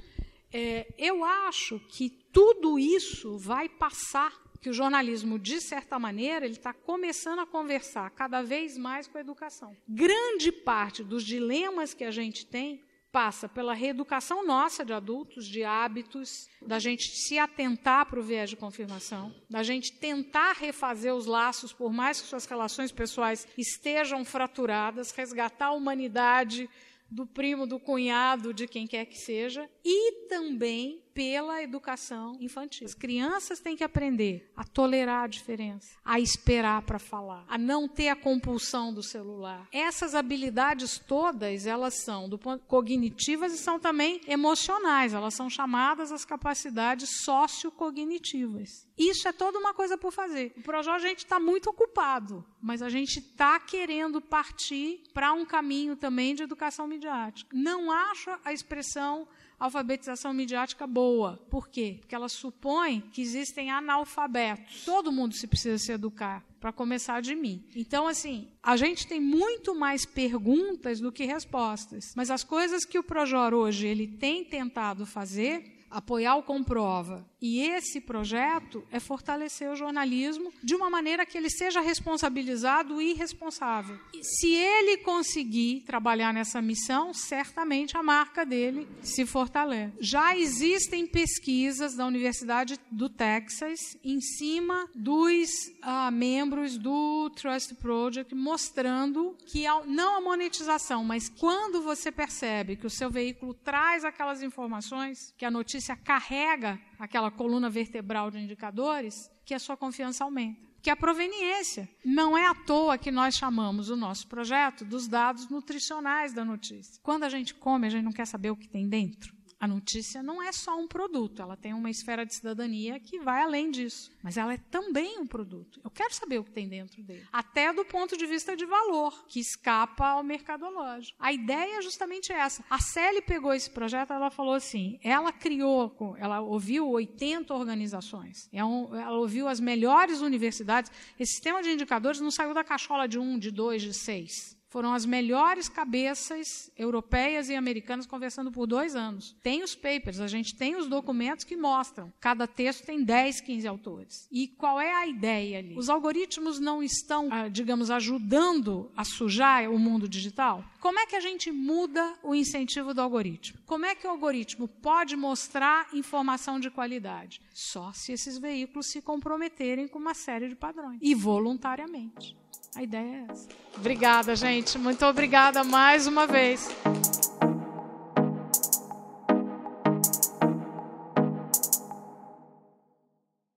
É, 0.51 0.87
eu 0.97 1.23
acho 1.23 1.79
que 1.81 2.09
tudo 2.33 2.79
isso 2.79 3.37
vai 3.37 3.69
passar, 3.69 4.33
que 4.63 4.71
o 4.71 4.73
jornalismo, 4.73 5.39
de 5.39 5.61
certa 5.61 5.99
maneira, 5.99 6.47
ele 6.47 6.55
está 6.55 6.73
começando 6.73 7.41
a 7.41 7.47
conversar 7.47 8.09
cada 8.13 8.41
vez 8.41 8.79
mais 8.79 9.07
com 9.07 9.19
a 9.19 9.21
educação. 9.21 9.77
Grande 9.87 10.51
parte 10.51 11.05
dos 11.05 11.23
dilemas 11.23 11.93
que 11.93 12.05
a 12.05 12.11
gente 12.11 12.47
tem 12.47 12.81
passa 13.17 13.49
pela 13.49 13.73
reeducação 13.73 14.47
nossa 14.47 14.85
de 14.85 14.93
adultos, 14.93 15.47
de 15.47 15.65
hábitos, 15.65 16.51
da 16.61 16.79
gente 16.79 17.09
se 17.09 17.39
atentar 17.39 18.05
para 18.05 18.21
o 18.21 18.23
viés 18.23 18.51
de 18.51 18.57
confirmação, 18.57 19.35
da 19.49 19.63
gente 19.63 19.91
tentar 19.95 20.53
refazer 20.53 21.15
os 21.15 21.25
laços, 21.25 21.73
por 21.73 21.91
mais 21.91 22.21
que 22.21 22.29
suas 22.29 22.45
relações 22.45 22.93
pessoais 22.93 23.49
estejam 23.57 24.23
fraturadas, 24.23 25.13
resgatar 25.13 25.69
a 25.69 25.73
humanidade 25.73 26.69
do 27.11 27.27
primo, 27.27 27.67
do 27.67 27.81
cunhado, 27.81 28.53
de 28.53 28.69
quem 28.69 28.87
quer 28.87 29.07
que 29.07 29.17
seja, 29.17 29.67
e 29.83 30.29
também 30.29 31.03
pela 31.17 31.63
educação 31.63 32.37
infantil. 32.39 32.85
As 32.85 32.93
crianças 32.93 33.59
têm 33.59 33.75
que 33.75 33.83
aprender 33.83 34.53
a 34.55 34.63
tolerar 34.63 35.25
a 35.25 35.27
diferença, 35.27 35.97
a 36.05 36.21
esperar 36.21 36.83
para 36.83 36.99
falar, 36.99 37.43
a 37.49 37.57
não 37.57 37.89
ter 37.89 38.11
a 38.11 38.15
compulsão 38.15 38.93
do 38.93 39.03
celular. 39.03 39.67
Essas 39.73 40.15
habilidades 40.15 40.99
todas, 40.99 41.65
elas 41.65 41.95
são 42.05 42.29
do 42.29 42.39
ponto 42.39 42.67
cognitivas 42.67 43.55
e 43.55 43.57
são 43.57 43.81
também 43.81 44.21
emocionais. 44.29 45.15
Elas 45.15 45.33
são 45.33 45.49
chamadas 45.49 46.13
as 46.13 46.27
capacidades 46.27 47.09
sociocognitivas. 47.25 48.87
Isso 48.99 49.27
é 49.27 49.33
toda 49.33 49.59
uma 49.59 49.73
coisa 49.73 49.97
por 49.97 50.13
fazer. 50.13 50.53
O 50.59 50.63
Projó 50.63 50.93
a 50.93 50.99
gente 50.99 51.21
está 51.21 51.41
muito 51.41 51.71
ocupado, 51.71 52.45
mas 52.61 52.83
a 52.83 52.91
gente 52.91 53.21
está 53.21 53.59
querendo 53.59 54.21
partir 54.21 55.03
para 55.15 55.33
um 55.33 55.47
caminho 55.47 55.97
também 55.97 56.35
de 56.35 56.43
educação 56.43 56.87
midiática. 56.87 57.57
Não 57.57 57.91
acho 57.91 58.31
a 58.45 58.53
expressão 58.53 59.27
alfabetização 59.59 60.33
midiática 60.33 60.87
boa. 60.87 61.39
Por 61.51 61.69
quê? 61.69 61.97
Porque 62.01 62.15
ela 62.15 62.29
supõe 62.29 63.01
que 63.13 63.23
existem 63.23 63.71
analfabetos. 63.71 64.85
Todo 64.85 65.13
mundo 65.13 65.35
se 65.35 65.47
precisa 65.47 65.79
se 65.79 65.93
educar, 65.93 66.45
para 66.61 66.73
começar 66.73 67.21
de 67.21 67.35
mim. 67.35 67.65
Então, 67.75 68.07
assim, 68.07 68.49
a 68.63 68.77
gente 68.77 69.07
tem 69.07 69.21
muito 69.21 69.75
mais 69.75 70.05
perguntas 70.05 71.01
do 71.01 71.13
que 71.13 71.25
respostas. 71.25 72.13
Mas 72.17 72.31
as 72.31 72.45
coisas 72.45 72.85
que 72.85 72.99
o 72.99 73.05
Projor 73.05 73.55
hoje 73.55 73.87
ele 73.87 74.07
tem 74.07 74.45
tentado 74.45 75.07
fazer 75.07 75.77
apoiar 75.91 76.37
o 76.37 76.43
Comprova 76.43 77.25
e 77.41 77.61
esse 77.61 78.01
projeto 78.01 78.85
é 78.91 78.99
fortalecer 78.99 79.71
o 79.71 79.77
jornalismo 79.77 80.53
de 80.63 80.75
uma 80.75 80.89
maneira 80.89 81.27
que 81.27 81.37
ele 81.37 81.51
seja 81.51 81.81
responsabilizado 81.81 83.01
e 83.01 83.13
responsável. 83.13 83.99
E 84.15 84.25
se 84.25 84.55
ele 84.55 84.99
conseguir 84.99 85.83
trabalhar 85.87 86.33
nessa 86.33 86.63
missão, 86.63 87.13
certamente 87.13 87.97
a 87.97 88.03
marca 88.03 88.45
dele 88.45 88.89
se 89.03 89.27
fortalece. 89.27 89.93
Já 90.01 90.37
existem 90.37 91.07
pesquisas 91.07 91.95
da 91.95 92.07
Universidade 92.07 92.79
do 92.91 93.09
Texas 93.09 93.97
em 94.03 94.21
cima 94.21 94.89
dos 94.95 95.51
uh, 95.85 96.11
membros 96.11 96.79
do 96.79 97.31
Trust 97.31 97.75
Project 97.77 98.35
mostrando 98.35 99.37
que 99.47 99.65
não 99.87 100.17
a 100.17 100.21
monetização, 100.21 101.05
mas 101.05 101.29
quando 101.29 101.83
você 101.83 102.11
percebe 102.11 102.77
que 102.77 102.87
o 102.87 102.91
seu 102.91 103.11
veículo 103.11 103.53
traz 103.55 104.05
aquelas 104.05 104.43
informações, 104.43 105.35
que 105.37 105.45
a 105.45 105.51
notícia 105.51 105.97
carrega 105.97 106.81
aquela 106.99 107.31
coluna 107.31 107.69
vertebral 107.69 108.31
de 108.31 108.39
indicadores, 108.39 109.31
que 109.45 109.55
a 109.55 109.59
sua 109.59 109.77
confiança 109.77 110.25
aumenta. 110.25 110.67
Que 110.83 110.91
a 110.91 110.97
proveniência. 110.97 111.89
Não 112.05 112.37
é 112.39 112.47
à 112.47 112.55
toa 112.55 112.97
que 112.97 113.11
nós 113.11 113.35
chamamos 113.35 113.91
o 113.91 113.97
nosso 113.97 114.29
projeto 114.29 114.85
dos 114.85 115.09
dados 115.09 115.49
nutricionais 115.49 116.33
da 116.33 116.45
notícia. 116.45 117.01
Quando 117.03 117.25
a 117.25 117.29
gente 117.29 117.55
come, 117.55 117.87
a 117.87 117.91
gente 117.91 118.05
não 118.05 118.13
quer 118.13 118.27
saber 118.27 118.51
o 118.51 118.57
que 118.57 118.69
tem 118.69 118.89
dentro 118.89 119.37
a 119.59 119.67
notícia 119.67 120.23
não 120.23 120.43
é 120.43 120.53
só 120.53 120.79
um 120.79 120.87
produto, 120.87 121.41
ela 121.41 121.57
tem 121.57 121.73
uma 121.73 121.91
esfera 121.91 122.27
de 122.27 122.35
cidadania 122.35 123.01
que 123.01 123.19
vai 123.19 123.43
além 123.43 123.71
disso. 123.71 124.11
Mas 124.23 124.37
ela 124.37 124.53
é 124.55 124.59
também 124.59 125.19
um 125.19 125.27
produto. 125.27 125.81
Eu 125.83 125.91
quero 125.91 126.13
saber 126.15 126.39
o 126.39 126.45
que 126.45 126.51
tem 126.51 126.69
dentro 126.69 127.03
dele. 127.03 127.27
Até 127.33 127.73
do 127.73 127.85
ponto 127.85 128.17
de 128.17 128.27
vista 128.27 128.57
de 128.57 128.67
valor, 128.67 129.25
que 129.27 129.41
escapa 129.41 130.09
ao 130.09 130.23
mercadológico. 130.23 131.17
A 131.19 131.33
ideia 131.33 131.79
é 131.79 131.83
justamente 131.83 132.33
essa. 132.33 132.65
A 132.69 132.79
Celi 132.79 133.23
pegou 133.23 133.55
esse 133.55 133.71
projeto, 133.71 134.13
ela 134.13 134.31
falou 134.31 134.55
assim: 134.55 134.99
ela 135.03 135.33
criou, 135.33 136.17
ela 136.19 136.41
ouviu 136.41 136.89
80 136.89 137.55
organizações, 137.55 138.49
é 138.53 138.59
ela 138.59 139.19
ouviu 139.19 139.49
as 139.49 139.61
melhores 139.61 140.21
universidades. 140.21 140.91
Esse 141.19 141.33
sistema 141.33 141.63
de 141.63 141.71
indicadores 141.71 142.21
não 142.21 142.31
saiu 142.31 142.53
da 142.53 142.65
cachola 142.65 143.09
de 143.09 143.19
um, 143.19 143.39
de 143.39 143.51
dois, 143.51 143.83
de 143.83 143.95
seis 143.95 144.56
foram 144.77 144.93
as 144.93 145.07
melhores 145.07 145.71
cabeças 145.71 146.71
europeias 146.77 147.49
e 147.49 147.55
americanas 147.55 148.05
conversando 148.05 148.53
por 148.53 148.67
dois 148.67 148.95
anos. 148.95 149.35
Tem 149.43 149.63
os 149.63 149.75
papers, 149.75 150.21
a 150.21 150.27
gente 150.27 150.55
tem 150.55 150.77
os 150.77 150.87
documentos 150.87 151.47
que 151.47 151.57
mostram. 151.57 152.13
Cada 152.21 152.47
texto 152.47 152.85
tem 152.85 153.03
10, 153.03 153.41
15 153.41 153.67
autores. 153.67 154.29
E 154.31 154.47
qual 154.47 154.79
é 154.79 154.93
a 154.93 155.07
ideia 155.07 155.61
ali? 155.61 155.75
Os 155.79 155.89
algoritmos 155.89 156.61
não 156.61 156.83
estão, 156.83 157.29
ah, 157.33 157.49
digamos, 157.49 157.91
ajudando 157.91 158.93
a 158.95 159.03
sujar 159.03 159.71
o 159.71 159.79
mundo 159.79 160.07
digital? 160.07 160.63
Como 160.79 160.99
é 160.99 161.07
que 161.07 161.17
a 161.17 161.21
gente 161.21 161.51
muda 161.51 162.15
o 162.23 162.35
incentivo 162.35 162.93
do 162.93 163.01
algoritmo? 163.01 163.59
Como 163.65 163.87
é 163.87 163.95
que 163.95 164.07
o 164.07 164.11
algoritmo 164.11 164.69
pode 164.69 165.17
mostrar 165.17 165.89
informação 165.95 166.61
de 166.61 166.71
qualidade? 166.71 167.41
Só 167.55 167.95
se 167.95 168.13
esses 168.13 168.37
veículos 168.37 168.89
se 168.91 169.01
comprometerem 169.01 169.89
com 169.89 169.99
uma 169.99 170.13
série 170.13 170.51
de 170.51 170.55
padrões 170.55 170.99
e 171.01 171.15
voluntariamente. 171.15 172.37
A 172.77 172.83
ideia 172.83 173.25
é 173.27 173.33
essa. 173.33 173.49
Obrigada, 173.75 174.37
gente. 174.37 174.79
Muito 174.79 175.05
obrigada 175.07 175.65
mais 175.65 176.07
uma 176.07 176.27
vez. 176.27 176.69